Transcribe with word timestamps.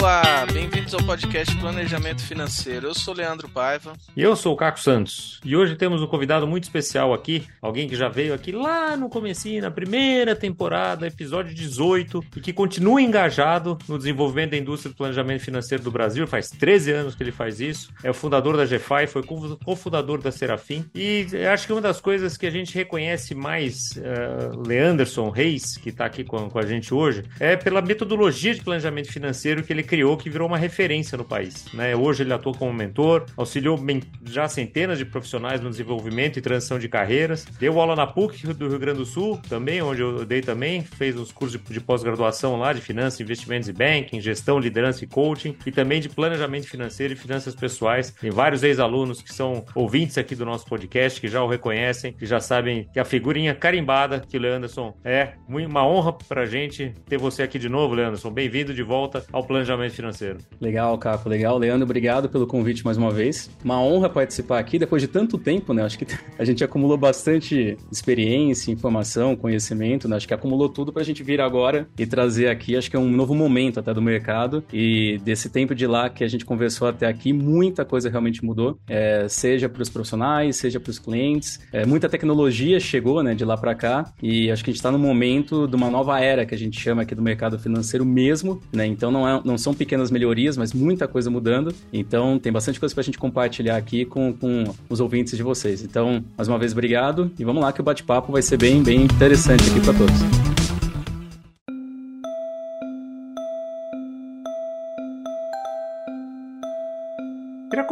Olá, 0.00 0.46
bem-vindos 0.90 0.94
ao 0.94 1.04
podcast 1.04 1.56
Planejamento 1.56 2.22
Financeiro. 2.22 2.88
Eu 2.88 2.94
sou 2.94 3.14
Leandro 3.14 3.48
Paiva. 3.48 3.92
E 4.16 4.22
eu 4.22 4.34
sou 4.34 4.54
o 4.54 4.56
Caco 4.56 4.80
Santos. 4.80 5.40
E 5.44 5.54
hoje 5.54 5.76
temos 5.76 6.02
um 6.02 6.06
convidado 6.06 6.46
muito 6.46 6.64
especial 6.64 7.14
aqui, 7.14 7.46
alguém 7.62 7.88
que 7.88 7.94
já 7.94 8.08
veio 8.08 8.34
aqui 8.34 8.50
lá 8.50 8.96
no 8.96 9.08
comecinho, 9.08 9.62
na 9.62 9.70
primeira 9.70 10.34
temporada, 10.34 11.06
episódio 11.06 11.54
18, 11.54 12.24
e 12.36 12.40
que 12.40 12.52
continua 12.52 13.00
engajado 13.00 13.78
no 13.88 13.98
desenvolvimento 13.98 14.50
da 14.52 14.56
indústria 14.56 14.92
do 14.92 14.96
planejamento 14.96 15.44
financeiro 15.44 15.84
do 15.84 15.90
Brasil. 15.90 16.26
Faz 16.26 16.50
13 16.50 16.92
anos 16.92 17.14
que 17.14 17.22
ele 17.22 17.32
faz 17.32 17.60
isso. 17.60 17.92
É 18.02 18.10
o 18.10 18.14
fundador 18.14 18.56
da 18.56 18.64
GFI, 18.64 19.06
foi 19.06 19.22
cofundador 19.64 20.20
da 20.20 20.32
Serafim. 20.32 20.84
E 20.94 21.26
acho 21.52 21.66
que 21.66 21.72
uma 21.72 21.82
das 21.82 22.00
coisas 22.00 22.36
que 22.36 22.46
a 22.46 22.50
gente 22.50 22.74
reconhece 22.74 23.34
mais, 23.34 23.92
uh, 23.96 24.66
Leanderson 24.66 25.30
Reis, 25.30 25.76
que 25.76 25.90
está 25.90 26.06
aqui 26.06 26.24
com, 26.24 26.48
com 26.50 26.58
a 26.58 26.66
gente 26.66 26.92
hoje, 26.92 27.24
é 27.38 27.56
pela 27.56 27.80
metodologia 27.80 28.54
de 28.54 28.62
planejamento 28.62 29.12
financeiro 29.12 29.62
que 29.62 29.72
ele 29.72 29.82
criou, 29.82 30.16
que 30.16 30.28
virou 30.28 30.48
uma 30.48 30.58
referência 30.58 30.79
no 31.16 31.24
país. 31.24 31.66
Né? 31.74 31.94
Hoje 31.94 32.22
ele 32.22 32.32
atua 32.32 32.54
como 32.54 32.72
mentor, 32.72 33.26
auxiliou 33.36 33.78
já 34.24 34.48
centenas 34.48 34.96
de 34.96 35.04
profissionais 35.04 35.60
no 35.60 35.68
desenvolvimento 35.68 36.38
e 36.38 36.40
transição 36.40 36.78
de 36.78 36.88
carreiras, 36.88 37.44
deu 37.58 37.78
aula 37.78 37.94
na 37.94 38.06
PUC 38.06 38.46
do 38.54 38.68
Rio 38.68 38.78
Grande 38.78 38.98
do 38.98 39.04
Sul, 39.04 39.38
também, 39.48 39.82
onde 39.82 40.00
eu 40.00 40.24
dei 40.24 40.40
também, 40.40 40.82
fez 40.82 41.16
os 41.16 41.32
cursos 41.32 41.60
de, 41.60 41.72
de 41.72 41.80
pós-graduação 41.80 42.58
lá 42.58 42.72
de 42.72 42.80
finanças, 42.80 43.20
investimentos 43.20 43.68
e 43.68 43.72
banking, 43.72 44.20
gestão, 44.22 44.58
liderança 44.58 45.04
e 45.04 45.06
coaching, 45.06 45.54
e 45.66 45.70
também 45.70 46.00
de 46.00 46.08
planejamento 46.08 46.66
financeiro 46.66 47.12
e 47.12 47.16
finanças 47.16 47.54
pessoais. 47.54 48.10
Tem 48.12 48.30
vários 48.30 48.62
ex-alunos 48.62 49.20
que 49.20 49.34
são 49.34 49.64
ouvintes 49.74 50.16
aqui 50.16 50.34
do 50.34 50.46
nosso 50.46 50.64
podcast, 50.64 51.20
que 51.20 51.28
já 51.28 51.42
o 51.42 51.48
reconhecem, 51.48 52.14
que 52.14 52.24
já 52.24 52.40
sabem 52.40 52.88
que 52.90 52.98
a 52.98 53.04
figurinha 53.04 53.54
carimbada 53.54 54.20
que 54.20 54.38
o 54.38 54.40
Leanderson 54.40 54.96
é. 55.04 55.34
Uma 55.46 55.86
honra 55.86 56.12
pra 56.12 56.46
gente 56.46 56.94
ter 57.06 57.18
você 57.18 57.42
aqui 57.42 57.58
de 57.58 57.68
novo, 57.68 57.94
Leanderson. 57.94 58.30
Bem-vindo 58.30 58.72
de 58.72 58.82
volta 58.82 59.24
ao 59.30 59.44
planejamento 59.44 59.94
financeiro. 59.94 60.38
Legal, 60.60 60.96
Caco, 60.98 61.28
legal. 61.28 61.56
Leandro, 61.56 61.84
obrigado 61.84 62.28
pelo 62.28 62.46
convite 62.46 62.84
mais 62.84 62.98
uma 62.98 63.10
vez. 63.10 63.50
Uma 63.64 63.80
honra 63.80 64.10
participar 64.10 64.58
aqui 64.58 64.78
depois 64.78 65.00
de 65.00 65.08
tanto 65.08 65.38
tempo, 65.38 65.72
né? 65.72 65.82
Acho 65.82 65.98
que 65.98 66.06
a 66.38 66.44
gente 66.44 66.62
acumulou 66.62 66.98
bastante 66.98 67.78
experiência, 67.90 68.70
informação, 68.70 69.34
conhecimento, 69.34 70.06
né? 70.06 70.16
Acho 70.16 70.28
que 70.28 70.34
acumulou 70.34 70.68
tudo 70.68 70.92
para 70.92 71.00
a 71.02 71.04
gente 71.04 71.22
vir 71.22 71.40
agora 71.40 71.88
e 71.98 72.06
trazer 72.06 72.48
aqui, 72.48 72.76
acho 72.76 72.90
que 72.90 72.96
é 72.96 72.98
um 72.98 73.10
novo 73.10 73.34
momento 73.34 73.80
até 73.80 73.94
do 73.94 74.02
mercado 74.02 74.62
e 74.72 75.18
desse 75.24 75.48
tempo 75.48 75.74
de 75.74 75.86
lá 75.86 76.10
que 76.10 76.22
a 76.22 76.28
gente 76.28 76.44
conversou 76.44 76.88
até 76.88 77.06
aqui, 77.06 77.32
muita 77.32 77.84
coisa 77.84 78.10
realmente 78.10 78.44
mudou, 78.44 78.78
é, 78.88 79.26
seja 79.28 79.68
para 79.68 79.82
os 79.82 79.88
profissionais, 79.88 80.56
seja 80.56 80.78
para 80.78 80.90
os 80.90 80.98
clientes. 80.98 81.58
É, 81.72 81.86
muita 81.86 82.08
tecnologia 82.08 82.78
chegou, 82.78 83.22
né, 83.22 83.34
de 83.34 83.44
lá 83.44 83.56
para 83.56 83.74
cá 83.74 84.12
e 84.22 84.50
acho 84.50 84.62
que 84.62 84.70
a 84.70 84.72
gente 84.72 84.78
está 84.78 84.90
no 84.90 84.98
momento 84.98 85.66
de 85.66 85.76
uma 85.76 85.90
nova 85.90 86.20
era 86.20 86.44
que 86.44 86.54
a 86.54 86.58
gente 86.58 86.78
chama 86.78 87.02
aqui 87.02 87.14
do 87.14 87.22
mercado 87.22 87.58
financeiro 87.58 88.04
mesmo, 88.04 88.60
né? 88.72 88.86
Então 88.86 89.10
não, 89.10 89.26
é, 89.26 89.40
não 89.44 89.56
são 89.56 89.72
pequenas 89.72 90.10
melhorias, 90.10 90.49
mas 90.56 90.72
muita 90.72 91.06
coisa 91.08 91.30
mudando. 91.30 91.74
Então 91.92 92.38
tem 92.38 92.52
bastante 92.52 92.78
coisa 92.78 92.94
para 92.94 93.02
a 93.02 93.04
gente 93.04 93.18
compartilhar 93.18 93.76
aqui 93.76 94.04
com, 94.04 94.32
com 94.32 94.64
os 94.88 95.00
ouvintes 95.00 95.36
de 95.36 95.42
vocês. 95.42 95.82
Então, 95.82 96.24
mais 96.36 96.48
uma 96.48 96.58
vez, 96.58 96.72
obrigado 96.72 97.30
e 97.38 97.44
vamos 97.44 97.62
lá 97.62 97.72
que 97.72 97.80
o 97.80 97.84
bate-papo 97.84 98.32
vai 98.32 98.42
ser 98.42 98.56
bem, 98.56 98.82
bem 98.82 99.02
interessante 99.02 99.70
aqui 99.70 99.80
para 99.80 99.94
todos. 99.94 100.49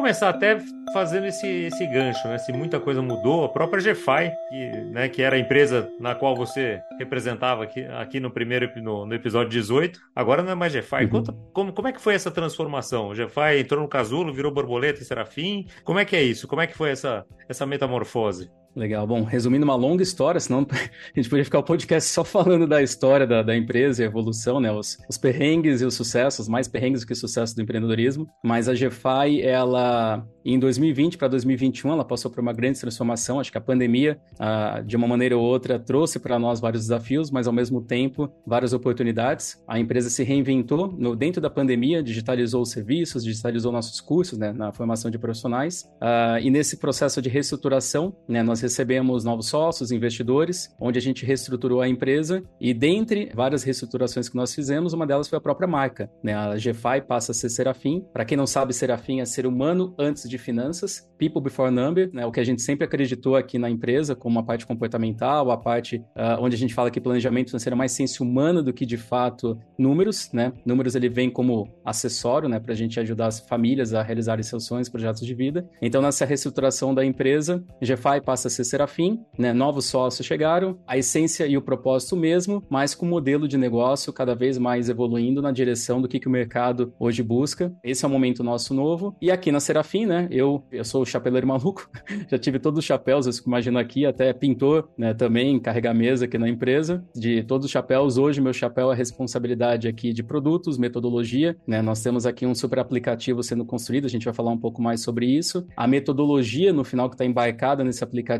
Começar 0.08 0.30
até 0.30 0.58
fazendo 0.90 1.26
esse, 1.26 1.46
esse 1.46 1.86
gancho, 1.86 2.26
né? 2.28 2.38
Se 2.38 2.50
muita 2.50 2.80
coisa 2.80 3.02
mudou, 3.02 3.44
a 3.44 3.48
própria 3.50 3.92
GFI, 3.92 4.32
que, 4.48 4.70
né, 4.90 5.06
que 5.06 5.20
era 5.20 5.36
a 5.36 5.38
empresa 5.38 5.86
na 6.00 6.14
qual 6.14 6.34
você 6.34 6.80
representava 6.98 7.64
aqui, 7.64 7.84
aqui 7.84 8.18
no 8.18 8.30
primeiro 8.30 8.70
no, 8.80 9.04
no 9.04 9.14
episódio 9.14 9.50
18, 9.50 10.00
agora 10.16 10.42
não 10.42 10.52
é 10.52 10.54
mais 10.54 10.72
GFI. 10.72 11.04
Uhum. 11.04 11.08
Conta 11.10 11.32
como, 11.52 11.72
como 11.74 11.88
é 11.88 11.92
que 11.92 12.00
foi 12.00 12.14
essa 12.14 12.30
transformação? 12.30 13.10
O 13.10 13.12
GFI 13.12 13.60
entrou 13.60 13.82
no 13.82 13.88
casulo, 13.88 14.32
virou 14.32 14.50
borboleta 14.50 15.02
e 15.02 15.04
serafim. 15.04 15.66
Como 15.84 15.98
é 15.98 16.06
que 16.06 16.16
é 16.16 16.22
isso? 16.22 16.48
Como 16.48 16.62
é 16.62 16.66
que 16.66 16.74
foi 16.74 16.88
essa, 16.88 17.26
essa 17.46 17.66
metamorfose? 17.66 18.50
Legal. 18.76 19.06
Bom, 19.06 19.24
resumindo 19.24 19.64
uma 19.64 19.74
longa 19.74 20.02
história, 20.02 20.38
senão 20.38 20.66
a 20.70 21.18
gente 21.18 21.28
poderia 21.28 21.44
ficar 21.44 21.58
o 21.58 21.62
podcast 21.62 22.08
só 22.10 22.22
falando 22.22 22.66
da 22.66 22.82
história 22.82 23.26
da, 23.26 23.42
da 23.42 23.56
empresa 23.56 24.02
e 24.02 24.04
a 24.04 24.08
evolução, 24.08 24.60
né? 24.60 24.70
Os, 24.70 24.98
os, 25.08 25.18
perrengues 25.18 25.80
e 25.80 25.84
os 25.84 25.94
sucessos, 25.94 26.48
mais 26.48 26.68
perrengues 26.68 27.00
do 27.00 27.06
que 27.06 27.14
sucesso 27.14 27.56
do 27.56 27.62
empreendedorismo. 27.62 28.28
Mas 28.44 28.68
a 28.68 28.74
GFI, 28.74 29.42
ela, 29.42 30.24
em 30.44 30.58
2020 30.58 31.18
para 31.18 31.28
2021, 31.28 31.92
ela 31.92 32.04
passou 32.04 32.30
por 32.30 32.40
uma 32.40 32.52
grande 32.52 32.78
transformação. 32.78 33.40
Acho 33.40 33.50
que 33.50 33.58
a 33.58 33.60
pandemia, 33.60 34.20
ah, 34.38 34.82
de 34.86 34.96
uma 34.96 35.08
maneira 35.08 35.36
ou 35.36 35.42
outra, 35.42 35.78
trouxe 35.78 36.18
para 36.18 36.38
nós 36.38 36.60
vários 36.60 36.82
desafios, 36.82 37.30
mas 37.30 37.46
ao 37.46 37.52
mesmo 37.52 37.80
tempo, 37.82 38.30
várias 38.46 38.72
oportunidades. 38.72 39.60
A 39.66 39.78
empresa 39.78 40.08
se 40.08 40.22
reinventou 40.22 40.94
no, 40.96 41.16
dentro 41.16 41.40
da 41.40 41.50
pandemia, 41.50 42.02
digitalizou 42.02 42.62
os 42.62 42.70
serviços, 42.70 43.24
digitalizou 43.24 43.72
nossos 43.72 44.00
cursos, 44.00 44.38
né? 44.38 44.52
Na 44.52 44.72
formação 44.72 45.10
de 45.10 45.18
profissionais. 45.18 45.88
Ah, 46.00 46.38
e 46.40 46.50
nesse 46.50 46.76
processo 46.76 47.20
de 47.20 47.28
reestruturação, 47.28 48.14
né? 48.28 48.42
Nós 48.42 48.57
recebemos 48.60 49.24
novos 49.24 49.46
sócios, 49.46 49.90
investidores, 49.90 50.74
onde 50.80 50.98
a 50.98 51.02
gente 51.02 51.24
reestruturou 51.24 51.80
a 51.80 51.88
empresa 51.88 52.42
e 52.60 52.72
dentre 52.72 53.30
várias 53.34 53.62
reestruturações 53.62 54.28
que 54.28 54.36
nós 54.36 54.54
fizemos, 54.54 54.92
uma 54.92 55.06
delas 55.06 55.28
foi 55.28 55.38
a 55.38 55.40
própria 55.40 55.68
marca. 55.68 56.10
Né? 56.22 56.34
A 56.34 56.54
GFI 56.54 57.02
passa 57.06 57.32
a 57.32 57.34
ser 57.34 57.48
Serafim. 57.48 58.04
Para 58.12 58.24
quem 58.24 58.36
não 58.36 58.46
sabe, 58.46 58.72
Serafim 58.72 59.20
é 59.20 59.24
ser 59.24 59.46
humano 59.46 59.94
antes 59.98 60.28
de 60.28 60.38
finanças, 60.38 61.08
people 61.18 61.40
before 61.40 61.70
number, 61.70 62.10
né? 62.12 62.26
o 62.26 62.32
que 62.32 62.40
a 62.40 62.44
gente 62.44 62.62
sempre 62.62 62.84
acreditou 62.84 63.36
aqui 63.36 63.58
na 63.58 63.70
empresa, 63.70 64.14
como 64.14 64.38
a 64.38 64.42
parte 64.42 64.66
comportamental, 64.66 65.50
a 65.50 65.56
parte 65.56 65.96
uh, 65.96 66.40
onde 66.40 66.54
a 66.54 66.58
gente 66.58 66.74
fala 66.74 66.90
que 66.90 67.00
planejamento 67.00 67.48
financeiro 67.48 67.74
é 67.74 67.78
mais 67.78 67.92
ciência 67.92 68.24
humana 68.24 68.62
do 68.62 68.72
que 68.72 68.84
de 68.84 68.96
fato 68.96 69.58
números. 69.78 70.30
Né? 70.32 70.52
Números 70.64 70.94
ele 70.94 71.08
vem 71.08 71.30
como 71.30 71.68
acessório 71.84 72.48
né? 72.48 72.58
para 72.58 72.72
a 72.72 72.76
gente 72.76 72.98
ajudar 73.00 73.26
as 73.26 73.40
famílias 73.40 73.94
a 73.94 74.02
realizarem 74.02 74.42
seus 74.42 74.66
sonhos, 74.66 74.88
projetos 74.88 75.24
de 75.24 75.34
vida. 75.34 75.68
Então, 75.80 76.02
nessa 76.02 76.24
reestruturação 76.24 76.94
da 76.94 77.04
empresa, 77.04 77.64
GFI 77.80 78.20
passa 78.24 78.47
a 78.48 78.50
ser 78.50 78.64
Serafim, 78.64 79.20
né? 79.38 79.52
Novos 79.52 79.86
sócios 79.86 80.26
chegaram, 80.26 80.78
a 80.86 80.98
essência 80.98 81.46
e 81.46 81.56
o 81.56 81.62
propósito 81.62 82.16
mesmo, 82.16 82.64
mas 82.68 82.94
com 82.94 83.06
o 83.06 83.08
modelo 83.08 83.46
de 83.46 83.56
negócio 83.56 84.12
cada 84.12 84.34
vez 84.34 84.58
mais 84.58 84.88
evoluindo 84.88 85.40
na 85.40 85.52
direção 85.52 86.00
do 86.00 86.08
que, 86.08 86.18
que 86.18 86.26
o 86.26 86.30
mercado 86.30 86.92
hoje 86.98 87.22
busca. 87.22 87.72
Esse 87.84 88.04
é 88.04 88.08
o 88.08 88.10
momento 88.10 88.42
nosso 88.42 88.74
novo. 88.74 89.16
E 89.20 89.30
aqui 89.30 89.52
na 89.52 89.60
Serafim, 89.60 90.06
né? 90.06 90.28
Eu, 90.30 90.64
eu 90.72 90.84
sou 90.84 91.02
o 91.02 91.06
chapeleiro 91.06 91.46
maluco, 91.46 91.88
já 92.30 92.38
tive 92.38 92.58
todos 92.58 92.78
os 92.78 92.84
chapéus, 92.84 93.26
eu 93.26 93.32
imagino 93.46 93.78
aqui, 93.78 94.04
até 94.06 94.32
pintor, 94.32 94.88
né? 94.96 95.14
Também 95.14 95.58
carregar 95.60 95.94
mesa 95.94 96.24
aqui 96.24 96.38
na 96.38 96.48
empresa, 96.48 97.04
de 97.14 97.42
todos 97.42 97.66
os 97.66 97.70
chapéus. 97.70 98.18
Hoje, 98.18 98.40
meu 98.40 98.52
chapéu 98.52 98.92
é 98.92 98.94
responsabilidade 98.96 99.86
aqui 99.86 100.12
de 100.12 100.22
produtos, 100.22 100.78
metodologia, 100.78 101.56
né? 101.66 101.82
Nós 101.82 102.02
temos 102.02 102.26
aqui 102.26 102.46
um 102.46 102.54
super 102.54 102.78
aplicativo 102.78 103.42
sendo 103.42 103.64
construído, 103.64 104.06
a 104.06 104.10
gente 104.10 104.24
vai 104.24 104.34
falar 104.34 104.50
um 104.50 104.58
pouco 104.58 104.82
mais 104.82 105.02
sobre 105.02 105.26
isso. 105.26 105.66
A 105.76 105.86
metodologia, 105.86 106.72
no 106.72 106.84
final, 106.84 107.08
que 107.08 107.14
está 107.14 107.24
embarcada 107.24 107.84
nesse 107.84 108.02
aplicativo 108.02 108.37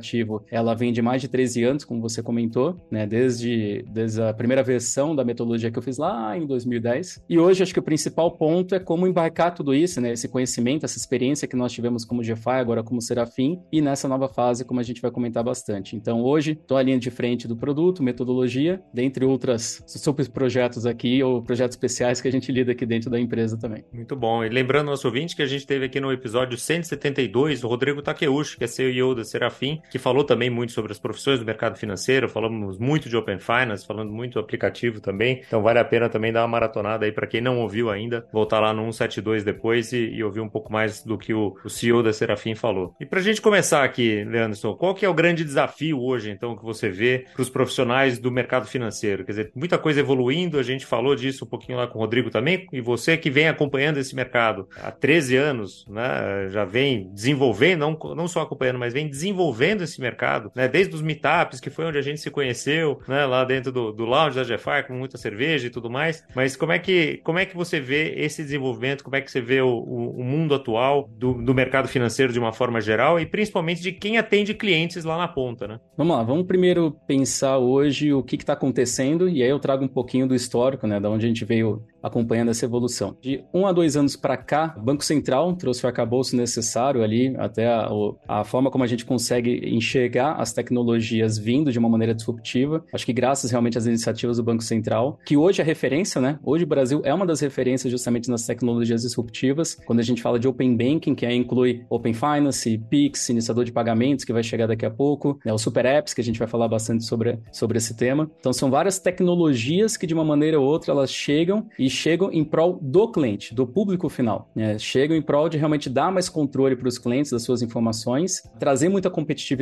ela 0.50 0.74
vem 0.74 0.92
de 0.92 1.02
mais 1.02 1.20
de 1.20 1.28
13 1.28 1.64
anos, 1.64 1.84
como 1.84 2.00
você 2.00 2.22
comentou, 2.22 2.76
né? 2.90 3.06
Desde, 3.06 3.84
desde 3.88 4.22
a 4.22 4.32
primeira 4.32 4.62
versão 4.62 5.14
da 5.14 5.24
metodologia 5.24 5.70
que 5.70 5.78
eu 5.78 5.82
fiz 5.82 5.98
lá 5.98 6.36
em 6.36 6.46
2010. 6.46 7.24
E 7.28 7.38
hoje 7.38 7.62
acho 7.62 7.72
que 7.72 7.80
o 7.80 7.82
principal 7.82 8.30
ponto 8.30 8.74
é 8.74 8.78
como 8.78 9.06
embarcar 9.06 9.54
tudo 9.54 9.74
isso, 9.74 10.00
né? 10.00 10.12
Esse 10.12 10.28
conhecimento, 10.28 10.84
essa 10.84 10.98
experiência 10.98 11.48
que 11.48 11.56
nós 11.56 11.72
tivemos 11.72 12.04
como 12.04 12.22
GFI, 12.22 12.58
agora 12.60 12.82
como 12.82 13.00
Serafim, 13.00 13.60
e 13.72 13.80
nessa 13.80 14.08
nova 14.08 14.28
fase, 14.28 14.64
como 14.64 14.80
a 14.80 14.82
gente 14.82 15.00
vai 15.00 15.10
comentar 15.10 15.42
bastante. 15.42 15.96
Então, 15.96 16.22
hoje, 16.22 16.52
estou 16.52 16.76
à 16.76 16.82
linha 16.82 16.98
de 16.98 17.10
frente 17.10 17.48
do 17.48 17.56
produto, 17.56 18.02
metodologia, 18.02 18.80
dentre 18.92 19.24
outras 19.24 19.82
super 19.86 20.28
projetos 20.28 20.86
aqui, 20.86 21.22
ou 21.22 21.42
projetos 21.42 21.74
especiais 21.76 22.20
que 22.20 22.28
a 22.28 22.32
gente 22.32 22.50
lida 22.50 22.72
aqui 22.72 22.86
dentro 22.86 23.10
da 23.10 23.18
empresa 23.18 23.56
também. 23.58 23.84
Muito 23.92 24.16
bom. 24.16 24.44
E 24.44 24.48
lembrando 24.48 24.86
nosso 24.86 25.06
ouvinte 25.06 25.36
que 25.36 25.42
a 25.42 25.46
gente 25.46 25.66
teve 25.66 25.84
aqui 25.84 26.00
no 26.00 26.12
episódio 26.12 26.56
172 26.56 27.64
o 27.64 27.68
Rodrigo 27.68 28.02
Takeuchi, 28.02 28.56
que 28.56 28.64
é 28.64 28.66
CEO 28.66 29.14
da 29.14 29.24
Serafim, 29.24 29.80
que 29.90 29.98
falou 29.98 30.24
também 30.24 30.50
muito 30.50 30.72
sobre 30.72 30.92
as 30.92 30.98
profissões 30.98 31.38
do 31.38 31.46
mercado 31.46 31.78
financeiro, 31.78 32.28
falamos 32.28 32.78
muito 32.78 33.08
de 33.08 33.16
Open 33.16 33.38
Finance, 33.38 33.86
falando 33.86 34.12
muito 34.12 34.34
do 34.34 34.40
aplicativo 34.40 35.00
também. 35.00 35.42
Então 35.46 35.62
vale 35.62 35.78
a 35.78 35.84
pena 35.84 36.08
também 36.08 36.32
dar 36.32 36.42
uma 36.42 36.48
maratonada 36.48 37.04
aí 37.04 37.12
para 37.12 37.26
quem 37.26 37.40
não 37.40 37.58
ouviu 37.58 37.90
ainda, 37.90 38.26
voltar 38.32 38.60
lá 38.60 38.72
no 38.72 38.82
172 38.92 39.44
depois 39.44 39.92
e, 39.92 39.98
e 40.10 40.22
ouvir 40.22 40.40
um 40.40 40.48
pouco 40.48 40.72
mais 40.72 41.02
do 41.02 41.16
que 41.16 41.32
o, 41.32 41.56
o 41.64 41.68
CEO 41.68 42.02
da 42.02 42.12
Serafim 42.12 42.54
falou. 42.54 42.94
E 43.00 43.06
para 43.06 43.20
a 43.20 43.22
gente 43.22 43.40
começar 43.40 43.84
aqui, 43.84 44.24
Leandro, 44.24 44.76
qual 44.76 44.94
que 44.94 45.04
é 45.04 45.08
o 45.08 45.14
grande 45.14 45.44
desafio 45.44 46.00
hoje, 46.00 46.30
então, 46.30 46.56
que 46.56 46.64
você 46.64 46.88
vê 46.88 47.26
para 47.32 47.42
os 47.42 47.50
profissionais 47.50 48.18
do 48.18 48.30
mercado 48.30 48.66
financeiro? 48.66 49.24
Quer 49.24 49.32
dizer, 49.32 49.52
muita 49.54 49.78
coisa 49.78 50.00
evoluindo, 50.00 50.58
a 50.58 50.62
gente 50.62 50.86
falou 50.86 51.14
disso 51.14 51.44
um 51.44 51.48
pouquinho 51.48 51.78
lá 51.78 51.86
com 51.86 51.98
o 51.98 52.00
Rodrigo 52.00 52.30
também, 52.30 52.66
e 52.72 52.80
você 52.80 53.16
que 53.16 53.30
vem 53.30 53.48
acompanhando 53.48 53.98
esse 53.98 54.14
mercado 54.14 54.68
há 54.82 54.90
13 54.90 55.36
anos, 55.36 55.86
né, 55.88 56.48
já 56.50 56.64
vem 56.64 57.10
desenvolvendo, 57.12 57.80
não, 57.80 58.14
não 58.14 58.28
só 58.28 58.42
acompanhando, 58.42 58.78
mas 58.78 58.92
vem 58.92 59.08
desenvolvendo 59.08 59.77
vendo 59.78 59.84
esse 59.84 60.00
mercado, 60.00 60.50
né? 60.54 60.68
Desde 60.68 60.94
os 60.94 61.00
meetups, 61.00 61.60
que 61.60 61.70
foi 61.70 61.86
onde 61.86 61.98
a 61.98 62.02
gente 62.02 62.20
se 62.20 62.30
conheceu, 62.30 63.00
né? 63.06 63.24
Lá 63.24 63.44
dentro 63.44 63.70
do, 63.70 63.92
do 63.92 64.04
lounge 64.04 64.36
da 64.36 64.42
GFI, 64.42 64.86
com 64.86 64.94
muita 64.94 65.16
cerveja 65.16 65.68
e 65.68 65.70
tudo 65.70 65.88
mais. 65.88 66.24
Mas 66.34 66.56
como 66.56 66.72
é 66.72 66.78
que, 66.78 67.18
como 67.18 67.38
é 67.38 67.46
que 67.46 67.56
você 67.56 67.80
vê 67.80 68.14
esse 68.16 68.42
desenvolvimento? 68.42 69.04
Como 69.04 69.16
é 69.16 69.20
que 69.20 69.30
você 69.30 69.40
vê 69.40 69.60
o, 69.60 69.68
o, 69.68 70.20
o 70.20 70.24
mundo 70.24 70.54
atual 70.54 71.08
do, 71.16 71.34
do 71.34 71.54
mercado 71.54 71.88
financeiro 71.88 72.32
de 72.32 72.38
uma 72.38 72.52
forma 72.52 72.80
geral 72.80 73.20
e 73.20 73.26
principalmente 73.26 73.80
de 73.80 73.92
quem 73.92 74.18
atende 74.18 74.54
clientes 74.54 75.04
lá 75.04 75.16
na 75.16 75.28
ponta, 75.28 75.68
né? 75.68 75.80
Vamos 75.96 76.16
lá, 76.16 76.22
vamos 76.22 76.46
primeiro 76.46 76.96
pensar 77.06 77.58
hoje 77.58 78.12
o 78.12 78.22
que 78.22 78.36
está 78.36 78.54
acontecendo 78.54 79.28
e 79.28 79.42
aí 79.42 79.48
eu 79.48 79.58
trago 79.58 79.84
um 79.84 79.88
pouquinho 79.88 80.26
do 80.26 80.34
histórico, 80.34 80.86
né? 80.86 80.98
Da 80.98 81.08
onde 81.08 81.24
a 81.24 81.28
gente 81.28 81.44
veio 81.44 81.84
acompanhando 82.02 82.50
essa 82.50 82.64
evolução. 82.64 83.16
De 83.20 83.44
um 83.52 83.66
a 83.66 83.72
dois 83.72 83.96
anos 83.96 84.16
para 84.16 84.36
cá, 84.36 84.74
o 84.76 84.82
Banco 84.82 85.04
Central 85.04 85.54
trouxe 85.54 85.84
o 85.84 85.88
arcabouço 85.88 86.36
necessário 86.36 87.02
ali, 87.02 87.34
até 87.36 87.66
a, 87.66 87.88
a, 88.26 88.44
forma 88.44 88.70
como 88.70 88.84
a 88.84 88.86
gente 88.86 89.04
consegue 89.04 89.60
enxergar 89.74 90.34
as 90.34 90.52
tecnologias 90.52 91.38
vindo 91.38 91.72
de 91.72 91.78
uma 91.78 91.88
maneira 91.88 92.14
disruptiva. 92.14 92.84
Acho 92.92 93.06
que 93.06 93.12
graças 93.12 93.50
realmente 93.50 93.78
às 93.78 93.86
iniciativas 93.86 94.36
do 94.36 94.42
Banco 94.42 94.62
Central, 94.62 95.18
que 95.24 95.36
hoje 95.36 95.60
é 95.60 95.64
referência, 95.64 96.20
né? 96.20 96.38
Hoje 96.44 96.64
o 96.64 96.66
Brasil 96.66 97.02
é 97.04 97.12
uma 97.12 97.26
das 97.26 97.40
referências 97.40 97.90
justamente 97.90 98.30
nas 98.30 98.46
tecnologias 98.46 99.02
disruptivas. 99.02 99.74
Quando 99.86 100.00
a 100.00 100.02
gente 100.02 100.22
fala 100.22 100.38
de 100.38 100.48
Open 100.48 100.76
Banking, 100.76 101.14
que 101.14 101.26
aí 101.26 101.36
inclui 101.36 101.84
Open 101.88 102.14
Finance, 102.14 102.78
Pix, 102.90 103.28
iniciador 103.28 103.64
de 103.64 103.72
pagamentos, 103.72 104.24
que 104.24 104.32
vai 104.32 104.42
chegar 104.42 104.66
daqui 104.66 104.86
a 104.86 104.90
pouco, 104.90 105.38
né? 105.44 105.52
o 105.52 105.58
Super 105.58 105.86
Apps, 105.86 106.14
que 106.14 106.20
a 106.20 106.24
gente 106.24 106.38
vai 106.38 106.48
falar 106.48 106.68
bastante 106.68 107.04
sobre, 107.04 107.38
sobre 107.52 107.78
esse 107.78 107.96
tema. 107.96 108.30
Então 108.38 108.52
são 108.52 108.70
várias 108.70 108.98
tecnologias 108.98 109.96
que 109.96 110.06
de 110.06 110.14
uma 110.14 110.24
maneira 110.24 110.60
ou 110.60 110.66
outra 110.66 110.92
elas 110.92 111.12
chegam 111.12 111.68
e 111.78 111.88
chegam 111.90 112.30
em 112.32 112.44
prol 112.44 112.78
do 112.80 113.10
cliente, 113.10 113.54
do 113.54 113.66
público 113.66 114.08
final. 114.08 114.50
Né? 114.54 114.78
Chegam 114.78 115.16
em 115.16 115.22
prol 115.22 115.48
de 115.48 115.58
realmente 115.58 115.88
dar 115.90 116.12
mais 116.12 116.28
controle 116.28 116.76
para 116.76 116.88
os 116.88 116.98
clientes 116.98 117.30
das 117.30 117.42
suas 117.42 117.62
informações, 117.62 118.42
trazer 118.58 118.88
muita 118.88 119.10
competitividade, 119.10 119.57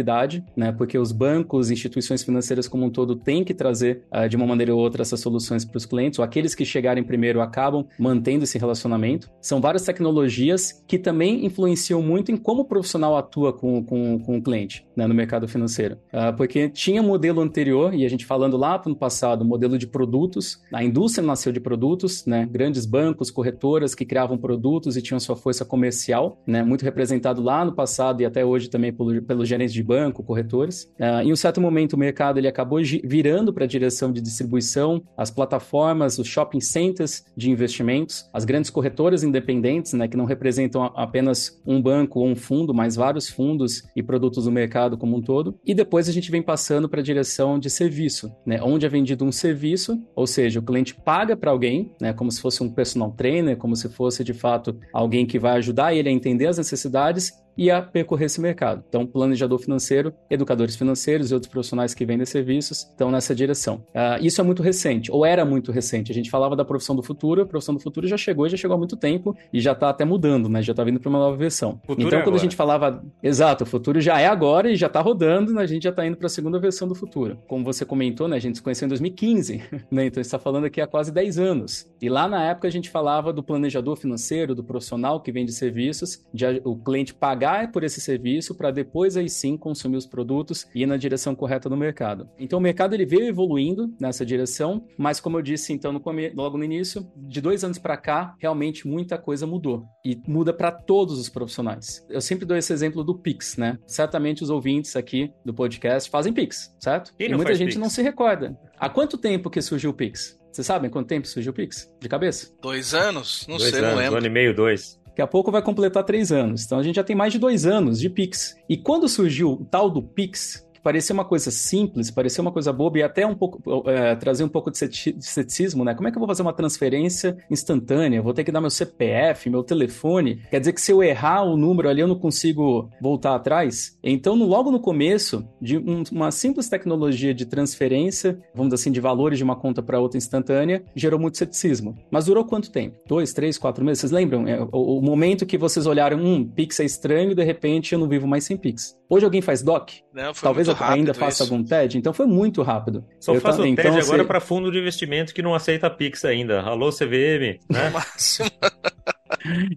né? 0.56 0.72
porque 0.72 0.98
os 0.98 1.12
bancos, 1.12 1.70
instituições 1.70 2.22
financeiras 2.22 2.68
como 2.68 2.84
um 2.84 2.90
todo 2.90 3.16
têm 3.16 3.44
que 3.44 3.54
trazer 3.54 4.02
uh, 4.12 4.28
de 4.28 4.36
uma 4.36 4.46
maneira 4.46 4.74
ou 4.74 4.80
outra 4.80 5.02
essas 5.02 5.20
soluções 5.20 5.64
para 5.64 5.76
os 5.76 5.86
clientes, 5.86 6.18
ou 6.18 6.24
aqueles 6.24 6.54
que 6.54 6.64
chegarem 6.64 7.02
primeiro 7.02 7.40
acabam 7.40 7.86
mantendo 7.98 8.44
esse 8.44 8.58
relacionamento. 8.58 9.30
São 9.40 9.60
várias 9.60 9.84
tecnologias 9.84 10.84
que 10.86 10.98
também 10.98 11.44
influenciam 11.44 12.02
muito 12.02 12.30
em 12.30 12.36
como 12.36 12.62
o 12.62 12.64
profissional 12.64 13.16
atua 13.16 13.52
com, 13.52 13.82
com, 13.84 14.18
com 14.18 14.38
o 14.38 14.42
cliente 14.42 14.86
né? 14.96 15.06
no 15.06 15.14
mercado 15.14 15.46
financeiro. 15.48 15.96
Uh, 16.12 16.36
porque 16.36 16.68
tinha 16.68 17.02
modelo 17.02 17.40
anterior, 17.40 17.94
e 17.94 18.04
a 18.04 18.08
gente 18.08 18.24
falando 18.24 18.56
lá 18.56 18.80
no 18.86 18.96
passado, 18.96 19.44
modelo 19.44 19.78
de 19.78 19.86
produtos, 19.86 20.60
a 20.72 20.82
indústria 20.82 21.26
nasceu 21.26 21.52
de 21.52 21.60
produtos, 21.60 22.24
né? 22.26 22.48
Grandes 22.50 22.86
bancos, 22.86 23.30
corretoras 23.30 23.94
que 23.94 24.04
criavam 24.04 24.36
produtos 24.36 24.96
e 24.96 25.02
tinham 25.02 25.18
sua 25.20 25.36
força 25.36 25.64
comercial, 25.64 26.40
né? 26.46 26.62
Muito 26.62 26.82
representado 26.82 27.42
lá 27.42 27.64
no 27.64 27.72
passado 27.72 28.20
e 28.20 28.24
até 28.24 28.44
hoje 28.44 28.68
também 28.68 28.92
pelo, 28.92 29.22
pelos 29.22 29.48
gerentes 29.48 29.74
de 29.74 29.82
banco, 29.86 30.22
corretores. 30.22 30.84
Uh, 30.98 31.22
em 31.22 31.32
um 31.32 31.36
certo 31.36 31.60
momento 31.60 31.94
o 31.94 31.98
mercado 31.98 32.38
ele 32.38 32.48
acabou 32.48 32.80
virando 33.04 33.52
para 33.52 33.64
a 33.64 33.68
direção 33.68 34.12
de 34.12 34.20
distribuição, 34.20 35.02
as 35.16 35.30
plataformas, 35.30 36.18
os 36.18 36.26
shopping 36.26 36.60
centers 36.60 37.24
de 37.36 37.50
investimentos, 37.50 38.28
as 38.32 38.44
grandes 38.44 38.70
corretoras 38.70 39.22
independentes, 39.22 39.92
né? 39.92 40.08
Que 40.08 40.16
não 40.16 40.24
representam 40.24 40.84
apenas 40.94 41.62
um 41.66 41.80
banco 41.80 42.20
ou 42.20 42.26
um 42.26 42.36
fundo, 42.36 42.74
mas 42.74 42.96
vários 42.96 43.28
fundos 43.28 43.82
e 43.94 44.02
produtos 44.02 44.46
no 44.46 44.52
mercado 44.52 44.98
como 44.98 45.16
um 45.16 45.22
todo. 45.22 45.58
E 45.64 45.74
depois 45.74 46.08
a 46.08 46.12
gente 46.12 46.30
vem 46.30 46.42
passando 46.42 46.88
para 46.88 47.00
a 47.00 47.04
direção 47.04 47.58
de 47.58 47.70
serviço, 47.70 48.32
né? 48.44 48.60
Onde 48.62 48.84
é 48.84 48.88
vendido 48.88 49.24
um 49.24 49.32
serviço, 49.32 50.02
ou 50.14 50.26
seja, 50.26 50.60
o 50.60 50.62
cliente 50.62 50.94
paga 50.94 51.36
para 51.36 51.50
alguém, 51.50 51.92
né? 52.00 52.12
Como 52.12 52.30
se 52.30 52.40
fosse 52.40 52.62
um 52.62 52.68
personal 52.68 53.12
trainer, 53.12 53.56
como 53.56 53.76
se 53.76 53.88
fosse 53.88 54.24
de 54.24 54.34
fato 54.34 54.76
alguém 54.92 55.26
que 55.26 55.38
vai 55.38 55.56
ajudar 55.56 55.94
ele 55.94 56.08
a 56.08 56.12
entender 56.12 56.46
as 56.46 56.58
necessidades 56.58 57.32
e 57.56 57.70
a 57.70 57.82
percorrer 57.82 58.26
esse 58.26 58.40
mercado. 58.40 58.82
Então, 58.88 59.06
planejador 59.06 59.58
financeiro, 59.58 60.12
educadores 60.30 60.76
financeiros 60.76 61.30
e 61.30 61.34
outros 61.34 61.50
profissionais 61.50 61.94
que 61.94 62.04
vendem 62.04 62.26
serviços 62.26 62.80
estão 62.80 63.10
nessa 63.10 63.34
direção. 63.34 63.84
Uh, 63.88 64.24
isso 64.24 64.40
é 64.40 64.44
muito 64.44 64.62
recente, 64.62 65.10
ou 65.10 65.24
era 65.24 65.44
muito 65.44 65.70
recente. 65.70 66.10
A 66.10 66.14
gente 66.14 66.30
falava 66.30 66.56
da 66.56 66.64
profissão 66.64 66.96
do 66.96 67.02
futuro, 67.02 67.42
a 67.42 67.46
profissão 67.46 67.74
do 67.74 67.80
futuro 67.80 68.06
já 68.06 68.16
chegou 68.16 68.46
já 68.48 68.56
chegou 68.56 68.74
há 68.74 68.78
muito 68.78 68.96
tempo 68.96 69.36
e 69.52 69.60
já 69.60 69.72
está 69.72 69.90
até 69.90 70.04
mudando, 70.04 70.48
né? 70.48 70.62
Já 70.62 70.72
está 70.72 70.84
vindo 70.84 71.00
para 71.00 71.08
uma 71.08 71.18
nova 71.18 71.36
versão. 71.36 71.80
Futuro 71.86 72.06
então, 72.06 72.18
é 72.18 72.22
quando 72.22 72.34
agora. 72.34 72.36
a 72.36 72.42
gente 72.42 72.56
falava, 72.56 73.04
exato, 73.22 73.64
o 73.64 73.66
futuro 73.66 74.00
já 74.00 74.20
é 74.20 74.26
agora 74.26 74.70
e 74.70 74.76
já 74.76 74.86
está 74.86 75.00
rodando, 75.00 75.52
né? 75.52 75.62
a 75.62 75.66
gente 75.66 75.84
já 75.84 75.90
está 75.90 76.06
indo 76.06 76.16
para 76.16 76.26
a 76.26 76.30
segunda 76.30 76.58
versão 76.58 76.86
do 76.86 76.94
futuro. 76.94 77.38
Como 77.46 77.64
você 77.64 77.84
comentou, 77.84 78.28
né? 78.28 78.36
A 78.36 78.40
gente 78.40 78.56
se 78.56 78.62
conheceu 78.62 78.86
em 78.86 78.88
2015, 78.88 79.62
né? 79.90 80.06
Então, 80.06 80.20
está 80.20 80.38
falando 80.38 80.64
aqui 80.64 80.80
há 80.80 80.86
quase 80.86 81.12
10 81.12 81.38
anos. 81.38 81.86
E 82.00 82.08
lá 82.08 82.28
na 82.28 82.44
época 82.44 82.68
a 82.68 82.70
gente 82.70 82.90
falava 82.90 83.32
do 83.32 83.42
planejador 83.42 83.96
financeiro, 83.96 84.54
do 84.54 84.64
profissional 84.64 85.20
que 85.20 85.32
vende 85.32 85.52
serviços, 85.52 86.24
de 86.32 86.60
o 86.64 86.76
cliente 86.76 87.14
pagar 87.14 87.45
pagar 87.46 87.70
por 87.70 87.84
esse 87.84 88.00
serviço 88.00 88.56
para 88.56 88.72
depois 88.72 89.16
aí 89.16 89.28
sim 89.28 89.56
consumir 89.56 89.96
os 89.96 90.06
produtos 90.06 90.66
e 90.74 90.82
ir 90.82 90.86
na 90.86 90.96
direção 90.96 91.34
correta 91.34 91.68
do 91.68 91.76
mercado. 91.76 92.28
Então 92.38 92.58
o 92.58 92.62
mercado 92.62 92.94
ele 92.94 93.06
veio 93.06 93.28
evoluindo 93.28 93.94
nessa 94.00 94.26
direção, 94.26 94.84
mas 94.98 95.20
como 95.20 95.38
eu 95.38 95.42
disse 95.42 95.72
então 95.72 95.92
no 95.92 96.02
logo 96.34 96.58
no 96.58 96.64
início, 96.64 97.06
de 97.16 97.40
dois 97.40 97.62
anos 97.62 97.78
para 97.78 97.96
cá 97.96 98.34
realmente 98.38 98.88
muita 98.88 99.16
coisa 99.16 99.46
mudou 99.46 99.84
e 100.04 100.20
muda 100.26 100.52
para 100.52 100.72
todos 100.72 101.18
os 101.20 101.28
profissionais. 101.28 102.04
Eu 102.08 102.20
sempre 102.20 102.44
dou 102.44 102.56
esse 102.56 102.72
exemplo 102.72 103.04
do 103.04 103.16
Pix, 103.16 103.56
né? 103.56 103.78
Certamente 103.86 104.42
os 104.42 104.50
ouvintes 104.50 104.96
aqui 104.96 105.32
do 105.44 105.54
podcast 105.54 106.10
fazem 106.10 106.32
Pix, 106.32 106.74
certo? 106.80 107.12
E, 107.18 107.26
e 107.26 107.34
muita 107.34 107.54
gente 107.54 107.68
Pix? 107.68 107.80
não 107.80 107.88
se 107.88 108.02
recorda. 108.02 108.58
Há 108.78 108.88
quanto 108.88 109.16
tempo 109.16 109.50
que 109.50 109.62
surgiu 109.62 109.90
o 109.90 109.94
Pix? 109.94 110.38
Vocês 110.50 110.66
sabem 110.66 110.90
quanto 110.90 111.06
tempo 111.06 111.28
surgiu 111.28 111.52
o 111.52 111.54
Pix? 111.54 111.92
De 112.00 112.08
cabeça? 112.08 112.50
Dois 112.60 112.94
anos? 112.94 113.46
Não 113.48 113.58
dois 113.58 113.70
sei, 113.70 113.80
anos, 113.80 113.90
não 113.92 113.98
lembro. 113.98 114.14
Um 114.14 114.18
ano 114.18 114.26
e 114.26 114.30
meio, 114.30 114.54
dois. 114.54 114.98
Daqui 115.16 115.22
a 115.22 115.26
pouco 115.26 115.50
vai 115.50 115.62
completar 115.62 116.04
três 116.04 116.30
anos. 116.30 116.66
Então 116.66 116.78
a 116.78 116.82
gente 116.82 116.96
já 116.96 117.02
tem 117.02 117.16
mais 117.16 117.32
de 117.32 117.38
dois 117.38 117.64
anos 117.64 117.98
de 117.98 118.10
Pix. 118.10 118.54
E 118.68 118.76
quando 118.76 119.08
surgiu 119.08 119.52
o 119.52 119.64
tal 119.64 119.88
do 119.88 120.02
Pix, 120.02 120.65
parecia 120.86 121.12
uma 121.12 121.24
coisa 121.24 121.50
simples, 121.50 122.12
parecia 122.12 122.40
uma 122.40 122.52
coisa 122.52 122.72
boba 122.72 122.98
e 122.98 123.02
até 123.02 123.26
um 123.26 123.34
pouco 123.34 123.60
é, 123.90 124.14
trazer 124.14 124.44
um 124.44 124.48
pouco 124.48 124.70
de 124.70 124.78
ceticismo, 125.18 125.84
né? 125.84 125.96
Como 125.96 126.06
é 126.06 126.12
que 126.12 126.16
eu 126.16 126.20
vou 126.20 126.28
fazer 126.28 126.42
uma 126.42 126.52
transferência 126.52 127.36
instantânea? 127.50 128.22
Vou 128.22 128.32
ter 128.32 128.44
que 128.44 128.52
dar 128.52 128.60
meu 128.60 128.70
CPF, 128.70 129.50
meu 129.50 129.64
telefone. 129.64 130.36
Quer 130.48 130.60
dizer 130.60 130.72
que 130.72 130.80
se 130.80 130.92
eu 130.92 131.02
errar 131.02 131.42
o 131.42 131.56
número 131.56 131.88
ali, 131.88 132.02
eu 132.02 132.06
não 132.06 132.14
consigo 132.14 132.88
voltar 133.00 133.34
atrás? 133.34 133.98
Então, 134.00 134.36
no, 134.36 134.46
logo 134.46 134.70
no 134.70 134.78
começo, 134.78 135.44
de 135.60 135.76
um, 135.76 136.04
uma 136.12 136.30
simples 136.30 136.68
tecnologia 136.68 137.34
de 137.34 137.46
transferência, 137.46 138.38
vamos 138.54 138.72
dizer 138.72 138.82
assim, 138.82 138.92
de 138.92 139.00
valores 139.00 139.38
de 139.38 139.42
uma 139.42 139.56
conta 139.56 139.82
para 139.82 139.98
outra 139.98 140.18
instantânea, 140.18 140.84
gerou 140.94 141.18
muito 141.18 141.36
ceticismo. 141.36 141.98
Mas 142.12 142.26
durou 142.26 142.44
quanto 142.44 142.70
tempo? 142.70 142.96
Dois, 143.08 143.32
três, 143.32 143.58
quatro 143.58 143.84
meses? 143.84 144.02
Vocês 144.02 144.12
lembram? 144.12 144.46
É, 144.46 144.62
o, 144.70 144.98
o 144.98 145.02
momento 145.02 145.44
que 145.44 145.58
vocês 145.58 145.84
olharam, 145.84 146.18
um 146.18 146.44
Pix 146.44 146.78
é 146.78 146.84
estranho 146.84 147.32
e 147.32 147.34
de 147.34 147.42
repente 147.42 147.92
eu 147.92 147.98
não 147.98 148.08
vivo 148.08 148.28
mais 148.28 148.44
sem 148.44 148.56
Pix. 148.56 148.96
Hoje 149.08 149.24
alguém 149.24 149.40
faz 149.40 149.62
DOC? 149.62 150.02
Não, 150.12 150.32
Talvez 150.32 150.68
ainda 150.80 151.14
faça 151.14 151.42
isso. 151.42 151.52
algum 151.52 151.64
TED, 151.64 151.98
então 151.98 152.12
foi 152.12 152.26
muito 152.26 152.62
rápido. 152.62 153.04
Só 153.20 153.34
Eu 153.34 153.40
faço 153.40 153.58
o 153.58 153.62
também. 153.62 153.74
TED 153.74 153.88
Então, 153.88 154.00
agora 154.00 154.22
você- 154.22 154.28
para 154.28 154.40
fundo 154.40 154.70
de 154.70 154.78
investimento 154.78 155.32
que 155.34 155.42
não 155.42 155.54
aceita 155.54 155.88
Pix 155.90 156.24
ainda. 156.24 156.60
Alô, 156.62 156.90
CVM, 156.90 157.58
né? 157.70 157.92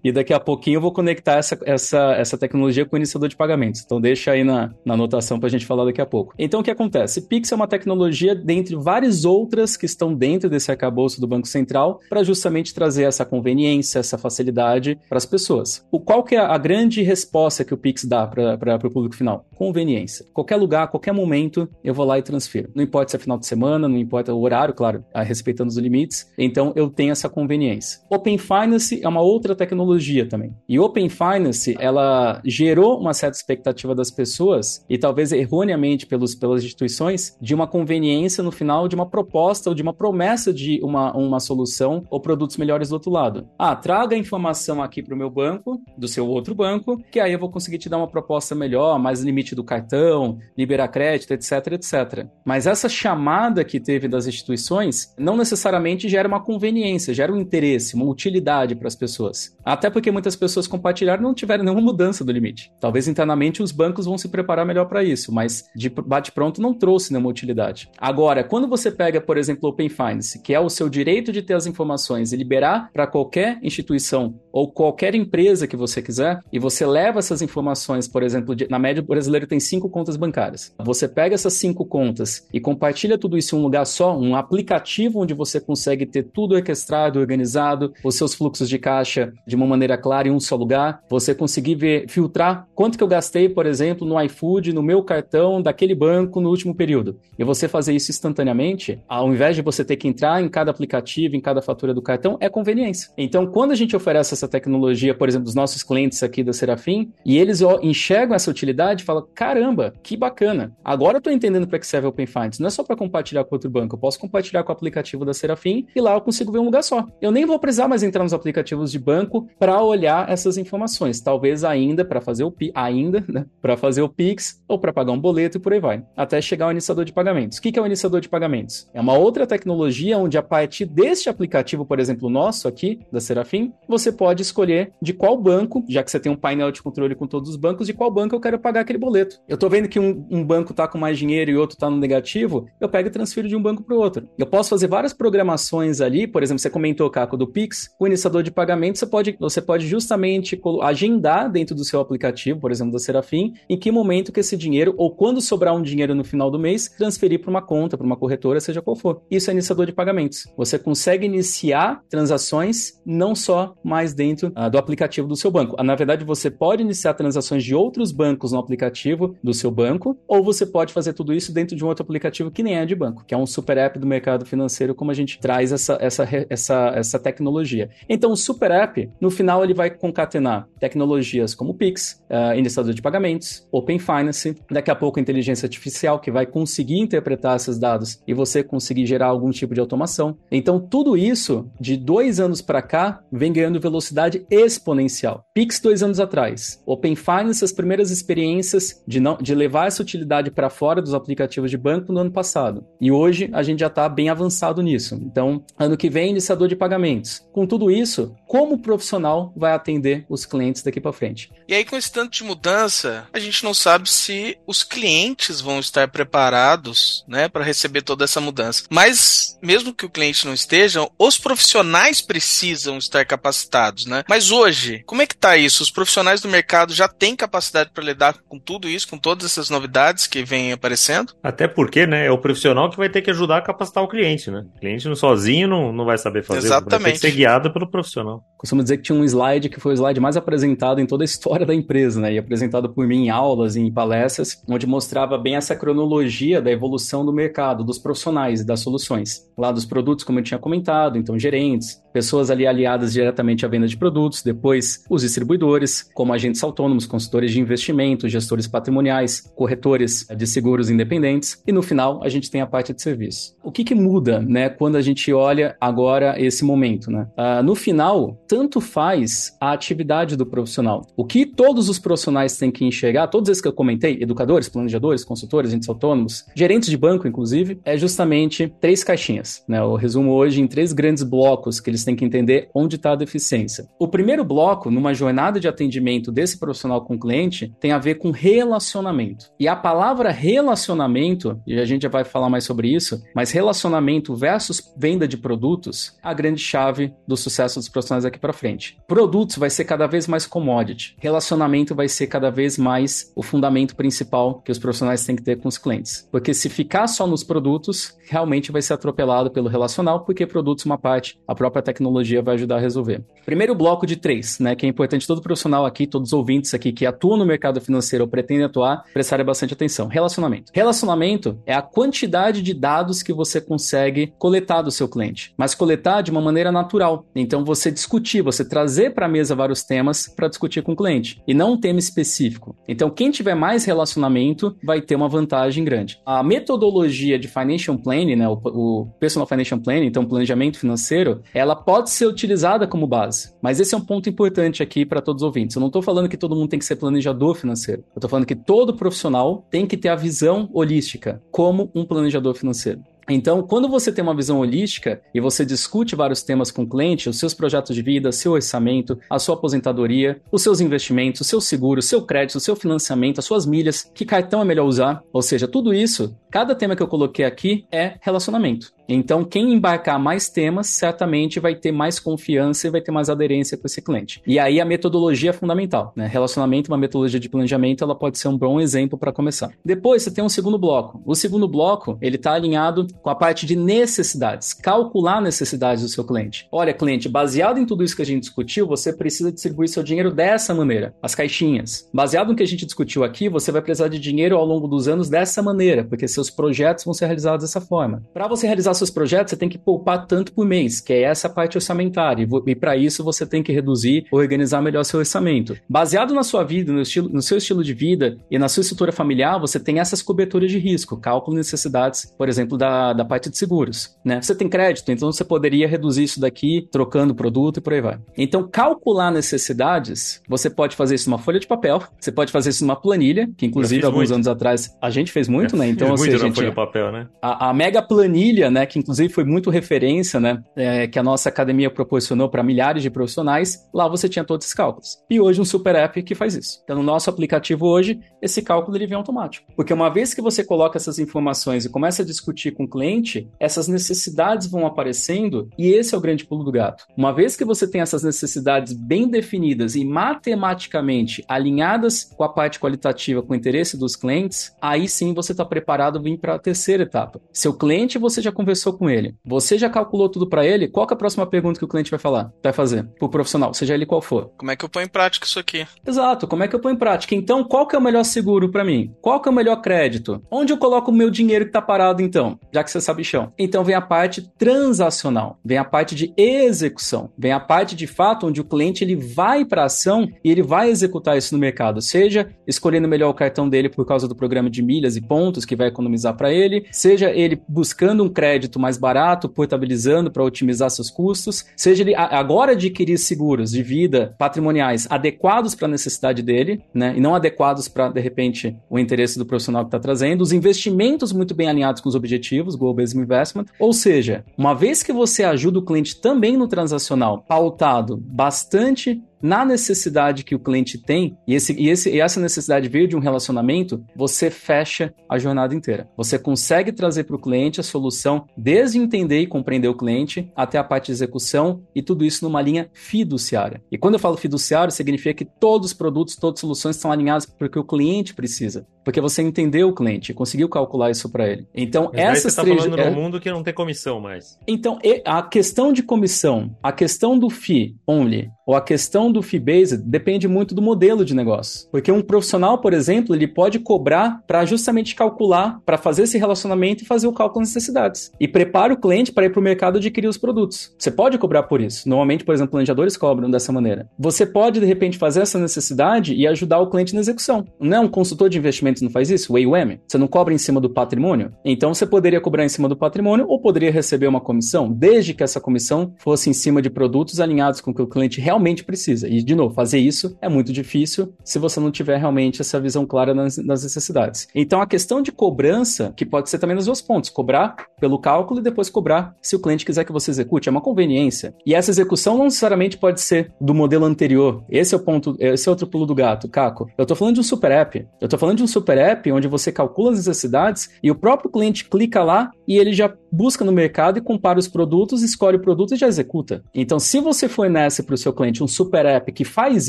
E 0.04 0.12
daqui 0.12 0.34
a 0.34 0.40
pouquinho 0.40 0.78
eu 0.78 0.82
vou 0.82 0.92
conectar 0.92 1.36
essa, 1.36 1.58
essa, 1.66 2.14
essa 2.14 2.38
tecnologia 2.38 2.86
com 2.86 2.96
o 2.96 3.00
iniciador 3.00 3.30
de 3.30 3.36
pagamentos. 3.36 3.82
Então 3.86 4.00
deixa 4.00 4.32
aí 4.32 4.44
na, 4.44 4.74
na 4.86 4.94
anotação 4.94 5.40
para 5.40 5.48
a 5.48 5.50
gente 5.50 5.66
falar 5.66 5.86
daqui 5.86 6.02
a 6.02 6.06
pouco. 6.06 6.34
Então 6.38 6.60
o 6.60 6.64
que 6.64 6.72
acontece? 6.72 7.22
Pix 7.22 7.52
é 7.52 7.56
uma 7.56 7.68
tecnologia 7.68 8.36
dentre 8.36 8.76
várias 8.76 9.26
outras 9.26 9.76
que 9.76 9.86
estão 9.86 10.14
dentro 10.14 10.50
desse 10.50 10.72
arcabouço 10.72 11.20
do 11.20 11.28
Banco 11.28 11.48
Central 11.48 12.00
para 12.10 12.24
justamente 12.24 12.74
trazer 12.74 13.04
essa 13.04 13.26
conveniência, 13.26 14.00
essa 14.00 14.18
facilidade 14.18 15.00
para 15.08 15.18
as 15.18 15.26
pessoas. 15.26 15.86
O 15.92 16.00
qual 16.00 16.24
que 16.24 16.36
é 16.36 16.40
a 16.40 16.58
grande 16.58 17.02
resposta 17.02 17.64
que 17.64 17.74
o 17.74 17.78
Pix 17.78 18.06
dá 18.06 18.26
para 18.28 18.76
o 18.84 18.92
público 18.92 19.16
final? 19.16 19.46
Conveniência. 19.56 20.26
Qualquer 20.34 20.56
lugar, 20.56 20.88
qualquer 20.88 21.14
momento, 21.14 21.70
eu 21.84 21.94
vou 21.94 22.06
lá 22.06 22.18
e 22.18 22.22
transfiro. 22.22 22.70
Não 22.74 22.84
importa 22.84 23.12
se 23.12 23.16
é 23.16 23.20
final 23.20 23.38
de 23.38 23.46
semana, 23.46 23.88
não 23.88 23.98
importa 23.98 24.34
o 24.34 24.42
horário, 24.42 24.74
claro, 24.74 25.04
respeitando 25.14 25.70
os 25.70 25.78
limites. 25.78 26.28
Então 26.38 26.74
eu 26.76 26.90
tenho 26.90 27.12
essa 27.12 27.30
conveniência. 27.30 28.00
Open 28.10 28.38
Finance 28.38 29.00
é 29.02 29.08
uma 29.08 29.22
outra 29.22 29.49
tecnologia 29.56 30.28
também. 30.28 30.54
E 30.68 30.80
Open 30.80 31.10
Finance, 31.10 31.76
ela 31.80 32.42
gerou 32.46 33.00
uma 33.00 33.14
certa 33.14 33.38
expectativa 33.38 33.96
das 33.96 34.12
pessoas, 34.12 34.86
e 34.90 34.98
talvez 34.98 35.32
erroneamente 35.32 36.06
pelos, 36.06 36.36
pelas 36.36 36.64
instituições, 36.64 37.38
de 37.42 37.54
uma 37.54 37.68
conveniência 37.68 38.44
no 38.44 38.52
final 38.52 38.88
de 38.88 38.96
uma 38.96 39.06
proposta 39.06 39.70
ou 39.70 39.76
de 39.76 39.82
uma 39.82 39.94
promessa 39.94 40.54
de 40.54 40.80
uma, 40.84 41.16
uma 41.16 41.40
solução 41.40 42.04
ou 42.10 42.20
produtos 42.20 42.58
melhores 42.58 42.90
do 42.90 42.94
outro 42.94 43.12
lado. 43.12 43.48
Ah, 43.58 43.76
traga 43.76 44.16
a 44.16 44.20
informação 44.20 44.82
aqui 44.82 45.02
para 45.02 45.14
o 45.14 45.18
meu 45.18 45.30
banco, 45.30 45.82
do 45.98 46.08
seu 46.08 46.28
outro 46.28 46.54
banco, 46.56 47.02
que 47.12 47.20
aí 47.20 47.34
eu 47.34 47.40
vou 47.40 47.50
conseguir 47.50 47.78
te 47.78 47.90
dar 47.90 47.98
uma 47.98 48.08
proposta 48.08 48.56
melhor, 48.56 49.00
mais 49.00 49.22
limite 49.22 49.56
do 49.56 49.64
cartão, 49.64 50.38
liberar 50.58 50.88
crédito, 50.88 51.32
etc, 51.34 51.74
etc. 51.74 52.28
Mas 52.46 52.68
essa 52.68 52.90
chamada 52.90 53.64
que 53.64 53.80
teve 53.80 54.08
das 54.08 54.28
instituições 54.28 55.14
não 55.18 55.38
necessariamente 55.38 56.10
gera 56.10 56.28
uma 56.28 56.44
conveniência, 56.44 57.14
gera 57.14 57.32
um 57.32 57.38
interesse, 57.38 57.96
uma 57.96 58.06
utilidade 58.06 58.76
para 58.76 58.88
as 58.88 58.96
pessoas. 58.96 59.39
Até 59.64 59.90
porque 59.90 60.12
muitas 60.12 60.36
pessoas 60.36 60.68
compartilharam 60.68 61.22
não 61.22 61.34
tiveram 61.34 61.64
nenhuma 61.64 61.82
mudança 61.82 62.24
do 62.26 62.32
limite. 62.32 62.72
Talvez 62.80 63.08
internamente 63.08 63.62
os 63.62 63.72
bancos 63.72 64.06
vão 64.06 64.18
se 64.18 64.28
preparar 64.28 64.66
melhor 64.66 64.86
para 64.86 65.04
isso, 65.04 65.32
mas 65.32 65.66
de 65.76 65.90
bate-pronto 65.90 66.62
não 66.62 66.74
trouxe 66.74 67.12
nenhuma 67.12 67.30
utilidade. 67.30 67.90
Agora, 67.98 68.44
quando 68.44 68.68
você 68.68 68.92
pega, 68.92 69.22
por 69.22 69.38
exemplo, 69.38 69.70
Open 69.70 69.90
Finance, 69.90 70.42
que 70.42 70.54
é 70.54 70.60
o 70.60 70.70
seu 70.70 70.90
direito 70.90 71.32
de 71.32 71.42
ter 71.42 71.54
as 71.54 71.68
informações 71.68 72.32
e 72.32 72.38
liberar 72.38 72.90
para 72.92 73.08
qualquer 73.08 73.60
instituição 73.62 74.40
ou 74.52 74.72
qualquer 74.72 75.14
empresa 75.14 75.68
que 75.68 75.78
você 75.78 76.02
quiser, 76.02 76.40
e 76.52 76.60
você 76.60 76.86
leva 76.86 77.20
essas 77.20 77.42
informações, 77.42 78.08
por 78.08 78.24
exemplo, 78.24 78.56
de, 78.56 78.68
na 78.70 78.80
média 78.80 79.04
o 79.04 79.06
brasileiro 79.06 79.48
tem 79.48 79.60
cinco 79.60 79.90
contas 79.90 80.18
bancárias. 80.18 80.74
Você 80.80 81.08
pega 81.08 81.36
essas 81.36 81.54
cinco 81.54 81.86
contas 81.86 82.48
e 82.54 82.60
compartilha 82.60 83.18
tudo 83.18 83.38
isso 83.38 83.56
em 83.56 83.60
um 83.60 83.62
lugar 83.62 83.86
só, 83.86 84.18
um 84.18 84.36
aplicativo 84.36 85.20
onde 85.22 85.34
você 85.34 85.60
consegue 85.60 86.06
ter 86.06 86.24
tudo 86.24 86.56
orquestrado, 86.56 87.20
organizado, 87.20 87.94
os 88.04 88.16
seus 88.16 88.34
fluxos 88.34 88.68
de 88.68 88.80
caixa 88.80 89.29
de 89.46 89.56
uma 89.56 89.66
maneira 89.66 89.98
clara 89.98 90.28
em 90.28 90.32
um 90.32 90.40
só 90.40 90.56
lugar, 90.56 91.02
você 91.10 91.34
conseguir 91.34 91.76
ver, 91.76 92.10
filtrar 92.10 92.68
quanto 92.76 92.98
que 92.98 93.04
eu 93.04 93.08
gastei, 93.08 93.50
por 93.50 93.66
exemplo, 93.66 94.08
no 94.08 94.22
iFood, 94.24 94.74
no 94.74 94.84
meu 94.84 95.04
cartão 95.04 95.62
daquele 95.62 95.96
banco 95.96 96.42
no 96.42 96.50
último 96.50 96.74
período. 96.76 97.20
E 97.38 97.44
você 97.44 97.68
fazer 97.68 97.94
isso 97.94 98.12
instantaneamente, 98.12 99.00
ao 99.08 99.32
invés 99.32 99.56
de 99.56 99.62
você 99.62 99.84
ter 99.84 99.96
que 99.96 100.08
entrar 100.08 100.42
em 100.42 100.50
cada 100.50 100.72
aplicativo, 100.72 101.36
em 101.36 101.42
cada 101.42 101.62
fatura 101.62 101.94
do 101.94 102.02
cartão, 102.02 102.38
é 102.40 102.50
conveniência. 102.50 103.12
Então, 103.18 103.48
quando 103.48 103.72
a 103.72 103.76
gente 103.76 103.96
oferece 103.96 104.34
essa 104.34 104.48
tecnologia, 104.48 105.14
por 105.14 105.28
exemplo, 105.28 105.46
dos 105.46 105.56
nossos 105.56 105.84
clientes 105.84 106.22
aqui 106.24 106.44
da 106.44 106.54
Serafim, 106.54 107.12
e 107.26 107.38
eles 107.38 107.62
enxergam 107.82 108.36
essa 108.36 108.50
utilidade, 108.50 109.04
falam: 109.04 109.28
caramba, 109.34 109.94
que 110.04 110.16
bacana. 110.16 110.72
Agora 110.84 111.16
eu 111.16 111.20
estou 111.20 111.34
entendendo 111.34 111.68
para 111.68 111.80
que 111.80 111.88
serve 111.88 112.08
o 112.08 112.10
Open 112.10 112.26
Finance. 112.26 112.60
Não 112.60 112.68
é 112.68 112.70
só 112.70 112.84
para 112.84 112.96
compartilhar 112.96 113.44
com 113.44 113.56
outro 113.56 113.70
banco, 113.70 113.96
eu 113.96 114.00
posso 114.00 114.20
compartilhar 114.20 114.64
com 114.64 114.72
o 114.72 114.76
aplicativo 114.76 115.26
da 115.26 115.34
Serafim 115.34 115.86
e 115.96 116.02
lá 116.02 116.14
eu 116.14 116.22
consigo 116.22 116.52
ver 116.52 116.60
um 116.60 116.66
lugar 116.66 116.84
só. 116.84 117.06
Eu 117.22 117.32
nem 117.32 117.46
vou 117.46 117.60
precisar 117.60 117.88
mais 117.88 118.04
entrar 118.04 118.24
nos 118.24 118.34
aplicativos 118.34 118.92
de 118.92 119.00
banco 119.00 119.19
para 119.58 119.82
olhar 119.82 120.30
essas 120.30 120.58
informações. 120.58 121.22
Talvez 121.22 121.64
ainda 121.64 122.06
para 122.06 122.22
fazer 122.22 122.44
o 122.44 122.54
ainda, 122.76 123.24
né, 123.28 123.46
para 123.62 123.78
fazer 123.78 124.02
o 124.02 124.10
Pix 124.10 124.62
ou 124.68 124.78
para 124.78 124.92
pagar 124.92 125.12
um 125.12 125.20
boleto 125.20 125.58
e 125.58 125.60
por 125.60 125.74
aí 125.74 125.80
vai, 125.80 126.04
até 126.16 126.42
chegar 126.42 126.66
ao 126.66 126.72
iniciador 126.72 127.06
de 127.06 127.14
pagamentos. 127.14 127.58
O 127.58 127.62
que 127.62 127.78
é 127.78 127.82
o 127.82 127.86
iniciador 127.86 128.20
de 128.20 128.28
pagamentos? 128.28 128.90
É 128.94 129.00
uma 129.00 129.18
outra 129.18 129.48
tecnologia 129.48 130.18
onde 130.18 130.38
a 130.38 130.44
partir 130.44 130.86
deste 130.86 131.30
aplicativo, 131.30 131.86
por 131.86 132.00
exemplo, 132.00 132.30
nosso 132.30 132.68
aqui 132.68 133.00
da 133.12 133.20
Serafim, 133.20 133.74
você 133.88 134.12
pode 134.12 134.42
escolher 134.42 134.92
de 135.02 135.14
qual 135.14 135.38
banco, 135.38 135.84
já 135.88 136.04
que 136.04 136.12
você 136.12 136.20
tem 136.20 136.32
um 136.32 136.36
painel 136.36 136.72
de 136.72 136.82
controle 136.82 137.16
com 137.16 137.28
todos 137.28 137.50
os 137.50 137.56
bancos, 137.56 137.88
de 137.88 137.94
qual 137.94 138.12
banco 138.12 138.36
eu 138.36 138.40
quero 138.40 138.60
pagar 138.60 138.82
aquele 138.82 139.00
boleto. 139.00 139.40
Eu 139.48 139.56
estou 139.56 139.70
vendo 139.70 139.88
que 139.88 140.00
um, 140.00 140.26
um 140.30 140.44
banco 140.44 140.72
está 140.72 140.88
com 140.88 140.98
mais 140.98 141.18
dinheiro 141.18 141.52
e 141.52 141.58
outro 141.58 141.76
está 141.76 141.90
no 141.90 141.98
negativo, 141.98 142.68
eu 142.80 142.90
pego 142.90 143.08
e 143.08 143.12
transfiro 143.12 143.48
de 143.48 143.56
um 143.56 143.62
banco 143.62 143.84
para 143.84 143.96
o 143.96 144.00
outro. 144.00 144.28
Eu 144.38 144.46
posso 144.46 144.70
fazer 144.70 144.88
várias 144.88 145.14
programações 145.14 146.02
ali, 146.02 146.28
por 146.28 146.44
exemplo, 146.44 146.60
você 146.60 146.70
comentou, 146.70 147.10
Caco, 147.10 147.38
do 147.38 147.48
Pix, 147.48 147.90
o 148.00 148.08
iniciador 148.08 148.44
de 148.44 148.52
pagamento, 148.52 148.98
você 148.98 149.06
pode, 149.10 149.36
você 149.40 149.62
pode 149.62 149.88
justamente 149.88 150.60
agendar 150.82 151.52
dentro 151.52 151.76
do 151.76 151.84
seu 151.84 152.00
aplicativo, 152.00 152.60
por 152.60 152.72
exemplo, 152.72 152.94
da 152.94 153.00
Serafim, 153.00 153.54
em 153.70 153.78
que 153.78 153.92
momento 153.92 154.32
que 154.32 154.40
esse 154.40 154.56
dinheiro, 154.56 154.94
ou 154.98 155.14
quando 155.14 155.42
sobrar 155.42 155.76
um 155.76 155.82
dinheiro 155.82 156.16
no 156.16 156.24
final 156.24 156.50
do 156.52 156.60
mês, 156.60 156.90
transferir 156.98 157.42
para 157.42 157.50
uma 157.50 157.62
conta, 157.62 157.98
para 157.98 158.06
uma 158.06 158.16
corretora, 158.16 158.60
seja 158.60 158.82
qual 158.82 158.96
for. 158.96 159.22
Isso 159.30 159.50
é 159.50 159.54
iniciador 159.54 159.86
de 159.86 159.94
pagamentos. 159.94 160.48
Você 160.58 160.78
consegue 160.78 161.26
iniciar 161.26 162.02
transações 162.10 163.02
não 163.06 163.36
só 163.36 163.76
mais 163.84 164.14
dentro 164.14 164.50
uh, 164.50 164.70
do 164.70 164.78
aplicativo 164.78 165.28
do 165.28 165.36
seu 165.36 165.52
banco. 165.52 165.76
Uh, 165.80 165.84
na 165.84 165.96
verdade, 165.96 166.24
você 166.24 166.50
pode 166.50 166.82
iniciar 166.82 167.14
transações 167.14 167.64
de 167.64 167.74
outros 167.74 168.12
bancos 168.12 168.52
no 168.52 168.60
aplicativo 168.60 169.36
do 169.44 169.54
seu 169.54 169.72
banco, 169.72 170.18
ou 170.28 170.44
você 170.44 170.66
pode 170.66 170.94
fazer 170.94 171.14
tudo 171.14 171.34
isso 171.34 171.54
dentro 171.54 171.76
de 171.76 171.84
um 171.84 171.88
outro 171.88 172.04
aplicativo 172.04 172.52
que 172.52 172.64
nem 172.64 172.78
é 172.78 172.86
de 172.86 172.96
banco, 172.96 173.24
que 173.26 173.34
é 173.34 173.38
um 173.38 173.46
super 173.46 173.78
app 173.78 173.98
do 173.98 174.08
mercado 174.08 174.46
financeiro, 174.46 174.96
como 174.96 175.12
a 175.12 175.14
gente 175.14 175.40
traz 175.40 175.72
essa, 175.72 175.98
essa, 176.00 176.28
essa, 176.50 176.92
essa 176.96 177.20
tecnologia. 177.20 177.90
Então, 178.08 178.32
o 178.32 178.38
super 178.38 178.72
app, 178.72 178.99
no 179.22 179.30
final, 179.30 179.64
ele 179.64 179.74
vai 179.74 179.90
concatenar 179.90 180.68
tecnologias 180.80 181.54
como 181.54 181.74
Pix, 181.74 182.22
uh, 182.30 182.94
de 182.94 183.02
pagamentos, 183.02 183.68
Open 183.72 184.00
Finance, 184.00 184.56
daqui 184.70 184.90
a 184.90 184.96
pouco 184.96 185.20
inteligência 185.20 185.66
artificial, 185.66 186.20
que 186.20 186.32
vai 186.32 186.46
conseguir 186.46 187.00
interpretar 187.00 187.56
esses 187.56 187.78
dados 187.78 188.22
e 188.28 188.34
você 188.34 188.64
conseguir 188.64 189.06
gerar 189.06 189.28
algum 189.28 189.52
tipo 189.52 189.74
de 189.74 189.80
automação. 189.80 190.38
Então, 190.52 190.80
tudo 190.80 191.18
isso, 191.18 191.70
de 191.80 191.98
dois 191.98 192.40
anos 192.40 192.62
para 192.62 192.82
cá, 192.82 193.22
vem 193.32 193.54
ganhando 193.54 193.80
velocidade 193.80 194.46
exponencial. 194.50 195.46
Pix 195.54 195.80
dois 195.80 196.02
anos 196.04 196.20
atrás, 196.20 196.82
Open 196.86 197.16
Finance, 197.16 197.64
as 197.64 197.72
primeiras 197.72 198.12
experiências 198.12 199.04
de, 199.08 199.20
não, 199.20 199.38
de 199.38 199.54
levar 199.54 199.88
essa 199.88 200.02
utilidade 200.02 200.52
para 200.52 200.70
fora 200.70 201.02
dos 201.02 201.14
aplicativos 201.14 201.70
de 201.70 201.78
banco 201.78 202.12
no 202.12 202.20
ano 202.20 202.32
passado. 202.32 202.86
E 203.00 203.12
hoje 203.12 203.50
a 203.54 203.64
gente 203.64 203.80
já 203.80 203.88
está 203.88 204.08
bem 204.08 204.30
avançado 204.30 204.82
nisso. 204.82 205.20
Então, 205.22 205.64
ano 205.78 205.98
que 205.98 206.10
vem, 206.10 206.32
iniciador 206.32 206.68
de 206.68 206.76
pagamentos. 206.76 207.46
Com 207.52 207.66
tudo 207.66 207.92
isso, 207.92 208.34
como 208.50 208.74
o 208.74 208.80
profissional 208.80 209.54
vai 209.56 209.74
atender 209.74 210.26
os 210.28 210.44
clientes 210.44 210.82
daqui 210.82 211.00
para 211.00 211.14
frente? 211.14 211.52
E 211.68 211.76
aí, 211.76 211.86
com 211.86 211.96
esse 211.96 212.12
tanto 212.12 212.32
de 212.32 212.44
mudança, 212.44 213.28
a 213.32 213.38
gente 213.38 213.64
não 213.64 213.76
sabe 213.76 214.10
se 214.10 214.58
os 214.66 214.84
clientes 214.84 215.62
vão 215.62 215.80
estar 215.80 216.08
preparados 216.08 217.24
né, 217.28 217.48
para 217.48 217.64
receber 217.64 218.02
toda 218.02 218.24
essa 218.26 218.42
mudança. 218.42 218.86
Mas, 218.90 219.49
mesmo 219.62 219.94
que 219.94 220.06
o 220.06 220.10
cliente 220.10 220.46
não 220.46 220.54
esteja, 220.54 221.08
os 221.18 221.38
profissionais 221.38 222.22
precisam 222.22 222.98
estar 222.98 223.26
capacitados. 223.26 224.06
Né? 224.06 224.24
Mas 224.28 224.52
hoje, 224.52 225.04
como 225.06 225.22
é 225.22 225.28
que 225.28 225.34
está 225.34 225.58
isso? 225.58 225.84
Os 225.84 225.92
profissionais 225.92 226.42
do 226.42 226.48
mercado 226.48 226.94
já 226.94 227.08
têm 227.08 227.36
capacidade 227.36 227.92
para 227.94 228.04
lidar 228.04 228.38
com 228.48 228.60
tudo 228.60 228.88
isso, 228.88 229.08
com 229.08 229.18
todas 229.18 229.46
essas 229.46 229.70
novidades 229.70 230.28
que 230.28 230.44
vêm 230.44 230.72
aparecendo? 230.72 231.34
Até 231.44 231.68
porque 231.68 232.06
né, 232.06 232.26
é 232.26 232.32
o 232.32 232.38
profissional 232.38 232.90
que 232.90 232.98
vai 232.98 233.10
ter 233.10 233.22
que 233.22 233.32
ajudar 233.32 233.58
a 233.58 233.62
capacitar 233.62 234.04
o 234.04 234.08
cliente. 234.08 234.50
Né? 234.52 234.64
O 234.76 234.80
cliente 234.80 235.16
sozinho 235.16 235.68
não, 235.68 235.92
não 235.92 236.06
vai 236.06 236.18
saber 236.18 236.44
fazer. 236.44 236.68
Exatamente. 236.68 237.02
Vai 237.02 237.12
ter 237.12 237.20
que 237.20 237.28
ser 237.28 237.32
guiado 237.32 237.74
pelo 237.74 237.90
profissional. 237.90 238.44
Costumo 238.60 238.84
dizer 238.84 238.98
que 238.98 239.04
tinha 239.04 239.18
um 239.18 239.24
slide 239.24 239.70
que 239.70 239.80
foi 239.80 239.94
o 239.94 239.96
slide 239.96 240.20
mais 240.20 240.36
apresentado 240.36 241.00
em 241.00 241.06
toda 241.06 241.24
a 241.24 241.26
história 241.26 241.66
da 241.66 241.74
empresa, 241.74 242.20
né? 242.20 242.34
E 242.34 242.38
apresentado 242.38 242.90
por 242.90 243.08
mim 243.08 243.24
em 243.24 243.30
aulas, 243.30 243.78
em 243.78 243.90
palestras, 243.90 244.62
onde 244.68 244.86
mostrava 244.86 245.38
bem 245.38 245.56
essa 245.56 245.74
cronologia 245.74 246.62
da 246.62 246.70
evolução 246.70 247.26
do 247.26 247.32
mercado, 247.32 247.86
dos 247.86 247.98
profissionais 247.98 248.60
e 248.60 248.66
das 248.66 248.82
soluções. 248.82 249.48
Lá 249.58 249.72
dos 249.72 249.86
produtos, 249.86 250.26
como 250.26 250.40
eu 250.40 250.44
tinha 250.44 250.60
comentado, 250.60 251.18
então 251.18 251.40
gerentes, 251.40 252.02
pessoas 252.12 252.52
ali 252.52 252.68
aliadas 252.68 253.14
diretamente 253.14 253.66
à 253.66 253.70
venda 253.70 253.88
de 253.88 253.96
produtos, 253.96 254.44
depois 254.44 255.06
os 255.10 255.22
distribuidores, 255.22 256.10
como 256.14 256.34
agentes 256.34 256.62
autônomos, 256.62 257.06
consultores 257.06 257.52
de 257.52 257.62
investimento, 257.62 258.28
gestores 258.28 258.68
patrimoniais, 258.68 259.42
corretores 259.56 260.28
de 260.36 260.48
seguros 260.48 260.90
independentes, 260.90 261.64
e 261.66 261.72
no 261.72 261.82
final 261.82 262.22
a 262.22 262.28
gente 262.28 262.52
tem 262.52 262.60
a 262.60 262.68
parte 262.68 262.94
de 262.94 263.02
serviço. 263.02 263.56
O 263.64 263.72
que, 263.72 263.86
que 263.86 263.96
muda, 263.96 264.42
né, 264.42 264.68
quando 264.68 264.98
a 264.98 265.02
gente 265.02 265.32
olha 265.32 265.78
agora 265.80 266.36
esse 266.38 266.66
momento, 266.66 267.10
né? 267.10 267.26
Uh, 267.38 267.64
no 267.64 267.74
final, 267.74 268.38
tanto 268.50 268.82
faz 268.82 269.56
a 269.62 269.72
atividade 269.72 270.36
do 270.36 270.44
profissional. 270.44 271.06
O 271.16 271.24
que 271.24 271.46
todos 271.46 271.88
os 271.88 272.00
profissionais 272.00 272.58
têm 272.58 272.72
que 272.72 272.84
enxergar, 272.84 273.28
todos 273.28 273.48
esses 273.48 273.62
que 273.62 273.68
eu 273.68 273.74
comentei, 273.74 274.18
educadores, 274.20 274.68
planejadores, 274.68 275.24
consultores, 275.24 275.70
agentes 275.70 275.88
autônomos, 275.88 276.46
gerentes 276.56 276.90
de 276.90 276.98
banco, 276.98 277.28
inclusive, 277.28 277.80
é 277.86 277.96
justamente 277.96 278.74
três 278.82 279.04
caixinhas, 279.04 279.64
né? 279.68 279.78
Eu 279.78 279.94
resumo 279.94 280.32
hoje 280.32 280.62
em 280.62 280.68
três 280.68 280.94
grandes 280.94 281.22
blocos 281.22 281.80
que 281.80 281.92
eles 281.92 282.04
têm 282.04 282.16
que 282.16 282.26
entender 282.26 282.70
onde 282.74 282.96
está 282.96 283.12
a 283.12 283.16
deficiência. 283.16 283.88
O 284.00 284.08
primeiro 284.08 284.44
bloco, 284.44 284.90
numa 284.90 285.14
jornada 285.14 285.60
de 285.60 285.68
atendimento 285.68 286.32
desse 286.32 286.58
profissional 286.58 287.06
com 287.06 287.14
o 287.14 287.20
cliente, 287.20 287.72
tem 287.80 287.92
a 287.92 288.00
ver 288.00 288.16
com 288.16 288.32
relacionamento. 288.32 289.46
E 289.60 289.68
a 289.68 289.76
palavra 289.76 290.32
relacionamento, 290.32 291.62
e 291.68 291.80
a 291.80 291.86
gente 291.86 292.02
já 292.02 292.10
vai 292.10 292.24
falar 292.24 292.50
mais 292.50 292.64
sobre 292.64 292.88
isso, 292.88 293.22
mas 293.36 293.52
relacionamento 293.52 294.36
versus 294.36 294.92
venda 294.98 295.28
de 295.28 295.38
produtos, 295.38 296.18
a 296.24 296.34
grande 296.34 296.60
chave 296.60 297.14
do 297.28 297.38
sucesso 297.38 297.78
dos 297.78 297.88
profissionais 297.88 298.26
aqui 298.26 298.39
para 298.40 298.54
frente. 298.54 298.98
Produtos 299.08 299.58
vai 299.58 299.70
ser 299.70 299.86
cada 299.86 300.08
vez 300.08 300.28
mais 300.28 300.46
commodity. 300.46 301.16
Relacionamento 301.20 301.94
vai 301.94 302.08
ser 302.08 302.28
cada 302.28 302.50
vez 302.50 302.78
mais 302.78 303.32
o 303.36 303.44
fundamento 303.44 303.96
principal 303.96 304.62
que 304.62 304.72
os 304.72 304.80
profissionais 304.80 305.26
têm 305.26 305.36
que 305.36 305.44
ter 305.44 305.58
com 305.58 305.68
os 305.68 305.78
clientes. 305.78 306.28
Porque 306.32 306.54
se 306.54 306.70
ficar 306.70 307.08
só 307.08 307.28
nos 307.28 307.44
produtos, 307.44 308.18
realmente 308.28 308.72
vai 308.72 308.82
ser 308.82 308.94
atropelado 308.94 309.52
pelo 309.52 309.70
relacional, 309.70 310.22
porque 310.26 310.46
produtos 310.46 310.86
uma 310.86 310.98
parte, 310.98 311.40
a 311.48 311.56
própria 311.56 311.82
tecnologia 311.82 312.42
vai 312.42 312.56
ajudar 312.56 312.78
a 312.78 312.80
resolver. 312.80 313.24
Primeiro 313.46 313.74
bloco 313.74 314.06
de 314.06 314.16
três, 314.16 314.60
né, 314.60 314.76
que 314.76 314.86
é 314.86 314.90
importante 314.90 315.26
todo 315.26 315.42
profissional 315.42 315.86
aqui, 315.86 316.06
todos 316.06 316.30
os 316.30 316.34
ouvintes 316.34 316.74
aqui 316.74 316.92
que 316.92 317.06
atuam 317.06 317.38
no 317.38 317.46
mercado 317.46 317.82
financeiro 317.82 318.26
ou 318.26 318.30
pretendem 318.30 318.66
atuar, 318.66 319.04
prestarem 319.14 319.46
bastante 319.46 319.74
atenção. 319.74 320.08
Relacionamento. 320.08 320.72
Relacionamento 320.74 321.60
é 321.66 321.74
a 321.74 321.82
quantidade 321.82 322.62
de 322.62 322.74
dados 322.74 323.24
que 323.24 323.34
você 323.34 323.60
consegue 323.60 324.34
coletar 324.38 324.82
do 324.82 324.92
seu 324.92 325.08
cliente, 325.08 325.54
mas 325.58 325.74
coletar 325.76 326.22
de 326.22 326.32
uma 326.32 326.42
maneira 326.42 326.72
natural. 326.72 327.26
Então 327.36 327.66
você 327.66 327.92
discutir, 328.30 328.42
você 328.42 328.64
trazer 328.64 329.14
para 329.14 329.26
a 329.26 329.30
mesa 329.30 329.56
vários 329.56 329.84
temas 329.84 330.28
para 330.28 330.48
discutir 330.48 330.84
com 330.84 330.92
o 330.92 330.96
cliente 330.96 331.42
e 331.48 331.54
não 331.54 331.74
um 331.74 331.80
tema 331.80 332.00
específico. 332.00 332.76
Então 332.88 333.10
quem 333.10 333.32
tiver 333.32 333.56
mais 333.56 333.86
relacionamento 333.86 334.76
vai 334.84 335.02
ter 335.02 335.16
uma 335.16 335.28
vantagem 335.28 335.84
grande. 335.84 336.20
A 336.26 336.44
metodologia 336.44 337.40
de 337.40 337.48
financial 337.48 337.98
planning, 337.98 338.36
né, 338.36 338.48
o, 338.48 338.54
o 338.54 339.06
personal 339.20 339.48
financial 339.48 339.80
planning, 339.80 340.06
então 340.06 340.26
planejamento 340.26 340.78
financeiro, 340.78 341.42
ela 341.54 341.76
pode 341.76 342.12
ser 342.12 342.28
utilizada 342.28 342.88
como 342.88 343.08
base. 343.08 343.54
Mas 343.62 343.80
esse 343.80 343.96
é 343.96 343.98
um 343.98 344.06
ponto 344.06 344.30
importante 344.30 344.84
aqui 344.84 345.06
para 345.06 345.22
todos 345.22 345.42
os 345.42 345.48
ouvintes. 345.48 345.76
Eu 345.76 345.80
não 345.80 345.88
estou 345.88 346.02
falando 346.02 346.30
que 346.30 346.38
todo 346.38 346.56
mundo 346.56 346.70
tem 346.70 346.80
que 346.80 346.86
ser 346.86 346.96
planejador 346.98 347.56
financeiro. 347.56 348.04
Eu 348.16 348.20
estou 348.20 348.30
falando 348.30 348.46
que 348.46 348.56
todo 348.56 348.96
profissional 348.96 349.66
tem 349.72 349.88
que 349.88 349.98
ter 349.98 350.10
a 350.10 350.16
visão 350.16 350.70
holística 350.74 351.42
como 351.52 351.90
um 351.96 352.06
planejador 352.06 352.54
financeiro. 352.54 353.02
Então, 353.30 353.62
quando 353.62 353.88
você 353.88 354.12
tem 354.12 354.24
uma 354.24 354.36
visão 354.36 354.60
holística 354.60 355.22
e 355.34 355.40
você 355.40 355.64
discute 355.64 356.16
vários 356.16 356.42
temas 356.42 356.72
com 356.72 356.82
o 356.82 356.90
cliente, 356.90 357.30
os 357.30 357.38
seus 357.38 357.54
projetos 357.54 357.96
de 357.96 358.02
vida, 358.02 358.32
seu 358.32 358.54
orçamento, 358.54 359.20
a 359.30 359.38
sua 359.38 359.56
aposentadoria, 359.56 360.42
os 360.52 360.64
seus 360.64 360.82
investimentos, 360.82 361.42
o 361.42 361.44
seu 361.44 361.62
seguro, 361.62 362.00
o 362.00 362.04
seu 362.04 362.24
crédito, 362.24 362.56
o 362.56 362.60
seu 362.60 362.76
financiamento, 362.76 363.40
as 363.40 363.46
suas 363.46 363.66
milhas, 363.66 364.10
que 364.14 364.26
cartão 364.26 364.62
é 364.62 364.66
melhor 364.66 364.86
usar, 364.86 365.22
ou 365.32 365.42
seja, 365.42 365.68
tudo 365.68 365.94
isso, 365.94 366.36
cada 366.50 366.76
tema 366.76 366.96
que 366.96 367.04
eu 367.04 367.08
coloquei 367.08 367.46
aqui 367.46 367.86
é 367.92 368.14
relacionamento. 368.22 368.92
Então, 369.12 369.44
quem 369.44 369.74
embarcar 369.74 370.20
mais 370.20 370.50
temas, 370.50 370.86
certamente 370.88 371.60
vai 371.60 371.74
ter 371.74 371.92
mais 371.92 372.20
confiança 372.20 372.86
e 372.86 372.92
vai 372.92 373.02
ter 373.02 373.12
mais 373.12 373.28
aderência 373.28 373.76
com 373.76 373.88
esse 373.88 374.04
cliente. 374.04 374.40
E 374.46 374.60
aí 374.60 374.80
a 374.80 374.86
metodologia 374.86 375.50
é 375.50 375.54
fundamental, 375.54 376.14
né? 376.16 376.28
Relacionamento, 376.28 376.92
uma 376.92 376.98
metodologia 376.98 377.40
de 377.40 377.50
planejamento, 377.50 378.04
ela 378.04 378.14
pode 378.14 378.38
ser 378.38 378.50
um 378.50 378.58
bom 378.58 378.80
exemplo 378.80 379.18
para 379.18 379.32
começar. 379.32 379.72
Depois, 379.84 380.22
você 380.22 380.32
tem 380.32 380.44
um 380.44 380.50
segundo 380.50 380.78
bloco. 380.78 381.24
O 381.26 381.34
segundo 381.34 381.68
bloco, 381.68 382.20
ele 382.22 382.36
está 382.36 382.54
alinhado 382.54 383.08
com 383.24 383.32
a 383.32 383.36
parte 383.36 383.66
de 383.66 383.76
necessidades, 383.76 384.76
calcular 384.76 385.42
necessidades 385.42 386.04
do 386.04 386.10
seu 386.10 386.24
cliente. 386.24 386.68
Olha, 386.72 386.94
cliente, 386.94 387.28
baseado 387.28 387.80
em 387.80 387.88
tudo 387.88 388.04
isso 388.04 388.16
que 388.16 388.22
a 388.22 388.26
gente 388.26 388.42
discutiu, 388.42 388.86
você 388.86 389.12
precisa 389.12 389.52
distribuir 389.52 389.90
seu 389.90 390.04
dinheiro 390.04 390.32
dessa 390.32 390.76
maneira, 390.76 391.16
as 391.20 391.34
caixinhas. 391.34 392.08
Baseado 392.14 392.50
no 392.50 392.56
que 392.56 392.64
a 392.64 392.68
gente 392.68 392.86
discutiu 392.86 393.24
aqui, 393.24 393.50
você 393.50 393.72
vai 393.72 393.82
precisar 393.82 394.08
de 394.08 394.20
dinheiro 394.20 394.56
ao 394.56 394.66
longo 394.66 394.88
dos 394.88 395.08
anos 395.08 395.30
dessa 395.30 395.64
maneira, 395.64 396.04
porque 396.04 396.28
seus 396.40 396.50
projetos 396.50 397.04
vão 397.04 397.14
ser 397.14 397.26
realizados 397.26 397.66
dessa 397.66 397.82
forma. 397.82 398.24
Para 398.34 398.48
você 398.48 398.66
realizar 398.66 398.94
seus 398.94 399.10
projetos, 399.10 399.52
você 399.52 399.58
tem 399.58 399.70
que 399.70 399.78
poupar 399.78 400.26
tanto 400.26 400.54
por 400.54 400.66
mês, 400.66 401.02
que 401.02 401.14
é 401.14 401.24
essa 401.24 401.50
parte 401.50 401.78
orçamentária. 401.78 402.44
E, 402.44 402.72
e 402.72 402.76
para 402.76 402.96
isso 402.96 403.24
você 403.24 403.46
tem 403.46 403.62
que 403.62 403.72
reduzir, 403.72 404.26
organizar 404.32 404.82
melhor 404.82 405.04
seu 405.04 405.20
orçamento. 405.20 405.78
Baseado 405.88 406.34
na 406.34 406.44
sua 406.44 406.64
vida, 406.64 406.92
no, 406.92 407.02
estilo, 407.02 407.30
no 407.30 407.42
seu 407.42 407.58
estilo 407.58 407.84
de 407.84 407.94
vida 407.94 408.38
e 408.50 408.58
na 408.58 408.68
sua 408.68 408.82
estrutura 408.82 409.12
familiar, 409.12 409.60
você 409.60 409.80
tem 409.80 410.00
essas 410.00 410.22
coberturas 410.22 410.72
de 410.72 410.80
risco, 410.80 411.18
cálculo 411.18 411.56
de 411.56 411.60
necessidades, 411.60 412.34
por 412.38 412.48
exemplo, 412.48 412.78
da, 412.78 413.14
da 413.14 413.26
parte 413.26 413.50
de 413.50 413.58
seguros. 413.58 414.16
Né? 414.24 414.42
Você 414.42 414.56
tem 414.56 414.70
crédito, 414.70 415.12
então 415.12 415.32
você 415.32 415.44
poderia 415.44 415.88
reduzir 415.88 416.24
isso 416.24 416.40
daqui 416.40 416.88
trocando 416.92 417.36
produto 417.36 417.78
e 417.78 417.82
por 417.82 417.94
aí 417.94 418.02
vai. 418.02 418.20
Então, 418.38 418.68
calcular 418.68 419.32
necessidades, 419.32 420.42
você 420.48 420.70
pode 420.70 420.96
fazer 420.96 421.16
isso 421.16 421.30
numa 421.30 421.40
folha 421.40 421.60
de 421.60 421.68
papel, 421.68 422.02
você 422.20 422.32
pode 422.32 422.52
fazer 422.52 422.70
isso 422.70 422.84
numa 422.86 422.96
planilha, 422.96 423.50
que 423.58 423.66
inclusive 423.66 424.06
alguns 424.06 424.20
muito. 424.20 424.34
anos 424.36 424.48
atrás 424.48 424.96
a 425.02 425.10
gente 425.10 425.32
fez 425.32 425.48
muito, 425.48 425.76
né? 425.76 425.88
Então, 425.90 426.16
fiz 426.18 426.29
seja, 426.32 426.44
muito 426.46 426.56
folha 426.56 426.70
de 426.70 426.76
papel, 426.76 427.12
né? 427.12 427.28
A, 427.42 427.70
a 427.70 427.74
mega 427.74 428.02
planilha, 428.02 428.70
né, 428.70 428.86
que 428.86 429.00
inclusive 429.00 429.32
foi 429.34 429.44
muito 429.44 429.70
referência, 429.70 430.40
né, 430.40 430.64
é, 430.76 431.08
que 431.08 431.20
a 431.20 431.24
nossa 431.24 431.50
academia 431.50 431.90
proporcionou 431.90 432.50
para 432.50 432.64
milhares 432.64 433.04
de 433.04 433.10
profissionais, 433.10 433.88
lá 433.94 434.08
você 434.08 434.28
tinha 434.28 434.46
todos 434.46 434.66
esses 434.66 434.74
cálculos. 434.74 435.18
E 435.30 435.40
hoje 435.40 435.62
um 435.62 435.66
super 435.66 435.96
app 435.96 436.22
que 436.24 436.36
faz 436.36 436.56
isso. 436.56 436.82
Então 436.84 436.98
no 436.98 437.04
nosso 437.04 437.30
aplicativo 437.30 437.86
hoje, 437.86 438.20
esse 438.42 438.62
cálculo 438.62 438.98
ele 438.98 439.08
vem 439.08 439.18
automático. 439.18 439.68
Porque 439.76 439.94
uma 439.94 440.10
vez 440.10 440.34
que 440.34 440.42
você 440.42 440.64
coloca 440.64 440.98
essas 440.98 441.20
informações 441.20 441.86
e 441.86 441.90
começa 441.90 442.22
a 442.22 442.26
discutir 442.26 442.72
com 442.72 442.84
o 442.84 442.90
cliente, 442.90 443.50
essas 443.60 443.88
necessidades 443.88 444.68
vão 444.68 444.86
aparecendo 444.86 445.70
e 445.78 445.88
esse 445.88 446.14
é 446.14 446.18
o 446.18 446.22
grande 446.22 446.46
pulo 446.46 446.64
do 446.64 446.72
gato. 446.72 447.06
Uma 447.16 447.34
vez 447.34 447.56
que 447.56 447.66
você 447.66 447.88
tem 447.88 448.02
essas 448.02 448.24
necessidades 448.24 448.94
bem 448.94 449.28
definidas 449.28 449.96
e 449.96 450.04
matematicamente 450.06 451.44
alinhadas 451.48 452.24
com 452.24 452.44
a 452.44 452.50
parte 452.50 452.80
qualitativa, 452.80 453.42
com 453.42 453.54
o 453.54 453.56
interesse 453.56 453.98
dos 453.98 454.16
clientes, 454.16 454.76
aí 454.82 455.08
sim 455.08 455.34
você 455.34 455.52
está 455.52 455.66
preparado 455.66 456.19
vir 456.20 456.38
para 456.38 456.56
a 456.56 456.60
terceira 456.60 457.04
etapa. 457.04 457.42
Seu 457.52 457.74
cliente, 457.74 458.18
você 458.18 458.42
já 458.42 458.52
conversou 458.52 458.94
com 458.94 459.10
ele, 459.10 459.36
você 459.46 459.78
já 459.78 459.90
calculou 459.90 460.30
tudo 460.30 460.48
para 460.48 460.66
ele, 460.66 460.88
qual 460.88 461.08
é 461.10 461.14
a 461.14 461.18
próxima 461.18 461.46
pergunta 461.46 461.80
que 461.80 461.86
o 461.86 461.88
cliente 461.88 462.12
vai 462.12 462.20
falar? 462.20 462.52
Vai 462.62 462.74
fazer 462.74 463.06
pro 463.18 463.30
profissional, 463.30 463.74
seja 463.74 463.94
ele 463.94 464.06
qual 464.06 464.22
for. 464.22 464.52
Como 464.58 464.72
é 464.72 464.76
que 464.76 464.84
eu 464.84 464.90
ponho 464.90 465.06
em 465.06 465.10
prática 465.10 465.46
isso 465.46 465.60
aqui? 465.60 465.88
Exato, 466.06 466.48
como 466.48 466.64
é 466.64 466.68
que 466.68 466.76
eu 466.76 466.80
ponho 466.80 466.96
em 466.96 467.00
prática? 467.00 467.36
Então, 467.36 467.64
qual 467.64 467.88
que 467.88 467.96
é 467.96 468.00
o 468.00 468.02
melhor 468.02 468.24
seguro 468.24 468.70
para 468.70 468.84
mim? 468.84 469.14
Qual 469.22 469.42
que 469.42 469.48
é 469.48 469.52
o 469.52 469.56
melhor 469.56 469.78
crédito? 469.78 470.42
Onde 470.52 470.74
eu 470.74 470.78
coloco 470.78 471.12
o 471.12 471.14
meu 471.14 471.30
dinheiro 471.30 471.66
que 471.66 471.72
tá 471.72 471.82
parado 471.82 472.22
então? 472.22 472.60
Já 472.74 472.84
que 472.84 472.92
você 472.92 473.00
sabe 473.00 473.24
chão. 473.24 473.54
Então 473.58 473.84
vem 473.84 473.96
a 473.96 474.02
parte 474.02 474.50
transacional, 474.58 475.60
vem 475.64 475.78
a 475.78 475.86
parte 475.86 476.16
de 476.16 476.34
execução, 476.36 477.32
vem 477.38 477.52
a 477.52 477.60
parte 477.60 477.96
de 477.96 478.08
fato 478.08 478.48
onde 478.48 478.62
o 478.62 478.66
cliente 478.66 479.04
ele 479.04 479.16
vai 479.16 479.64
para 479.66 479.86
ação 479.86 480.28
e 480.44 480.52
ele 480.52 480.64
vai 480.64 480.90
executar 480.90 481.38
isso 481.38 481.54
no 481.54 481.60
mercado, 481.60 482.02
seja 482.02 482.50
escolhendo 482.68 483.08
melhor 483.08 483.30
o 483.30 483.34
cartão 483.34 483.70
dele 483.70 483.90
por 483.90 484.06
causa 484.06 484.28
do 484.28 484.36
programa 484.36 484.70
de 484.70 484.82
milhas 484.82 485.16
e 485.16 485.22
pontos 485.22 485.66
que 485.66 485.76
vai 485.76 485.88
economizar 485.88 486.09
para 486.38 486.52
ele, 486.52 486.86
seja 486.92 487.32
ele 487.32 487.62
buscando 487.68 488.24
um 488.24 488.30
crédito 488.30 488.80
mais 488.80 488.98
barato, 488.98 489.50
portabilizando 489.50 490.32
para 490.32 490.44
otimizar 490.44 490.90
seus 490.90 491.10
custos, 491.10 491.66
seja 491.76 492.04
ele 492.04 492.16
agora 492.16 492.72
adquirir 492.72 493.18
seguros 493.18 493.72
de 493.72 493.84
vida 493.84 494.36
patrimoniais 494.38 495.08
adequados 495.10 495.76
para 495.76 495.88
a 495.88 495.92
necessidade 495.92 496.42
dele, 496.42 496.82
né, 496.94 497.14
e 497.16 497.20
não 497.20 497.36
adequados 497.36 497.88
para 497.88 498.10
de 498.10 498.20
repente 498.20 498.76
o 498.90 498.98
interesse 499.00 499.38
do 499.38 499.46
profissional 499.46 499.84
que 499.84 499.88
está 499.88 500.00
trazendo, 500.00 500.42
os 500.42 500.52
investimentos 500.52 501.32
muito 501.32 501.54
bem 501.54 501.68
alinhados 501.68 502.02
com 502.02 502.10
os 502.10 502.16
objetivos, 502.16 502.76
Goal 502.76 502.94
Based 502.94 503.18
Investment, 503.18 503.66
ou 503.80 503.94
seja, 503.94 504.44
uma 504.58 504.74
vez 504.74 505.04
que 505.04 505.12
você 505.12 505.44
ajuda 505.44 505.80
o 505.80 505.86
cliente 505.86 506.20
também 506.20 506.58
no 506.58 506.68
transacional, 506.68 507.44
pautado 507.48 508.18
bastante 508.18 509.22
na 509.42 509.64
necessidade 509.66 510.44
que 510.44 510.56
o 510.56 510.60
cliente 510.60 510.98
tem, 510.98 511.38
e, 511.48 511.56
esse, 511.56 511.74
e, 511.74 511.90
esse, 511.90 512.10
e 512.10 512.20
essa 512.20 512.40
necessidade 512.40 512.90
veio 512.90 513.08
de 513.08 513.16
um 513.16 513.20
relacionamento, 513.20 514.04
você 514.16 514.50
fecha 514.50 515.14
a 515.30 515.38
jornada 515.38 515.74
inteira. 515.74 516.10
Você 516.18 516.38
consegue 516.38 516.92
trazer 516.92 517.24
para 517.24 517.36
o 517.36 517.42
cliente 517.42 517.80
a 517.80 517.84
solução 517.84 518.46
desde 518.58 518.98
entender 518.98 519.40
e 519.40 519.48
compreender 519.48 519.88
o 519.88 519.98
cliente 519.98 520.52
até 520.56 520.78
a 520.78 520.84
parte 520.84 521.08
de 521.08 521.12
execução 521.14 521.84
e 521.96 522.02
tudo 522.02 522.26
isso 522.26 522.44
numa 522.44 522.62
linha 522.62 522.90
fiduciária. 522.94 523.82
E 523.92 523.98
quando 523.98 524.16
eu 524.16 524.20
falo 524.20 524.38
fiduciário, 524.38 524.92
significa 524.92 525.34
que 525.34 525.46
todos 525.46 525.88
os 525.88 525.94
produtos, 525.94 526.36
todas 526.36 526.58
as 526.58 526.62
soluções 526.62 526.96
estão 526.96 527.12
alinhadas 527.12 527.46
porque 527.46 527.80
o 527.80 527.84
cliente 527.84 528.34
precisa. 528.34 528.86
Porque 529.10 529.20
você 529.20 529.42
entendeu 529.42 529.90
o 529.90 529.96
cliente, 529.96 530.36
conseguiu 530.36 530.70
calcular 530.70 531.10
isso 531.10 531.32
para 531.32 531.50
ele. 531.50 531.68
Então, 531.74 532.12
Mas 532.14 532.22
essas 532.22 532.54
você 532.54 532.58
tá 532.58 532.62
três. 532.62 532.78
falando 532.78 533.00
é... 533.00 533.10
no 533.10 533.20
mundo 533.20 533.40
que 533.40 533.50
não 533.50 533.64
tem 533.64 533.74
comissão 533.74 534.22
mais. 534.22 534.56
Então, 534.68 535.00
a 535.26 535.42
questão 535.42 535.92
de 535.92 536.04
comissão, 536.04 536.78
a 536.84 536.92
questão 536.92 537.36
do 537.36 537.50
FII 537.50 537.96
only, 538.08 538.52
ou 538.70 538.76
a 538.76 538.82
questão 538.82 539.32
do 539.32 539.42
fee-based 539.42 539.98
depende 539.98 540.48
muito 540.48 540.76
do 540.76 540.82
modelo 540.82 541.26
de 541.26 541.34
negócio. 541.34 541.90
Porque 541.90 542.12
um 542.12 542.22
profissional, 542.22 542.78
por 542.78 542.94
exemplo, 542.94 543.34
ele 543.34 543.48
pode 543.48 543.80
cobrar 543.80 544.44
para 544.46 544.64
justamente 544.64 545.16
calcular, 545.16 545.80
para 545.84 545.98
fazer 545.98 546.22
esse 546.22 546.38
relacionamento 546.38 547.02
e 547.02 547.08
fazer 547.08 547.26
o 547.26 547.34
cálculo 547.34 547.66
das 547.66 547.74
necessidades. 547.74 548.32
E 548.40 548.48
prepara 548.48 548.94
o 548.94 548.98
cliente 548.98 549.32
para 549.32 549.48
ir 549.48 549.50
para 549.50 549.60
o 549.60 549.64
mercado 549.64 549.98
adquirir 549.98 550.28
os 550.28 550.38
produtos. 550.38 550.94
Você 551.00 551.10
pode 551.10 551.40
cobrar 551.40 551.64
por 551.64 551.82
isso. 551.82 552.08
Normalmente, 552.08 552.44
por 552.44 552.54
exemplo, 552.54 552.74
planejadores 552.74 553.18
cobram 553.18 553.50
dessa 553.50 553.72
maneira. 553.72 554.08
Você 554.20 554.46
pode, 554.46 554.80
de 554.80 554.86
repente, 554.86 555.18
fazer 555.18 555.42
essa 555.42 555.58
necessidade 555.58 556.36
e 556.36 556.46
ajudar 556.46 556.78
o 556.78 556.92
cliente 556.92 557.16
na 557.16 557.22
execução. 557.22 557.66
Não 557.80 557.98
é 557.98 558.00
um 558.02 558.08
consultor 558.08 558.50
de 558.50 558.60
não 559.04 559.12
faz 559.12 559.30
isso? 559.30 559.54
O 559.54 559.58
AUM? 559.58 559.98
Você 560.08 560.18
não 560.18 560.28
cobra 560.28 560.54
em 560.54 560.58
cima 560.58 560.80
do 560.80 560.90
patrimônio? 560.90 561.52
Então, 561.64 561.94
você 561.94 562.06
poderia 562.06 562.42
cobrar 562.42 562.66
em 562.66 562.70
cima 562.70 562.88
do 562.88 562.96
patrimônio 562.96 563.46
ou 563.48 563.60
poderia 563.60 563.92
receber 563.92 564.28
uma 564.28 564.42
comissão, 564.42 564.92
desde 564.92 565.34
que 565.34 565.44
essa 565.44 565.60
comissão 565.60 566.14
fosse 566.18 566.50
em 566.50 566.54
cima 566.54 566.82
de 566.82 566.90
produtos 566.90 567.40
alinhados 567.40 567.82
com 567.82 567.92
o 567.92 567.94
que 567.94 568.02
o 568.02 568.08
cliente 568.08 568.42
realmente 568.42 568.84
precisa. 568.84 569.28
E, 569.28 569.44
de 569.44 569.56
novo, 569.56 569.74
fazer 569.74 570.00
isso 570.00 570.38
é 570.42 570.50
muito 570.50 570.72
difícil 570.72 571.34
se 571.44 571.60
você 571.60 571.80
não 571.80 571.92
tiver 571.92 572.18
realmente 572.18 572.62
essa 572.62 572.80
visão 572.80 573.06
clara 573.06 573.34
nas, 573.34 573.58
nas 573.58 573.84
necessidades. 573.84 574.48
Então, 574.54 574.82
a 574.82 574.88
questão 574.88 575.22
de 575.22 575.32
cobrança, 575.32 576.14
que 576.16 576.26
pode 576.26 576.50
ser 576.50 576.60
também 576.60 576.76
nos 576.76 576.86
dois 576.86 577.02
pontos, 577.02 577.30
cobrar 577.30 577.76
pelo 578.00 578.20
cálculo 578.20 578.60
e 578.60 578.64
depois 578.64 578.90
cobrar 578.90 579.36
se 579.42 579.56
o 579.56 579.60
cliente 579.60 579.86
quiser 579.86 580.04
que 580.04 580.12
você 580.12 580.32
execute, 580.32 580.70
é 580.70 580.72
uma 580.72 580.82
conveniência. 580.82 581.54
E 581.66 581.74
essa 581.74 581.92
execução 581.92 582.38
não 582.38 582.46
necessariamente 582.46 582.98
pode 582.98 583.22
ser 583.22 583.52
do 583.60 583.74
modelo 583.74 584.06
anterior. 584.06 584.64
Esse 584.70 584.94
é 584.94 584.98
o 584.98 585.02
ponto, 585.02 585.36
esse 585.40 585.68
é 585.68 585.72
outro 585.72 585.88
pulo 585.88 586.06
do 586.06 586.16
gato, 586.16 586.48
Caco. 586.48 586.90
Eu 586.98 587.04
estou 587.04 587.16
falando 587.16 587.36
de 587.36 587.42
um 587.42 587.44
super 587.44 587.72
app. 587.72 588.08
Eu 588.20 588.26
estou 588.26 588.40
falando 588.40 588.58
de 588.58 588.64
um 588.64 588.68
super 588.68 588.79
app 588.88 589.32
onde 589.32 589.48
você 589.48 589.72
calcula 589.72 590.12
as 590.12 590.18
necessidades 590.18 590.90
e 591.02 591.12
o 591.12 591.16
próprio 591.16 591.50
cliente 591.50 591.86
clica 591.86 592.24
lá 592.24 592.52
e 592.68 592.78
ele 592.78 592.94
já 592.94 593.12
busca 593.32 593.64
no 593.64 593.72
mercado 593.72 594.18
e 594.18 594.22
compara 594.22 594.60
os 594.60 594.68
produtos, 594.68 595.22
escolhe 595.22 595.58
o 595.58 595.62
produto 595.62 595.94
e 595.94 595.98
já 595.98 596.08
executa. 596.08 596.64
Então, 596.74 597.00
se 597.00 597.20
você 597.20 597.48
fornece 597.48 598.04
para 598.04 598.16
o 598.16 598.18
seu 598.18 598.34
cliente 598.34 598.64
um 598.64 598.68
super 598.68 599.06
app 599.06 599.32
que 599.32 599.44
faz 599.44 599.88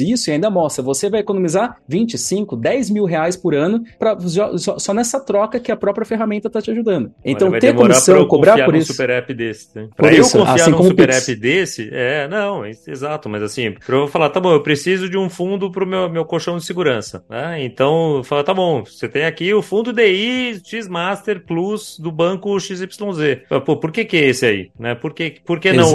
isso 0.00 0.30
e 0.30 0.32
ainda 0.32 0.50
mostra, 0.50 0.82
você 0.82 1.08
vai 1.08 1.20
economizar 1.20 1.76
25, 1.88 2.56
10 2.56 2.90
mil 2.90 3.04
reais 3.04 3.36
por 3.36 3.54
ano 3.54 3.82
pra, 3.98 4.18
só, 4.20 4.78
só 4.78 4.94
nessa 4.94 5.20
troca 5.20 5.60
que 5.60 5.72
a 5.72 5.76
própria 5.76 6.06
ferramenta 6.06 6.48
está 6.48 6.60
te 6.60 6.70
ajudando. 6.70 7.12
Então, 7.24 7.50
ter 7.58 7.74
comissão, 7.74 8.26
cobrar 8.26 8.64
por 8.64 8.74
isso. 8.74 8.92
super 8.92 9.10
app 9.10 9.32
desse. 9.34 9.68
Né? 9.74 9.88
Para 9.96 10.14
eu 10.14 10.22
confiar 10.24 10.54
assim 10.54 10.70
num 10.70 10.82
super 10.82 11.10
app 11.10 11.34
desse, 11.34 11.88
é, 11.92 12.28
não, 12.28 12.64
é, 12.64 12.70
exato, 12.70 13.28
mas 13.28 13.42
assim, 13.42 13.72
para 13.72 13.96
eu 13.96 14.08
falar, 14.08 14.30
tá 14.30 14.40
bom, 14.40 14.52
eu 14.52 14.62
preciso 14.62 15.08
de 15.08 15.16
um 15.16 15.28
fundo 15.28 15.70
para 15.70 15.84
o 15.84 15.86
meu, 15.86 16.08
meu 16.08 16.24
colchão 16.24 16.56
de 16.56 16.64
segurança. 16.64 17.24
Né? 17.28 17.64
Então, 17.64 18.22
fala, 18.24 18.44
tá 18.44 18.54
bom, 18.54 18.79
você 18.84 19.08
tem 19.08 19.24
aqui 19.24 19.52
o 19.52 19.62
fundo 19.62 19.92
DI 19.92 20.60
X 20.64 20.88
Master 20.88 21.44
Plus 21.44 21.98
do 21.98 22.10
banco 22.10 22.58
XYZ. 22.58 22.80
Pô, 23.64 23.76
por 23.76 23.92
que 23.92 24.04
que 24.04 24.16
é 24.16 24.28
esse 24.28 24.46
aí? 24.46 24.70
Né? 24.78 24.94
Por 24.94 25.12
que, 25.14 25.36
por 25.44 25.58
que 25.58 25.72
não 25.72 25.90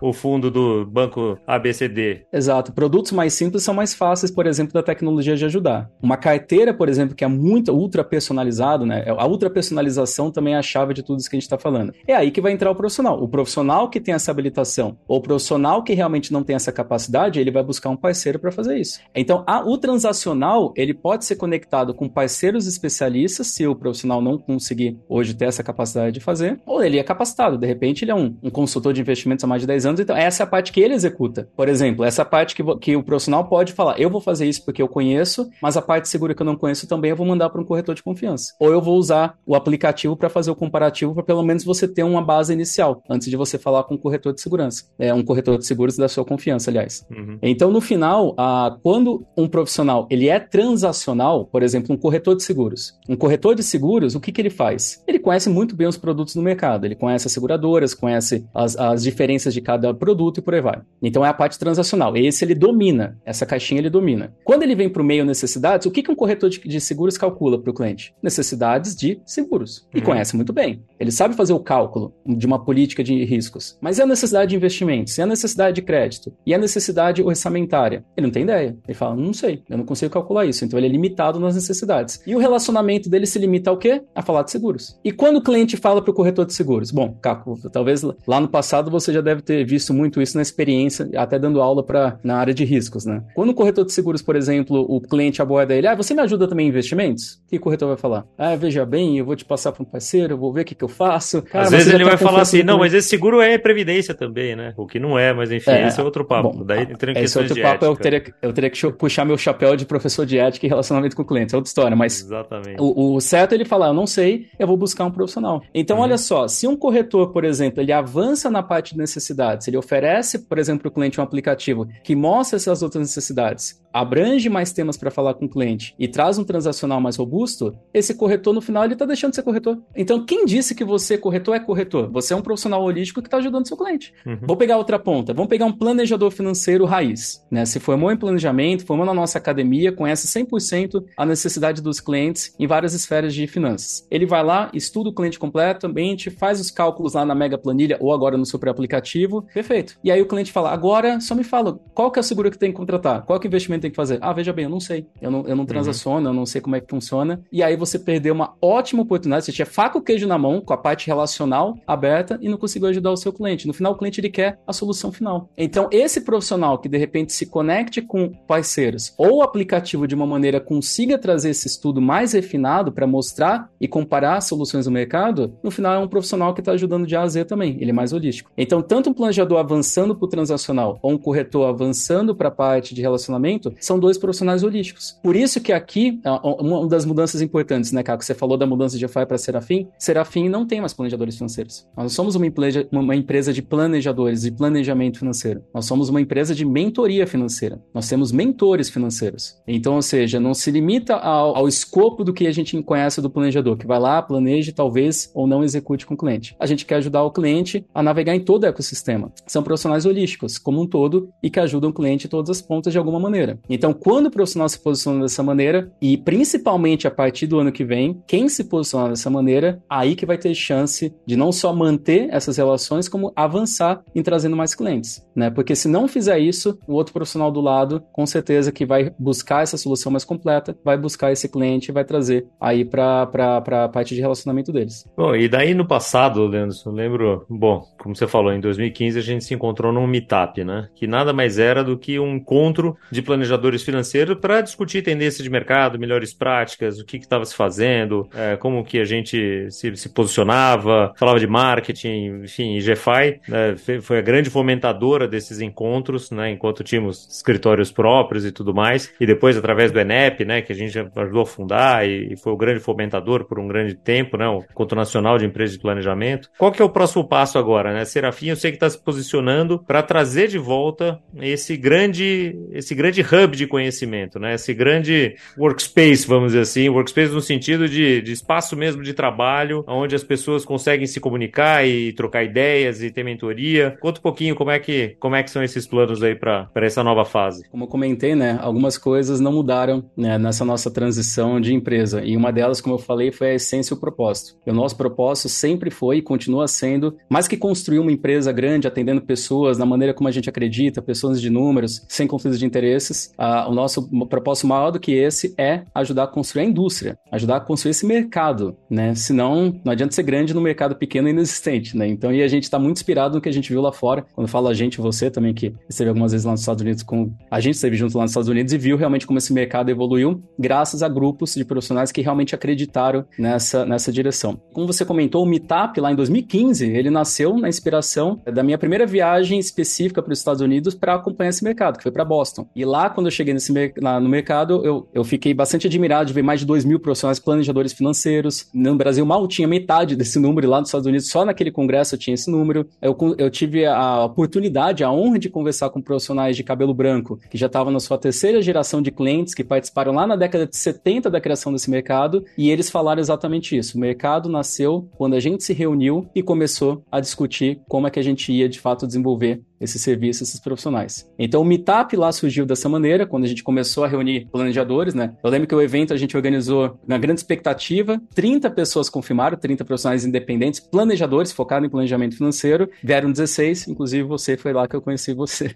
o, 0.00 0.08
o, 0.08 0.12
fundo 0.12 0.50
do 0.50 0.86
banco 0.86 1.38
ABCD? 1.46 2.22
Exato. 2.32 2.72
Produtos 2.72 3.12
mais 3.12 3.34
simples 3.34 3.62
são 3.62 3.74
mais 3.74 3.94
fáceis, 3.94 4.30
por 4.30 4.46
exemplo, 4.46 4.72
da 4.72 4.82
tecnologia 4.82 5.36
de 5.36 5.44
ajudar. 5.44 5.90
Uma 6.02 6.16
carteira, 6.16 6.72
por 6.72 6.88
exemplo, 6.88 7.14
que 7.14 7.24
é 7.24 7.28
muito 7.28 7.72
ultra 7.72 8.02
personalizado, 8.04 8.86
né? 8.86 9.04
A 9.06 9.26
ultra 9.26 9.50
personalização 9.50 10.30
também 10.30 10.54
é 10.54 10.58
a 10.58 10.62
chave 10.62 10.94
de 10.94 11.02
tudo 11.02 11.20
isso 11.20 11.30
que 11.30 11.36
a 11.36 11.38
gente 11.38 11.44
está 11.44 11.58
falando. 11.58 11.92
É 12.06 12.14
aí 12.14 12.30
que 12.30 12.40
vai 12.40 12.52
entrar 12.52 12.70
o 12.70 12.74
profissional. 12.74 13.22
O 13.22 13.28
profissional 13.28 13.88
que 13.88 14.00
tem 14.00 14.14
essa 14.14 14.30
habilitação, 14.30 14.96
ou 15.06 15.18
o 15.18 15.22
profissional 15.22 15.82
que 15.82 15.94
realmente 15.94 16.32
não 16.32 16.42
tem 16.42 16.56
essa 16.56 16.72
capacidade, 16.72 17.40
ele 17.40 17.50
vai 17.50 17.62
buscar 17.62 17.90
um 17.90 17.96
parceiro 17.96 18.38
para 18.38 18.52
fazer 18.52 18.78
isso. 18.78 19.00
Então, 19.14 19.44
a, 19.46 19.64
o 19.64 19.78
transacional, 19.78 20.72
ele 20.76 20.94
pode 20.94 21.24
ser 21.24 21.36
conectado 21.36 21.94
com 21.94 22.08
parceiros 22.26 22.66
especialistas, 22.66 23.46
se 23.46 23.64
o 23.68 23.76
profissional 23.76 24.20
não 24.20 24.36
conseguir 24.36 24.98
hoje 25.08 25.32
ter 25.32 25.44
essa 25.44 25.62
capacidade 25.62 26.12
de 26.12 26.18
fazer, 26.18 26.60
ou 26.66 26.82
ele 26.82 26.98
é 26.98 27.04
capacitado, 27.04 27.56
de 27.56 27.66
repente 27.66 28.04
ele 28.04 28.10
é 28.10 28.14
um, 28.16 28.36
um 28.42 28.50
consultor 28.50 28.92
de 28.92 29.00
investimentos 29.00 29.44
há 29.44 29.46
mais 29.46 29.62
de 29.62 29.66
10 29.68 29.86
anos, 29.86 30.00
então 30.00 30.16
essa 30.16 30.42
é 30.42 30.44
a 30.44 30.46
parte 30.46 30.72
que 30.72 30.80
ele 30.80 30.94
executa. 30.94 31.48
Por 31.56 31.68
exemplo, 31.68 32.04
essa 32.04 32.24
parte 32.24 32.56
que, 32.56 32.64
que 32.78 32.96
o 32.96 33.02
profissional 33.04 33.44
pode 33.48 33.72
falar, 33.72 34.00
eu 34.00 34.10
vou 34.10 34.20
fazer 34.20 34.48
isso 34.48 34.64
porque 34.64 34.82
eu 34.82 34.88
conheço, 34.88 35.48
mas 35.62 35.76
a 35.76 35.82
parte 35.82 36.08
segura 36.08 36.34
que 36.34 36.42
eu 36.42 36.46
não 36.46 36.56
conheço 36.56 36.88
também 36.88 37.12
eu 37.12 37.16
vou 37.16 37.24
mandar 37.24 37.48
para 37.48 37.60
um 37.60 37.64
corretor 37.64 37.94
de 37.94 38.02
confiança. 38.02 38.54
Ou 38.58 38.72
eu 38.72 38.82
vou 38.82 38.96
usar 38.96 39.38
o 39.46 39.54
aplicativo 39.54 40.16
para 40.16 40.28
fazer 40.28 40.50
o 40.50 40.56
comparativo, 40.56 41.14
para 41.14 41.22
pelo 41.22 41.44
menos 41.44 41.62
você 41.62 41.86
ter 41.86 42.02
uma 42.02 42.22
base 42.22 42.52
inicial, 42.52 43.04
antes 43.08 43.30
de 43.30 43.36
você 43.36 43.56
falar 43.56 43.84
com 43.84 43.94
um 43.94 43.98
corretor 43.98 44.34
de 44.34 44.40
segurança. 44.40 44.84
É 44.98 45.14
um 45.14 45.22
corretor 45.22 45.58
de 45.58 45.64
seguros 45.64 45.96
da 45.96 46.08
sua 46.08 46.24
confiança, 46.24 46.70
aliás. 46.70 47.06
Uhum. 47.08 47.38
Então, 47.40 47.70
no 47.70 47.80
final, 47.80 48.34
a, 48.36 48.76
quando 48.82 49.24
um 49.36 49.46
profissional 49.46 50.08
ele 50.10 50.28
é 50.28 50.40
transacional, 50.40 51.44
por 51.44 51.62
exemplo, 51.62 51.94
um 51.94 51.98
corretor 51.98 52.15
de 52.18 52.42
seguros. 52.42 52.94
Um 53.08 53.16
corretor 53.16 53.54
de 53.54 53.62
seguros, 53.62 54.14
o 54.14 54.20
que, 54.20 54.32
que 54.32 54.40
ele 54.40 54.50
faz? 54.50 55.02
Ele 55.06 55.18
conhece 55.18 55.48
muito 55.48 55.74
bem 55.76 55.86
os 55.86 55.96
produtos 55.96 56.34
no 56.34 56.42
mercado, 56.42 56.84
ele 56.84 56.94
conhece 56.94 57.26
as 57.26 57.32
seguradoras, 57.32 57.94
conhece 57.94 58.46
as, 58.54 58.76
as 58.76 59.02
diferenças 59.02 59.52
de 59.52 59.60
cada 59.60 59.92
produto 59.94 60.38
e 60.38 60.42
por 60.42 60.54
aí 60.54 60.60
vai. 60.60 60.80
Então 61.02 61.24
é 61.24 61.28
a 61.28 61.34
parte 61.34 61.58
transacional. 61.58 62.16
Esse 62.16 62.44
ele 62.44 62.54
domina, 62.54 63.18
essa 63.24 63.46
caixinha 63.46 63.80
ele 63.80 63.90
domina. 63.90 64.34
Quando 64.44 64.62
ele 64.62 64.74
vem 64.74 64.88
para 64.88 65.02
o 65.02 65.04
meio 65.04 65.24
necessidades, 65.24 65.86
o 65.86 65.90
que, 65.90 66.02
que 66.02 66.10
um 66.10 66.16
corretor 66.16 66.50
de, 66.50 66.60
de 66.60 66.80
seguros 66.80 67.18
calcula 67.18 67.60
para 67.60 67.70
o 67.70 67.74
cliente? 67.74 68.14
Necessidades 68.22 68.94
de 68.94 69.20
seguros. 69.24 69.86
E 69.94 69.98
uhum. 69.98 70.04
conhece 70.04 70.36
muito 70.36 70.52
bem. 70.52 70.82
Ele 70.98 71.10
sabe 71.10 71.34
fazer 71.34 71.52
o 71.52 71.60
cálculo 71.60 72.14
de 72.26 72.46
uma 72.46 72.64
política 72.64 73.02
de 73.02 73.24
riscos. 73.24 73.78
Mas 73.80 73.98
e 73.98 74.02
a 74.02 74.06
necessidade 74.06 74.50
de 74.50 74.56
investimentos? 74.56 75.16
E 75.18 75.22
a 75.22 75.26
necessidade 75.26 75.76
de 75.76 75.82
crédito? 75.82 76.32
E 76.46 76.54
a 76.54 76.58
necessidade 76.58 77.22
orçamentária? 77.22 78.04
Ele 78.16 78.26
não 78.26 78.32
tem 78.32 78.42
ideia. 78.42 78.76
Ele 78.86 78.96
fala, 78.96 79.16
não 79.16 79.32
sei, 79.32 79.62
eu 79.68 79.76
não 79.76 79.84
consigo 79.84 80.12
calcular 80.12 80.46
isso. 80.46 80.64
Então 80.64 80.78
ele 80.78 80.86
é 80.86 80.90
limitado 80.90 81.38
nas 81.38 81.54
necessidades. 81.54 82.05
E 82.26 82.34
o 82.34 82.38
relacionamento 82.38 83.08
dele 83.08 83.26
se 83.26 83.38
limita 83.38 83.70
ao 83.70 83.76
quê? 83.76 84.02
A 84.14 84.22
falar 84.22 84.42
de 84.42 84.50
seguros. 84.50 84.98
E 85.04 85.12
quando 85.12 85.36
o 85.36 85.42
cliente 85.42 85.76
fala 85.76 86.02
para 86.02 86.10
o 86.10 86.14
corretor 86.14 86.46
de 86.46 86.54
seguros? 86.54 86.90
Bom, 86.90 87.16
Caco, 87.20 87.58
talvez 87.70 88.02
lá 88.26 88.40
no 88.40 88.48
passado 88.48 88.90
você 88.90 89.12
já 89.12 89.20
deve 89.20 89.42
ter 89.42 89.64
visto 89.64 89.92
muito 89.92 90.20
isso 90.20 90.36
na 90.36 90.42
experiência, 90.42 91.08
até 91.16 91.38
dando 91.38 91.60
aula 91.60 91.84
para 91.84 92.18
na 92.22 92.36
área 92.36 92.54
de 92.54 92.64
riscos, 92.64 93.04
né? 93.04 93.22
Quando 93.34 93.50
o 93.50 93.54
corretor 93.54 93.84
de 93.84 93.92
seguros, 93.92 94.22
por 94.22 94.36
exemplo, 94.36 94.84
o 94.88 95.00
cliente 95.00 95.42
aborda 95.42 95.74
ele, 95.74 95.86
ah, 95.86 95.94
você 95.94 96.14
me 96.14 96.20
ajuda 96.20 96.48
também 96.48 96.66
em 96.66 96.70
investimentos? 96.70 97.34
O 97.46 97.48
que 97.48 97.56
o 97.56 97.60
corretor 97.60 97.88
vai 97.88 97.96
falar? 97.96 98.24
Ah, 98.36 98.56
veja 98.56 98.84
bem, 98.84 99.18
eu 99.18 99.24
vou 99.24 99.36
te 99.36 99.44
passar 99.44 99.72
para 99.72 99.82
um 99.82 99.86
parceiro, 99.86 100.34
eu 100.34 100.38
vou 100.38 100.52
ver 100.52 100.62
o 100.62 100.64
que, 100.64 100.74
que 100.74 100.84
eu 100.84 100.88
faço. 100.88 101.42
Cara, 101.42 101.64
Às 101.64 101.70
vezes 101.70 101.92
ele 101.92 102.04
vai 102.04 102.16
falar 102.16 102.42
assim, 102.42 102.62
não, 102.62 102.78
mas 102.78 102.92
esse 102.94 103.08
seguro 103.08 103.40
é 103.40 103.58
previdência 103.58 104.14
também, 104.14 104.54
né? 104.54 104.74
O 104.76 104.86
que 104.86 104.98
não 104.98 105.18
é, 105.18 105.32
mas 105.32 105.50
enfim, 105.50 105.70
é, 105.70 105.88
esse 105.88 106.00
é 106.00 106.02
outro 106.02 106.24
papo. 106.24 106.50
Bom, 106.50 106.64
Daí 106.64 106.86
esse 107.16 107.38
outro 107.38 107.60
papo 107.60 107.84
eu 107.84 107.96
teria, 107.96 108.22
eu 108.42 108.52
teria 108.52 108.70
que 108.70 108.92
puxar 108.92 109.24
meu 109.24 109.38
chapéu 109.38 109.76
de 109.76 109.84
professor 109.84 110.26
de 110.26 110.38
ética 110.38 110.66
e 110.66 110.68
relacionamento 110.68 111.16
com 111.16 111.22
o 111.22 111.24
cliente, 111.24 111.54
é 111.54 111.56
outra 111.56 111.68
história, 111.68 111.95
mas 111.96 112.20
Exatamente. 112.20 112.76
O, 112.80 113.14
o 113.14 113.20
certo 113.20 113.52
é 113.52 113.54
ele 113.54 113.64
falar, 113.64 113.88
eu 113.88 113.94
não 113.94 114.06
sei, 114.06 114.48
eu 114.58 114.66
vou 114.66 114.76
buscar 114.76 115.04
um 115.04 115.10
profissional. 115.10 115.62
Então, 115.74 115.96
uhum. 115.96 116.02
olha 116.02 116.18
só, 116.18 116.46
se 116.46 116.66
um 116.66 116.76
corretor, 116.76 117.32
por 117.32 117.44
exemplo, 117.44 117.80
ele 117.80 117.92
avança 117.92 118.50
na 118.50 118.62
parte 118.62 118.92
de 118.92 118.98
necessidades, 118.98 119.66
ele 119.66 119.76
oferece, 119.76 120.40
por 120.40 120.58
exemplo, 120.58 120.82
para 120.82 120.88
o 120.88 120.92
cliente 120.92 121.20
um 121.20 121.24
aplicativo 121.24 121.86
que 122.04 122.14
mostra 122.14 122.56
essas 122.56 122.82
outras 122.82 123.02
necessidades, 123.02 123.80
abrange 123.96 124.50
mais 124.50 124.72
temas 124.72 124.96
para 124.96 125.10
falar 125.10 125.34
com 125.34 125.46
o 125.46 125.48
cliente 125.48 125.94
e 125.98 126.06
traz 126.06 126.38
um 126.38 126.44
transacional 126.44 127.00
mais 127.00 127.16
robusto, 127.16 127.74
esse 127.94 128.14
corretor 128.14 128.52
no 128.52 128.60
final 128.60 128.84
ele 128.84 128.92
está 128.92 129.06
deixando 129.06 129.30
de 129.30 129.36
ser 129.36 129.42
corretor. 129.42 129.78
Então, 129.94 130.24
quem 130.24 130.44
disse 130.44 130.74
que 130.74 130.84
você 130.84 131.16
corretor 131.16 131.56
é 131.56 131.60
corretor? 131.60 132.10
Você 132.10 132.34
é 132.34 132.36
um 132.36 132.42
profissional 132.42 132.82
holístico 132.82 133.22
que 133.22 133.28
está 133.28 133.38
ajudando 133.38 133.66
seu 133.66 133.76
cliente. 133.76 134.12
Uhum. 134.26 134.38
Vou 134.42 134.56
pegar 134.56 134.76
outra 134.76 134.98
ponta. 134.98 135.32
Vamos 135.32 135.48
pegar 135.48 135.64
um 135.64 135.72
planejador 135.72 136.30
financeiro 136.30 136.84
raiz, 136.84 137.42
né? 137.50 137.64
Se 137.64 137.80
formou 137.80 138.12
em 138.12 138.16
planejamento, 138.16 138.84
formou 138.84 139.06
na 139.06 139.14
nossa 139.14 139.38
academia, 139.38 139.90
conhece 139.90 140.26
100% 140.26 141.02
a 141.16 141.24
necessidade 141.24 141.80
dos 141.80 141.98
clientes 141.98 142.54
em 142.58 142.66
várias 142.66 142.92
esferas 142.92 143.34
de 143.34 143.46
finanças. 143.46 144.06
Ele 144.10 144.26
vai 144.26 144.44
lá, 144.44 144.70
estuda 144.74 145.08
o 145.08 145.14
cliente 145.14 145.38
completamente, 145.38 146.28
faz 146.28 146.60
os 146.60 146.70
cálculos 146.70 147.14
lá 147.14 147.24
na 147.24 147.34
mega 147.34 147.56
planilha 147.56 147.96
ou 148.00 148.12
agora 148.12 148.36
no 148.36 148.44
super 148.44 148.68
aplicativo. 148.68 149.46
Perfeito. 149.54 149.98
E 150.04 150.10
aí 150.10 150.20
o 150.20 150.26
cliente 150.26 150.52
fala: 150.52 150.70
"Agora 150.70 151.18
só 151.20 151.34
me 151.34 151.44
fala, 151.44 151.78
qual 151.94 152.10
que 152.10 152.18
é 152.18 152.20
o 152.20 152.24
seguro 152.24 152.50
que 152.50 152.58
tem 152.58 152.70
que 152.70 152.76
contratar? 152.76 153.24
Qual 153.24 153.40
que 153.40 153.46
é 153.46 153.48
o 153.48 153.50
investimento 153.50 153.85
tem 153.86 153.90
que 153.90 153.96
fazer? 153.96 154.18
Ah, 154.20 154.32
veja 154.32 154.52
bem, 154.52 154.64
eu 154.64 154.70
não 154.70 154.80
sei. 154.80 155.06
Eu 155.20 155.30
não, 155.30 155.40
eu 155.46 155.54
não 155.54 155.60
uhum. 155.60 155.66
transaciono, 155.66 156.26
uhum. 156.26 156.32
eu 156.32 156.34
não 156.34 156.46
sei 156.46 156.60
como 156.60 156.76
é 156.76 156.80
que 156.80 156.90
funciona. 156.90 157.40
E 157.50 157.62
aí 157.62 157.76
você 157.76 157.98
perdeu 157.98 158.34
uma 158.34 158.54
ótima 158.60 159.02
oportunidade. 159.02 159.44
Você 159.44 159.52
tinha 159.52 159.66
faca 159.66 159.98
o 159.98 160.02
queijo 160.02 160.26
na 160.26 160.38
mão, 160.38 160.60
com 160.60 160.72
a 160.72 160.76
parte 160.76 161.06
relacional 161.06 161.76
aberta 161.86 162.38
e 162.40 162.48
não 162.48 162.58
conseguiu 162.58 162.88
ajudar 162.88 163.12
o 163.12 163.16
seu 163.16 163.32
cliente. 163.32 163.66
No 163.66 163.72
final, 163.72 163.92
o 163.92 163.96
cliente 163.96 164.20
ele 164.20 164.30
quer 164.30 164.58
a 164.66 164.72
solução 164.72 165.12
final. 165.12 165.48
Então, 165.56 165.88
esse 165.90 166.20
profissional 166.20 166.78
que 166.78 166.88
de 166.88 166.98
repente 166.98 167.32
se 167.32 167.46
conecte 167.46 168.02
com 168.02 168.28
parceiros 168.46 169.14
ou 169.16 169.38
o 169.38 169.42
aplicativo 169.42 170.06
de 170.06 170.14
uma 170.14 170.26
maneira 170.26 170.60
consiga 170.60 171.18
trazer 171.18 171.50
esse 171.50 171.66
estudo 171.66 172.00
mais 172.00 172.32
refinado 172.32 172.92
para 172.92 173.06
mostrar 173.06 173.70
e 173.80 173.86
comparar 173.86 174.40
soluções 174.40 174.86
no 174.86 174.92
mercado, 174.92 175.54
no 175.62 175.70
final 175.70 175.94
é 175.94 175.98
um 175.98 176.08
profissional 176.08 176.54
que 176.54 176.60
está 176.60 176.72
ajudando 176.72 177.06
de 177.06 177.14
A 177.16 177.22
a 177.22 177.28
Z 177.28 177.44
também. 177.44 177.76
Ele 177.80 177.90
é 177.90 177.94
mais 177.94 178.12
holístico. 178.12 178.50
Então, 178.56 178.82
tanto 178.82 179.10
um 179.10 179.14
planejador 179.14 179.58
avançando 179.58 180.14
para 180.14 180.24
o 180.24 180.28
transacional 180.28 180.98
ou 181.02 181.12
um 181.12 181.18
corretor 181.18 181.68
avançando 181.68 182.34
para 182.34 182.48
a 182.48 182.50
parte 182.50 182.94
de 182.94 183.02
relacionamento, 183.02 183.72
são 183.80 183.98
dois 183.98 184.18
profissionais 184.18 184.62
holísticos. 184.62 185.18
Por 185.22 185.36
isso 185.36 185.60
que 185.60 185.72
aqui, 185.72 186.20
é, 186.24 186.30
uma 186.30 186.86
das 186.88 187.04
mudanças 187.04 187.40
importantes, 187.40 187.92
né, 187.92 188.02
Caco? 188.02 188.24
Você 188.24 188.34
falou 188.34 188.56
da 188.56 188.66
mudança 188.66 188.98
de 188.98 189.06
FI 189.06 189.26
para 189.26 189.38
Serafim. 189.38 189.88
Serafim 189.98 190.48
não 190.48 190.66
tem 190.66 190.80
mais 190.80 190.92
planejadores 190.92 191.36
financeiros. 191.36 191.86
Nós 191.96 192.04
não 192.04 192.10
somos 192.10 192.34
uma, 192.34 192.46
uma 192.92 193.16
empresa 193.16 193.52
de 193.52 193.62
planejadores, 193.62 194.42
de 194.42 194.50
planejamento 194.50 195.18
financeiro. 195.18 195.62
Nós 195.72 195.84
somos 195.84 196.08
uma 196.08 196.20
empresa 196.20 196.54
de 196.54 196.64
mentoria 196.64 197.26
financeira. 197.26 197.80
Nós 197.94 198.08
temos 198.08 198.32
mentores 198.32 198.88
financeiros. 198.88 199.56
Então, 199.66 199.96
ou 199.96 200.02
seja, 200.02 200.40
não 200.40 200.54
se 200.54 200.70
limita 200.70 201.14
ao, 201.14 201.56
ao 201.56 201.68
escopo 201.68 202.24
do 202.24 202.32
que 202.32 202.46
a 202.46 202.52
gente 202.52 202.80
conhece 202.82 203.20
do 203.20 203.30
planejador, 203.30 203.76
que 203.76 203.86
vai 203.86 203.98
lá, 203.98 204.22
planeje, 204.22 204.72
talvez 204.72 205.30
ou 205.34 205.46
não 205.46 205.64
execute 205.64 206.06
com 206.06 206.14
o 206.14 206.16
cliente. 206.16 206.56
A 206.58 206.66
gente 206.66 206.84
quer 206.84 206.96
ajudar 206.96 207.22
o 207.22 207.30
cliente 207.30 207.84
a 207.94 208.02
navegar 208.02 208.34
em 208.34 208.40
todo 208.40 208.64
o 208.64 208.66
ecossistema. 208.66 209.32
São 209.46 209.62
profissionais 209.62 210.06
holísticos, 210.06 210.58
como 210.58 210.80
um 210.80 210.86
todo, 210.86 211.30
e 211.42 211.50
que 211.50 211.60
ajudam 211.60 211.90
o 211.90 211.94
cliente 211.94 212.26
em 212.26 212.30
todas 212.30 212.50
as 212.50 212.62
pontas 212.62 212.92
de 212.92 212.98
alguma 212.98 213.20
maneira. 213.20 213.55
Então, 213.68 213.92
quando 213.92 214.26
o 214.26 214.30
profissional 214.30 214.68
se 214.68 214.78
posiciona 214.78 215.22
dessa 215.22 215.42
maneira, 215.42 215.90
e 216.00 216.16
principalmente 216.16 217.06
a 217.06 217.10
partir 217.10 217.46
do 217.46 217.58
ano 217.58 217.72
que 217.72 217.84
vem, 217.84 218.20
quem 218.26 218.48
se 218.48 218.64
posicionar 218.64 219.10
dessa 219.10 219.30
maneira, 219.30 219.82
aí 219.88 220.14
que 220.14 220.26
vai 220.26 220.38
ter 220.38 220.54
chance 220.54 221.14
de 221.24 221.36
não 221.36 221.52
só 221.52 221.72
manter 221.72 222.28
essas 222.30 222.56
relações, 222.56 223.08
como 223.08 223.32
avançar 223.34 224.02
em 224.14 224.22
trazendo 224.22 224.56
mais 224.56 224.74
clientes, 224.74 225.26
né? 225.34 225.50
Porque 225.50 225.74
se 225.74 225.88
não 225.88 226.08
fizer 226.08 226.38
isso, 226.38 226.78
o 226.86 226.94
outro 226.94 227.12
profissional 227.12 227.50
do 227.50 227.60
lado, 227.60 228.02
com 228.12 228.26
certeza 228.26 228.72
que 228.72 228.86
vai 228.86 229.12
buscar 229.18 229.62
essa 229.62 229.76
solução 229.76 230.10
mais 230.12 230.24
completa, 230.24 230.76
vai 230.84 230.96
buscar 230.96 231.32
esse 231.32 231.48
cliente 231.48 231.90
e 231.90 231.94
vai 231.94 232.04
trazer 232.04 232.46
aí 232.60 232.84
para 232.84 233.22
a 233.22 233.88
parte 233.88 234.14
de 234.14 234.20
relacionamento 234.20 234.72
deles. 234.72 235.06
Bom, 235.16 235.34
e 235.34 235.48
daí 235.48 235.74
no 235.74 235.86
passado, 235.86 236.46
Leandro, 236.46 236.76
eu 236.84 236.92
lembro, 236.92 237.46
bom, 237.48 237.84
como 237.98 238.14
você 238.14 238.26
falou, 238.26 238.52
em 238.52 238.60
2015 238.60 239.18
a 239.18 239.22
gente 239.22 239.44
se 239.44 239.54
encontrou 239.54 239.92
num 239.92 240.06
meetup, 240.06 240.64
né? 240.64 240.88
Que 240.94 241.06
nada 241.06 241.32
mais 241.32 241.58
era 241.58 241.82
do 241.82 241.98
que 241.98 242.18
um 242.18 242.36
encontro 242.36 242.96
de 243.10 243.22
planejadores 243.46 243.82
financeiros 243.82 244.38
para 244.38 244.60
discutir 244.60 245.02
tendências 245.02 245.42
de 245.42 245.50
mercado, 245.50 245.98
melhores 245.98 246.34
práticas, 246.34 246.98
o 246.98 247.04
que 247.04 247.16
estava 247.16 247.44
se 247.44 247.54
fazendo, 247.54 248.28
é, 248.34 248.56
como 248.56 248.84
que 248.84 248.98
a 248.98 249.04
gente 249.04 249.70
se, 249.70 249.94
se, 249.96 250.08
posicionava, 250.08 251.12
falava 251.16 251.38
de 251.38 251.46
marketing, 251.46 252.42
enfim, 252.44 252.76
e 252.76 252.80
GFI 252.80 253.40
né, 253.48 254.00
foi 254.02 254.18
a 254.18 254.22
grande 254.22 254.50
fomentadora 254.50 255.28
desses 255.28 255.60
encontros, 255.60 256.30
né, 256.30 256.50
enquanto 256.50 256.82
tínhamos 256.82 257.26
escritórios 257.28 257.92
próprios 257.92 258.44
e 258.44 258.52
tudo 258.52 258.74
mais, 258.74 259.12
e 259.20 259.26
depois 259.26 259.56
através 259.56 259.92
do 259.92 260.00
ENEP, 260.00 260.44
né, 260.44 260.62
que 260.62 260.72
a 260.72 260.76
gente 260.76 260.98
ajudou 260.98 261.42
a 261.42 261.46
fundar 261.46 262.06
e, 262.06 262.32
e 262.32 262.36
foi 262.36 262.52
o 262.52 262.56
grande 262.56 262.80
fomentador 262.80 263.44
por 263.44 263.58
um 263.58 263.68
grande 263.68 263.94
tempo, 263.94 264.36
né, 264.36 264.48
o 264.48 264.64
Encontro 264.70 264.96
Nacional 264.96 265.38
de 265.38 265.46
Empresas 265.46 265.76
de 265.76 265.82
Planejamento. 265.82 266.50
Qual 266.58 266.72
que 266.72 266.82
é 266.82 266.84
o 266.84 266.90
próximo 266.90 267.26
passo 267.26 267.58
agora, 267.58 267.92
né? 267.92 268.04
Serafim, 268.04 268.48
eu 268.48 268.56
sei 268.56 268.70
que 268.70 268.76
está 268.76 268.88
se 268.88 268.98
posicionando 268.98 269.78
para 269.78 270.02
trazer 270.02 270.48
de 270.48 270.58
volta 270.58 271.20
esse 271.40 271.76
grande, 271.76 272.56
esse 272.72 272.94
grande 272.94 273.22
hub 273.44 273.56
de 273.56 273.66
conhecimento, 273.66 274.38
né? 274.38 274.54
Esse 274.54 274.72
grande 274.72 275.36
workspace, 275.58 276.26
vamos 276.26 276.52
dizer 276.52 276.60
assim, 276.60 276.88
workspace 276.88 277.32
no 277.32 277.40
sentido 277.40 277.88
de, 277.88 278.22
de 278.22 278.32
espaço 278.32 278.76
mesmo 278.76 279.02
de 279.02 279.12
trabalho, 279.12 279.84
onde 279.86 280.14
as 280.14 280.24
pessoas 280.24 280.64
conseguem 280.64 281.06
se 281.06 281.20
comunicar 281.20 281.86
e 281.86 282.12
trocar 282.12 282.44
ideias 282.44 283.02
e 283.02 283.10
ter 283.10 283.24
mentoria. 283.24 283.96
Conta 284.00 284.20
um 284.20 284.22
pouquinho 284.22 284.54
como 284.54 284.70
é 284.70 284.78
que, 284.78 285.16
como 285.20 285.34
é 285.34 285.42
que 285.42 285.50
são 285.50 285.62
esses 285.62 285.86
planos 285.86 286.22
aí 286.22 286.34
para 286.34 286.70
essa 286.76 287.02
nova 287.02 287.24
fase. 287.24 287.68
Como 287.68 287.84
eu 287.84 287.88
comentei, 287.88 288.34
né? 288.34 288.58
Algumas 288.60 288.98
coisas 288.98 289.40
não 289.40 289.52
mudaram 289.52 290.10
né, 290.16 290.38
nessa 290.38 290.64
nossa 290.64 290.90
transição 290.90 291.60
de 291.60 291.74
empresa. 291.74 292.22
E 292.24 292.36
uma 292.36 292.52
delas, 292.52 292.80
como 292.80 292.94
eu 292.94 292.98
falei, 292.98 293.32
foi 293.32 293.50
a 293.50 293.54
essência 293.54 293.94
e 293.94 293.96
o 293.96 294.00
propósito. 294.00 294.56
E 294.66 294.70
o 294.70 294.74
nosso 294.74 294.96
propósito 294.96 295.48
sempre 295.48 295.90
foi 295.90 296.18
e 296.18 296.22
continua 296.22 296.68
sendo 296.68 297.16
mais 297.28 297.48
que 297.48 297.56
construir 297.56 297.98
uma 297.98 298.12
empresa 298.12 298.52
grande 298.52 298.86
atendendo 298.86 299.20
pessoas 299.20 299.78
da 299.78 299.86
maneira 299.86 300.14
como 300.14 300.28
a 300.28 300.32
gente 300.32 300.48
acredita, 300.48 301.02
pessoas 301.02 301.40
de 301.40 301.50
números, 301.50 302.04
sem 302.08 302.26
conflitos 302.26 302.58
de 302.58 302.66
interesses, 302.66 303.25
uh, 303.38 303.70
o 303.70 303.74
nosso 303.74 304.08
propósito 304.26 304.66
maior 304.66 304.90
do 304.90 305.00
que 305.00 305.12
esse 305.12 305.54
é 305.58 305.82
ajudar 305.94 306.24
a 306.24 306.26
construir 306.26 306.62
a 306.62 306.64
indústria, 306.66 307.18
ajudar 307.30 307.56
a 307.56 307.60
construir 307.60 307.90
esse 307.90 308.06
mercado, 308.06 308.76
né? 308.90 309.14
Senão, 309.14 309.80
não 309.84 309.92
adianta 309.92 310.14
ser 310.14 310.22
grande 310.22 310.54
no 310.54 310.60
mercado 310.60 310.96
pequeno 310.96 311.28
e 311.28 311.30
inexistente, 311.30 311.96
né? 311.96 312.06
Então, 312.06 312.32
e 312.32 312.42
a 312.42 312.48
gente 312.48 312.64
está 312.64 312.78
muito 312.78 312.96
inspirado 312.96 313.34
no 313.34 313.40
que 313.40 313.48
a 313.48 313.52
gente 313.52 313.70
viu 313.70 313.80
lá 313.80 313.92
fora. 313.92 314.24
Quando 314.34 314.48
fala 314.48 314.70
a 314.70 314.74
gente, 314.74 315.00
você 315.00 315.30
também, 315.30 315.54
que 315.54 315.74
esteve 315.88 316.08
algumas 316.08 316.32
vezes 316.32 316.44
lá 316.44 316.52
nos 316.52 316.60
Estados 316.60 316.82
Unidos 316.82 317.02
com... 317.02 317.32
A 317.50 317.60
gente 317.60 317.74
esteve 317.74 317.96
junto 317.96 318.16
lá 318.16 318.24
nos 318.24 318.30
Estados 318.30 318.48
Unidos 318.48 318.72
e 318.72 318.78
viu 318.78 318.96
realmente 318.96 319.26
como 319.26 319.38
esse 319.38 319.52
mercado 319.52 319.90
evoluiu 319.90 320.42
graças 320.58 321.02
a 321.02 321.08
grupos 321.08 321.54
de 321.54 321.64
profissionais 321.64 322.12
que 322.12 322.20
realmente 322.20 322.54
acreditaram 322.54 323.24
nessa, 323.38 323.84
nessa 323.84 324.12
direção. 324.12 324.60
Como 324.72 324.86
você 324.86 325.04
comentou, 325.04 325.42
o 325.42 325.46
Meetup 325.46 326.00
lá 326.00 326.12
em 326.12 326.16
2015, 326.16 326.86
ele 326.86 327.10
nasceu 327.10 327.56
na 327.56 327.68
inspiração 327.68 328.40
da 328.44 328.62
minha 328.62 328.78
primeira 328.78 329.06
viagem 329.06 329.58
específica 329.58 330.22
para 330.22 330.32
os 330.32 330.38
Estados 330.38 330.60
Unidos 330.60 330.94
para 330.94 331.14
acompanhar 331.14 331.50
esse 331.50 331.64
mercado, 331.64 331.96
que 331.96 332.02
foi 332.02 332.12
para 332.12 332.24
Boston. 332.24 332.66
E 332.74 332.84
lá, 332.84 333.10
quando 333.16 333.28
eu 333.28 333.30
cheguei 333.30 333.54
nesse, 333.54 333.72
lá 333.98 334.20
no 334.20 334.28
mercado, 334.28 334.84
eu, 334.84 335.08
eu 335.14 335.24
fiquei 335.24 335.54
bastante 335.54 335.86
admirado 335.86 336.26
de 336.26 336.34
ver 336.34 336.42
mais 336.42 336.60
de 336.60 336.66
2 336.66 336.84
mil 336.84 337.00
profissionais 337.00 337.40
planejadores 337.40 337.94
financeiros. 337.94 338.68
No 338.74 338.94
Brasil, 338.94 339.24
mal 339.24 339.48
tinha 339.48 339.66
metade 339.66 340.14
desse 340.16 340.38
número, 340.38 340.68
lá 340.68 340.80
nos 340.80 340.90
Estados 340.90 341.06
Unidos, 341.06 341.30
só 341.30 341.44
naquele 341.44 341.70
congresso 341.70 342.14
eu 342.14 342.18
tinha 342.18 342.34
esse 342.34 342.50
número. 342.50 342.86
Eu, 343.00 343.16
eu 343.38 343.50
tive 343.50 343.86
a 343.86 344.26
oportunidade, 344.26 345.02
a 345.02 345.10
honra 345.10 345.38
de 345.38 345.48
conversar 345.48 345.88
com 345.88 346.02
profissionais 346.02 346.56
de 346.56 346.62
cabelo 346.62 346.92
branco, 346.92 347.40
que 347.50 347.56
já 347.56 347.66
estavam 347.66 347.90
na 347.90 348.00
sua 348.00 348.18
terceira 348.18 348.60
geração 348.60 349.00
de 349.00 349.10
clientes, 349.10 349.54
que 349.54 349.64
participaram 349.64 350.12
lá 350.12 350.26
na 350.26 350.36
década 350.36 350.66
de 350.66 350.76
70 350.76 351.30
da 351.30 351.40
criação 351.40 351.72
desse 351.72 351.90
mercado, 351.90 352.44
e 352.58 352.70
eles 352.70 352.90
falaram 352.90 353.20
exatamente 353.20 353.74
isso. 353.76 353.96
O 353.96 354.00
mercado 354.00 354.50
nasceu 354.50 355.08
quando 355.16 355.34
a 355.34 355.40
gente 355.40 355.64
se 355.64 355.72
reuniu 355.72 356.28
e 356.34 356.42
começou 356.42 357.02
a 357.10 357.18
discutir 357.18 357.80
como 357.88 358.06
é 358.06 358.10
que 358.10 358.20
a 358.20 358.22
gente 358.22 358.52
ia 358.52 358.68
de 358.68 358.78
fato 358.78 359.06
desenvolver 359.06 359.62
esse 359.80 359.98
serviço, 359.98 360.42
esses 360.42 360.58
profissionais. 360.60 361.28
Então 361.38 361.62
o 361.62 361.64
Meetup 361.64 362.16
lá 362.16 362.32
surgiu 362.32 362.64
dessa 362.66 362.88
maneira, 362.88 363.26
quando 363.26 363.44
a 363.44 363.48
gente 363.48 363.62
começou 363.62 364.04
a 364.04 364.08
reunir 364.08 364.48
planejadores, 364.50 365.14
né? 365.14 365.34
Eu 365.42 365.50
lembro 365.50 365.68
que 365.68 365.74
o 365.74 365.80
evento 365.80 366.12
a 366.12 366.16
gente 366.16 366.36
organizou 366.36 366.98
na 367.06 367.18
grande 367.18 367.40
expectativa, 367.40 368.20
30 368.34 368.70
pessoas 368.70 369.08
confirmaram, 369.08 369.56
30 369.56 369.84
profissionais 369.84 370.24
independentes, 370.24 370.80
planejadores 370.80 371.52
focados 371.52 371.86
em 371.86 371.90
planejamento 371.90 372.36
financeiro, 372.36 372.88
vieram 373.02 373.30
16, 373.30 373.88
inclusive 373.88 374.22
você 374.22 374.56
foi 374.56 374.72
lá 374.72 374.86
que 374.88 374.96
eu 374.96 375.02
conheci 375.02 375.34
você. 375.34 375.74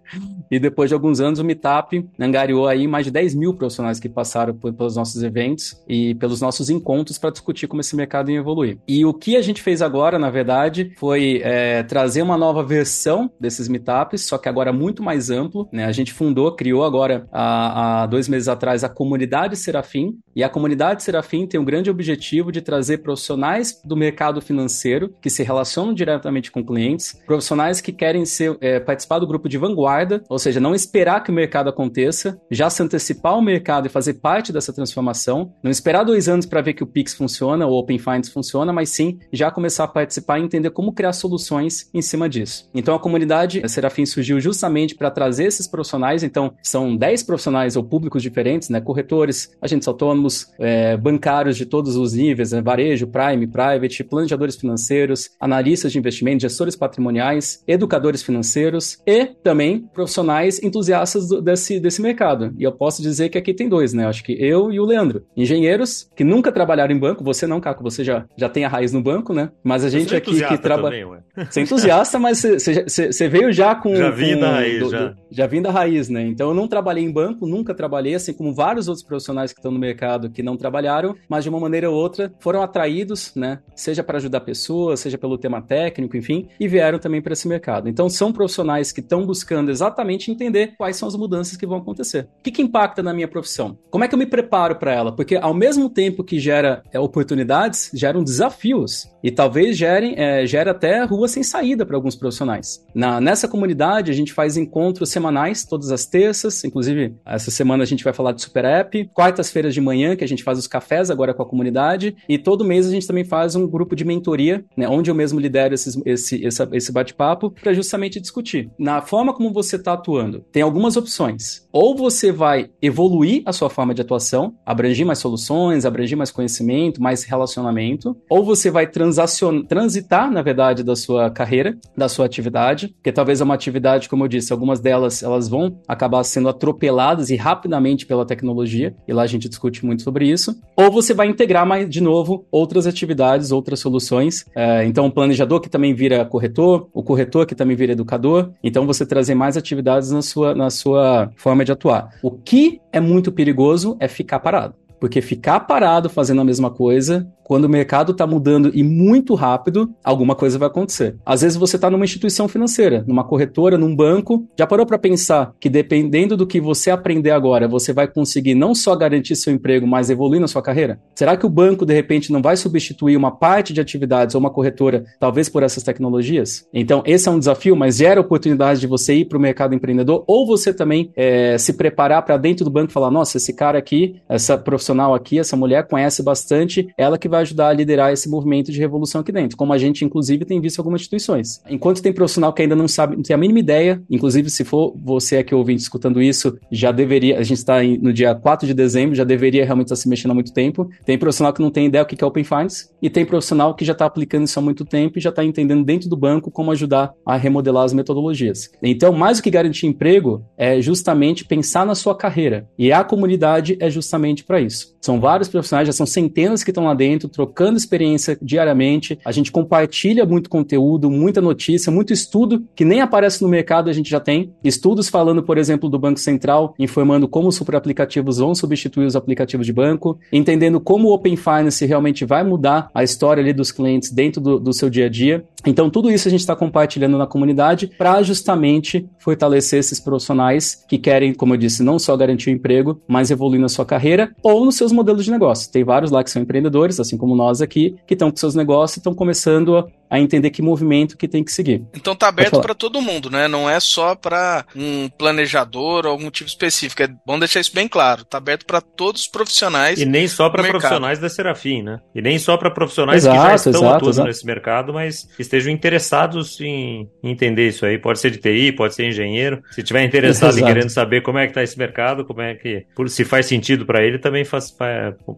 E 0.50 0.58
depois 0.58 0.90
de 0.90 0.94
alguns 0.94 1.20
anos 1.20 1.38
o 1.38 1.44
Meetup 1.44 2.08
angariou 2.18 2.66
aí 2.66 2.86
mais 2.86 3.06
de 3.06 3.10
10 3.12 3.34
mil 3.34 3.54
profissionais 3.54 4.00
que 4.00 4.08
passaram 4.08 4.54
pelos 4.54 4.96
nossos 4.96 5.22
eventos 5.22 5.80
e 5.88 6.14
pelos 6.14 6.40
nossos 6.40 6.70
encontros 6.70 7.18
para 7.18 7.30
discutir 7.30 7.66
como 7.66 7.80
esse 7.80 7.94
mercado 7.94 8.30
ia 8.30 8.38
evoluir. 8.38 8.78
E 8.88 9.04
o 9.04 9.12
que 9.12 9.36
a 9.36 9.42
gente 9.42 9.62
fez 9.62 9.82
agora, 9.82 10.18
na 10.18 10.30
verdade, 10.30 10.92
foi 10.96 11.40
é, 11.44 11.82
trazer 11.82 12.22
uma 12.22 12.36
nova 12.36 12.62
versão 12.62 13.30
desses 13.38 13.68
Meetups 13.68 13.89
startups, 13.90 14.22
só 14.22 14.38
que 14.38 14.48
agora 14.48 14.72
muito 14.72 15.02
mais 15.02 15.30
amplo. 15.30 15.68
Né? 15.72 15.84
A 15.84 15.92
gente 15.92 16.12
fundou, 16.12 16.54
criou 16.54 16.84
agora, 16.84 17.26
há, 17.32 18.02
há 18.02 18.06
dois 18.06 18.28
meses 18.28 18.48
atrás, 18.48 18.84
a 18.84 18.88
comunidade 18.88 19.56
Serafim. 19.56 20.18
E 20.34 20.44
a 20.44 20.48
comunidade 20.48 21.02
Serafim 21.02 21.46
tem 21.46 21.58
um 21.58 21.64
grande 21.64 21.90
objetivo 21.90 22.52
de 22.52 22.60
trazer 22.60 22.98
profissionais 22.98 23.80
do 23.84 23.96
mercado 23.96 24.40
financeiro 24.40 25.14
que 25.20 25.28
se 25.28 25.42
relacionam 25.42 25.92
diretamente 25.92 26.50
com 26.50 26.64
clientes, 26.64 27.20
profissionais 27.26 27.80
que 27.80 27.92
querem 27.92 28.24
ser, 28.24 28.56
é, 28.60 28.78
participar 28.78 29.18
do 29.18 29.26
grupo 29.26 29.48
de 29.48 29.58
vanguarda, 29.58 30.22
ou 30.28 30.38
seja, 30.38 30.60
não 30.60 30.74
esperar 30.74 31.22
que 31.22 31.30
o 31.30 31.34
mercado 31.34 31.68
aconteça, 31.68 32.40
já 32.50 32.70
se 32.70 32.82
antecipar 32.82 33.32
ao 33.32 33.42
mercado 33.42 33.86
e 33.86 33.90
fazer 33.90 34.14
parte 34.14 34.52
dessa 34.52 34.72
transformação, 34.72 35.52
não 35.62 35.70
esperar 35.70 36.04
dois 36.04 36.28
anos 36.28 36.46
para 36.46 36.62
ver 36.62 36.74
que 36.74 36.84
o 36.84 36.86
Pix 36.86 37.14
funciona 37.14 37.66
ou 37.66 37.72
o 37.72 37.78
Open 37.80 37.98
Finance 37.98 38.30
funciona, 38.30 38.72
mas 38.72 38.90
sim 38.90 39.18
já 39.32 39.50
começar 39.50 39.84
a 39.84 39.88
participar 39.88 40.38
e 40.38 40.44
entender 40.44 40.70
como 40.70 40.92
criar 40.92 41.12
soluções 41.12 41.90
em 41.92 42.02
cima 42.02 42.28
disso. 42.28 42.68
Então 42.74 42.94
a 42.94 43.00
comunidade 43.00 43.60
Serafim 43.80 44.04
surgiu 44.04 44.38
justamente 44.40 44.94
para 44.94 45.10
trazer 45.10 45.44
esses 45.44 45.66
profissionais, 45.66 46.22
então 46.22 46.52
são 46.62 46.94
10 46.94 47.22
profissionais 47.22 47.76
ou 47.76 47.82
públicos 47.82 48.22
diferentes, 48.22 48.68
né? 48.68 48.80
Corretores, 48.80 49.56
agentes 49.60 49.88
autônomos, 49.88 50.52
é, 50.58 50.96
bancários 50.96 51.56
de 51.56 51.64
todos 51.64 51.96
os 51.96 52.12
níveis, 52.12 52.52
né? 52.52 52.60
varejo, 52.60 53.06
prime, 53.06 53.46
private, 53.46 54.04
planejadores 54.04 54.56
financeiros, 54.56 55.30
analistas 55.40 55.92
de 55.92 55.98
investimento, 55.98 56.42
gestores 56.42 56.76
patrimoniais, 56.76 57.62
educadores 57.66 58.22
financeiros 58.22 58.98
e 59.06 59.26
também 59.26 59.88
profissionais 59.94 60.62
entusiastas 60.62 61.28
do, 61.28 61.40
desse, 61.40 61.80
desse 61.80 62.02
mercado. 62.02 62.54
E 62.58 62.62
eu 62.62 62.72
posso 62.72 63.00
dizer 63.00 63.30
que 63.30 63.38
aqui 63.38 63.54
tem 63.54 63.68
dois, 63.68 63.94
né? 63.94 64.06
Acho 64.06 64.22
que 64.22 64.32
eu 64.32 64.70
e 64.70 64.78
o 64.78 64.84
Leandro. 64.84 65.24
Engenheiros 65.36 66.10
que 66.14 66.24
nunca 66.24 66.52
trabalharam 66.52 66.94
em 66.94 66.98
banco, 66.98 67.24
você 67.24 67.46
não, 67.46 67.60
Caco, 67.60 67.82
você 67.82 68.04
já, 68.04 68.26
já 68.36 68.48
tem 68.48 68.64
a 68.64 68.68
raiz 68.68 68.92
no 68.92 69.02
banco, 69.02 69.32
né? 69.32 69.50
Mas 69.64 69.84
a 69.84 69.88
gente 69.88 70.14
é 70.14 70.18
aqui 70.18 70.44
que 70.44 70.58
trabalha. 70.58 71.22
Você 71.48 71.60
é 71.60 71.62
entusiasta, 71.62 72.18
mas 72.18 72.42
você 72.42 73.28
veio 73.28 73.52
já 73.52 73.69
com. 73.74 73.94
Já 73.94 74.10
com, 74.10 74.40
da 74.40 74.50
raiz, 74.52 74.80
do, 74.80 74.90
já. 74.90 75.08
Do, 75.08 75.19
já 75.30 75.46
vim 75.46 75.62
da 75.62 75.70
raiz, 75.70 76.08
né? 76.08 76.22
Então 76.22 76.48
eu 76.48 76.54
não 76.54 76.66
trabalhei 76.66 77.04
em 77.04 77.12
banco, 77.12 77.46
nunca 77.46 77.74
trabalhei, 77.74 78.14
assim 78.14 78.32
como 78.32 78.54
vários 78.54 78.88
outros 78.88 79.06
profissionais 79.06 79.52
que 79.52 79.58
estão 79.58 79.70
no 79.70 79.78
mercado 79.78 80.30
que 80.30 80.42
não 80.42 80.56
trabalharam, 80.56 81.14
mas 81.28 81.44
de 81.44 81.50
uma 81.50 81.60
maneira 81.60 81.90
ou 81.90 81.96
outra 81.96 82.32
foram 82.40 82.62
atraídos, 82.62 83.32
né? 83.34 83.60
Seja 83.74 84.02
para 84.02 84.18
ajudar 84.18 84.40
pessoas, 84.40 85.00
seja 85.00 85.18
pelo 85.18 85.38
tema 85.38 85.62
técnico, 85.62 86.16
enfim, 86.16 86.48
e 86.58 86.66
vieram 86.66 86.98
também 86.98 87.22
para 87.22 87.32
esse 87.32 87.48
mercado. 87.48 87.88
Então 87.88 88.08
são 88.08 88.32
profissionais 88.32 88.92
que 88.92 89.00
estão 89.00 89.26
buscando 89.26 89.70
exatamente 89.70 90.30
entender 90.30 90.74
quais 90.76 90.96
são 90.96 91.08
as 91.08 91.16
mudanças 91.16 91.56
que 91.56 91.66
vão 91.66 91.78
acontecer. 91.78 92.28
O 92.38 92.42
que, 92.42 92.50
que 92.50 92.62
impacta 92.62 93.02
na 93.02 93.12
minha 93.12 93.28
profissão? 93.28 93.78
Como 93.90 94.04
é 94.04 94.08
que 94.08 94.14
eu 94.14 94.18
me 94.18 94.26
preparo 94.26 94.76
para 94.76 94.92
ela? 94.92 95.14
Porque 95.14 95.36
ao 95.36 95.54
mesmo 95.54 95.88
tempo 95.88 96.24
que 96.24 96.38
gera 96.38 96.82
é, 96.92 96.98
oportunidades, 96.98 97.90
geram 97.94 98.22
desafios 98.22 99.08
e 99.22 99.30
talvez 99.30 99.76
gerem, 99.76 100.14
é, 100.16 100.46
gere 100.46 100.70
até 100.70 101.04
rua 101.04 101.28
sem 101.28 101.42
saída 101.42 101.84
para 101.84 101.96
alguns 101.96 102.16
profissionais. 102.16 102.84
Na, 102.94 103.20
nessa 103.20 103.48
comunidade, 103.48 104.10
a 104.10 104.14
gente 104.14 104.32
faz 104.32 104.56
encontros 104.56 105.10
semanais, 105.20 105.64
todas 105.64 105.90
as 105.90 106.06
terças, 106.06 106.64
inclusive 106.64 107.14
essa 107.26 107.50
semana 107.50 107.82
a 107.82 107.86
gente 107.86 108.02
vai 108.02 108.12
falar 108.12 108.32
de 108.32 108.40
Super 108.40 108.64
App, 108.64 109.10
quartas-feiras 109.14 109.74
de 109.74 109.80
manhã, 109.80 110.16
que 110.16 110.24
a 110.24 110.28
gente 110.28 110.42
faz 110.42 110.58
os 110.58 110.66
cafés 110.66 111.10
agora 111.10 111.34
com 111.34 111.42
a 111.42 111.46
comunidade, 111.46 112.16
e 112.26 112.38
todo 112.38 112.64
mês 112.64 112.86
a 112.86 112.90
gente 112.90 113.06
também 113.06 113.24
faz 113.24 113.54
um 113.54 113.66
grupo 113.66 113.94
de 113.94 114.04
mentoria, 114.04 114.64
né, 114.76 114.88
onde 114.88 115.10
eu 115.10 115.14
mesmo 115.14 115.38
lidero 115.38 115.74
esses, 115.74 116.00
esse, 116.06 116.42
esse, 116.72 116.92
bate-papo, 116.92 117.50
para 117.50 117.74
justamente 117.74 118.18
discutir. 118.18 118.70
Na 118.78 119.02
forma 119.02 119.34
como 119.34 119.52
você 119.52 119.76
está 119.76 119.92
atuando, 119.92 120.40
tem 120.50 120.62
algumas 120.62 120.96
opções. 120.96 121.66
Ou 121.70 121.94
você 121.94 122.32
vai 122.32 122.70
evoluir 122.80 123.42
a 123.44 123.52
sua 123.52 123.68
forma 123.68 123.94
de 123.94 124.00
atuação, 124.00 124.54
abranger 124.64 125.06
mais 125.06 125.18
soluções, 125.18 125.84
abranger 125.84 126.16
mais 126.16 126.30
conhecimento, 126.30 127.02
mais 127.02 127.24
relacionamento, 127.24 128.16
ou 128.28 128.42
você 128.42 128.70
vai 128.70 128.86
transitar, 128.86 130.30
na 130.30 130.42
verdade, 130.42 130.82
da 130.82 130.96
sua 130.96 131.30
carreira, 131.30 131.76
da 131.96 132.08
sua 132.08 132.24
atividade, 132.24 132.88
porque 132.88 133.12
talvez 133.12 133.40
é 133.40 133.44
uma 133.44 133.54
atividade, 133.54 134.08
como 134.08 134.24
eu 134.24 134.28
disse, 134.28 134.52
algumas 134.52 134.80
delas 134.80 135.09
elas 135.22 135.48
vão 135.48 135.78
acabar 135.86 136.22
sendo 136.24 136.48
atropeladas 136.48 137.30
e 137.30 137.36
rapidamente 137.36 138.06
pela 138.06 138.26
tecnologia, 138.26 138.94
e 139.06 139.12
lá 139.12 139.22
a 139.22 139.26
gente 139.26 139.48
discute 139.48 139.84
muito 139.84 140.02
sobre 140.02 140.28
isso, 140.28 140.58
ou 140.76 140.90
você 140.90 141.12
vai 141.14 141.28
integrar 141.28 141.66
mais, 141.66 141.88
de 141.88 142.00
novo, 142.00 142.46
outras 142.50 142.86
atividades, 142.86 143.52
outras 143.52 143.80
soluções. 143.80 144.44
É, 144.54 144.84
então, 144.84 145.06
o 145.06 145.12
planejador 145.12 145.60
que 145.60 145.68
também 145.68 145.94
vira 145.94 146.24
corretor, 146.24 146.88
o 146.92 147.02
corretor 147.02 147.46
que 147.46 147.54
também 147.54 147.76
vira 147.76 147.92
educador, 147.92 148.50
então 148.62 148.86
você 148.86 149.04
trazer 149.04 149.34
mais 149.34 149.56
atividades 149.56 150.10
na 150.10 150.22
sua, 150.22 150.54
na 150.54 150.70
sua 150.70 151.30
forma 151.36 151.64
de 151.64 151.72
atuar. 151.72 152.10
O 152.22 152.30
que 152.30 152.80
é 152.92 153.00
muito 153.00 153.32
perigoso 153.32 153.96
é 154.00 154.08
ficar 154.08 154.40
parado. 154.40 154.74
Porque 155.00 155.22
ficar 155.22 155.60
parado 155.60 156.10
fazendo 156.10 156.42
a 156.42 156.44
mesma 156.44 156.70
coisa 156.70 157.26
quando 157.50 157.64
o 157.64 157.68
mercado 157.68 158.12
está 158.12 158.28
mudando 158.28 158.70
e 158.72 158.84
muito 158.84 159.34
rápido, 159.34 159.92
alguma 160.04 160.36
coisa 160.36 160.56
vai 160.56 160.68
acontecer. 160.68 161.16
Às 161.26 161.40
vezes 161.40 161.58
você 161.58 161.74
está 161.74 161.90
numa 161.90 162.04
instituição 162.04 162.46
financeira, 162.46 163.04
numa 163.08 163.24
corretora, 163.24 163.76
num 163.76 163.92
banco, 163.92 164.46
já 164.56 164.68
parou 164.68 164.86
para 164.86 164.96
pensar 164.96 165.52
que 165.58 165.68
dependendo 165.68 166.36
do 166.36 166.46
que 166.46 166.60
você 166.60 166.92
aprender 166.92 167.32
agora, 167.32 167.66
você 167.66 167.92
vai 167.92 168.06
conseguir 168.06 168.54
não 168.54 168.72
só 168.72 168.94
garantir 168.94 169.34
seu 169.34 169.52
emprego, 169.52 169.84
mas 169.84 170.10
evoluir 170.10 170.40
na 170.40 170.46
sua 170.46 170.62
carreira? 170.62 171.00
Será 171.12 171.36
que 171.36 171.44
o 171.44 171.50
banco 171.50 171.84
de 171.84 171.92
repente 171.92 172.30
não 172.30 172.40
vai 172.40 172.56
substituir 172.56 173.16
uma 173.16 173.32
parte 173.32 173.72
de 173.72 173.80
atividades 173.80 174.36
ou 174.36 174.40
uma 174.40 174.50
corretora, 174.50 175.04
talvez 175.18 175.48
por 175.48 175.64
essas 175.64 175.82
tecnologias? 175.82 176.68
Então 176.72 177.02
esse 177.04 177.28
é 177.28 177.32
um 177.32 177.38
desafio, 177.40 177.74
mas 177.74 177.96
gera 177.96 178.20
oportunidade 178.20 178.78
de 178.78 178.86
você 178.86 179.14
ir 179.14 179.24
para 179.24 179.38
o 179.38 179.40
mercado 179.40 179.74
empreendedor 179.74 180.22
ou 180.28 180.46
você 180.46 180.72
também 180.72 181.10
é, 181.16 181.58
se 181.58 181.72
preparar 181.72 182.24
para 182.24 182.36
dentro 182.36 182.64
do 182.64 182.70
banco 182.70 182.92
falar, 182.92 183.10
nossa, 183.10 183.38
esse 183.38 183.52
cara 183.52 183.76
aqui, 183.76 184.22
essa 184.28 184.56
profissional 184.56 185.16
aqui, 185.16 185.36
essa 185.36 185.56
mulher 185.56 185.88
conhece 185.88 186.22
bastante, 186.22 186.86
ela 186.96 187.18
que 187.18 187.28
vai 187.28 187.39
vai 187.40 187.42
ajudar 187.42 187.68
a 187.68 187.72
liderar 187.72 188.12
esse 188.12 188.28
movimento 188.28 188.70
de 188.70 188.78
revolução 188.78 189.20
aqui 189.20 189.32
dentro, 189.32 189.56
como 189.56 189.72
a 189.72 189.78
gente, 189.78 190.04
inclusive, 190.04 190.44
tem 190.44 190.60
visto 190.60 190.78
algumas 190.78 191.00
instituições. 191.00 191.60
Enquanto 191.68 192.02
tem 192.02 192.12
profissional 192.12 192.52
que 192.52 192.62
ainda 192.62 192.76
não 192.76 192.86
sabe, 192.86 193.16
não 193.16 193.22
tem 193.22 193.34
a 193.34 193.38
mínima 193.38 193.58
ideia, 193.58 194.02
inclusive, 194.10 194.50
se 194.50 194.64
for 194.64 194.94
você 195.02 195.38
aqui 195.38 195.54
ouvinte 195.54 195.82
escutando 195.82 196.20
isso, 196.20 196.56
já 196.70 196.92
deveria, 196.92 197.38
a 197.38 197.42
gente 197.42 197.58
está 197.58 197.82
no 197.82 198.12
dia 198.12 198.34
4 198.34 198.66
de 198.66 198.74
dezembro, 198.74 199.14
já 199.14 199.24
deveria 199.24 199.64
realmente 199.64 199.86
estar 199.86 199.96
se 199.96 200.08
mexendo 200.08 200.32
há 200.32 200.34
muito 200.34 200.52
tempo. 200.52 200.88
Tem 201.04 201.18
profissional 201.18 201.52
que 201.52 201.62
não 201.62 201.70
tem 201.70 201.86
ideia 201.86 202.04
do 202.04 202.08
que 202.08 202.22
é 202.22 202.26
Open 202.26 202.44
Finance, 202.44 202.88
e 203.00 203.08
tem 203.08 203.24
profissional 203.24 203.74
que 203.74 203.84
já 203.84 203.92
está 203.92 204.06
aplicando 204.06 204.44
isso 204.44 204.58
há 204.58 204.62
muito 204.62 204.84
tempo 204.84 205.18
e 205.18 205.20
já 205.20 205.30
está 205.30 205.44
entendendo 205.44 205.84
dentro 205.84 206.08
do 206.08 206.16
banco 206.16 206.50
como 206.50 206.70
ajudar 206.70 207.12
a 207.24 207.36
remodelar 207.36 207.84
as 207.84 207.92
metodologias. 207.92 208.70
Então, 208.82 209.12
mais 209.12 209.38
do 209.38 209.42
que 209.42 209.50
garantir 209.50 209.86
emprego, 209.86 210.44
é 210.56 210.80
justamente 210.80 211.44
pensar 211.44 211.86
na 211.86 211.94
sua 211.94 212.14
carreira. 212.14 212.68
E 212.78 212.92
a 212.92 213.02
comunidade 213.02 213.76
é 213.80 213.88
justamente 213.88 214.44
para 214.44 214.60
isso. 214.60 214.94
São 215.00 215.18
vários 215.20 215.48
profissionais, 215.48 215.86
já 215.86 215.92
são 215.92 216.06
centenas 216.06 216.62
que 216.62 216.70
estão 216.70 216.84
lá 216.84 216.94
dentro, 216.94 217.28
trocando 217.30 217.78
experiência 217.78 218.38
diariamente. 218.40 219.18
A 219.24 219.32
gente 219.32 219.52
compartilha 219.52 220.26
muito 220.26 220.50
conteúdo, 220.50 221.10
muita 221.10 221.40
notícia, 221.40 221.90
muito 221.90 222.12
estudo 222.12 222.64
que 222.74 222.84
nem 222.84 223.00
aparece 223.00 223.42
no 223.42 223.48
mercado, 223.48 223.88
a 223.88 223.92
gente 223.92 224.10
já 224.10 224.20
tem. 224.20 224.52
Estudos 224.62 225.08
falando, 225.08 225.42
por 225.42 225.58
exemplo, 225.58 225.88
do 225.88 225.98
Banco 225.98 226.20
Central, 226.20 226.74
informando 226.78 227.28
como 227.28 227.48
os 227.48 227.56
superaplicativos 227.56 228.38
vão 228.38 228.54
substituir 228.54 229.06
os 229.06 229.16
aplicativos 229.16 229.66
de 229.66 229.72
banco, 229.72 230.18
entendendo 230.32 230.80
como 230.80 231.08
o 231.08 231.14
Open 231.14 231.36
Finance 231.36 231.84
realmente 231.86 232.24
vai 232.24 232.42
mudar 232.42 232.90
a 232.94 233.02
história 233.02 233.42
ali 233.42 233.52
dos 233.52 233.72
clientes 233.72 234.10
dentro 234.10 234.40
do, 234.40 234.58
do 234.58 234.72
seu 234.72 234.90
dia 234.90 235.06
a 235.06 235.08
dia. 235.08 235.44
Então, 235.66 235.90
tudo 235.90 236.10
isso 236.10 236.26
a 236.26 236.30
gente 236.30 236.40
está 236.40 236.56
compartilhando 236.56 237.18
na 237.18 237.26
comunidade 237.26 237.90
para 237.98 238.22
justamente 238.22 239.06
fortalecer 239.18 239.78
esses 239.78 240.00
profissionais 240.00 240.84
que 240.88 240.98
querem, 240.98 241.34
como 241.34 241.54
eu 241.54 241.58
disse, 241.58 241.82
não 241.82 241.98
só 241.98 242.16
garantir 242.16 242.50
o 242.50 242.52
emprego, 242.52 243.00
mas 243.06 243.30
evoluir 243.30 243.60
na 243.60 243.68
sua 243.68 243.84
carreira 243.84 244.34
ou 244.42 244.64
nos 244.64 244.76
seus 244.76 244.90
modelos 244.90 245.24
de 245.24 245.30
negócio. 245.30 245.70
Tem 245.70 245.84
vários 245.84 246.10
lá 246.10 246.24
que 246.24 246.30
são 246.30 246.40
empreendedores, 246.42 246.98
assim 246.98 247.16
como 247.20 247.36
nós 247.36 247.60
aqui, 247.62 247.96
que 248.06 248.14
estão 248.14 248.30
com 248.30 248.36
seus 248.36 248.54
negócios 248.54 248.96
e 248.96 249.00
estão 249.00 249.14
começando 249.14 249.86
a 250.10 250.18
entender 250.18 250.50
que 250.50 250.60
movimento 250.60 251.16
que 251.16 251.28
tem 251.28 251.44
que 251.44 251.52
seguir. 251.52 251.84
Então 251.94 252.16
tá 252.16 252.26
aberto 252.26 252.60
para 252.60 252.74
todo 252.74 253.00
mundo, 253.00 253.30
né? 253.30 253.46
Não 253.46 253.70
é 253.70 253.78
só 253.78 254.16
para 254.16 254.66
um 254.74 255.08
planejador 255.08 256.04
ou 256.04 256.10
algum 256.10 256.28
tipo 256.32 256.50
específico. 256.50 257.04
É 257.04 257.08
bom 257.24 257.38
deixar 257.38 257.60
isso 257.60 257.72
bem 257.72 257.86
claro. 257.86 258.24
Tá 258.24 258.38
aberto 258.38 258.66
para 258.66 258.80
todos 258.80 259.22
os 259.22 259.28
profissionais. 259.28 260.00
E 260.00 260.04
nem 260.04 260.26
só 260.26 260.50
para 260.50 260.64
profissionais 260.64 261.20
da 261.20 261.28
Serafim, 261.28 261.82
né? 261.82 262.00
E 262.12 262.20
nem 262.20 262.40
só 262.40 262.56
para 262.56 262.72
profissionais 262.72 263.22
exato, 263.22 263.38
que 263.38 263.46
já 263.46 263.54
estão 263.54 263.70
exato, 263.70 263.86
atuando 263.86 264.10
exato. 264.10 264.28
nesse 264.28 264.44
mercado, 264.44 264.92
mas 264.92 265.28
estejam 265.38 265.72
interessados 265.72 266.60
em 266.60 267.08
entender 267.22 267.68
isso 267.68 267.86
aí. 267.86 267.96
Pode 267.96 268.18
ser 268.18 268.32
de 268.32 268.38
TI, 268.38 268.72
pode 268.72 268.96
ser 268.96 269.06
engenheiro. 269.06 269.62
Se 269.70 269.80
tiver 269.80 270.02
interessado 270.02 270.58
em 270.58 270.64
querendo 270.64 270.90
saber 270.90 271.22
como 271.22 271.38
é 271.38 271.46
que 271.46 271.52
tá 271.52 271.62
esse 271.62 271.78
mercado, 271.78 272.24
como 272.24 272.40
é 272.40 272.56
que 272.56 272.84
se 273.06 273.24
faz 273.24 273.46
sentido 273.46 273.86
para 273.86 274.04
ele, 274.04 274.18
também 274.18 274.44
faz, 274.44 274.72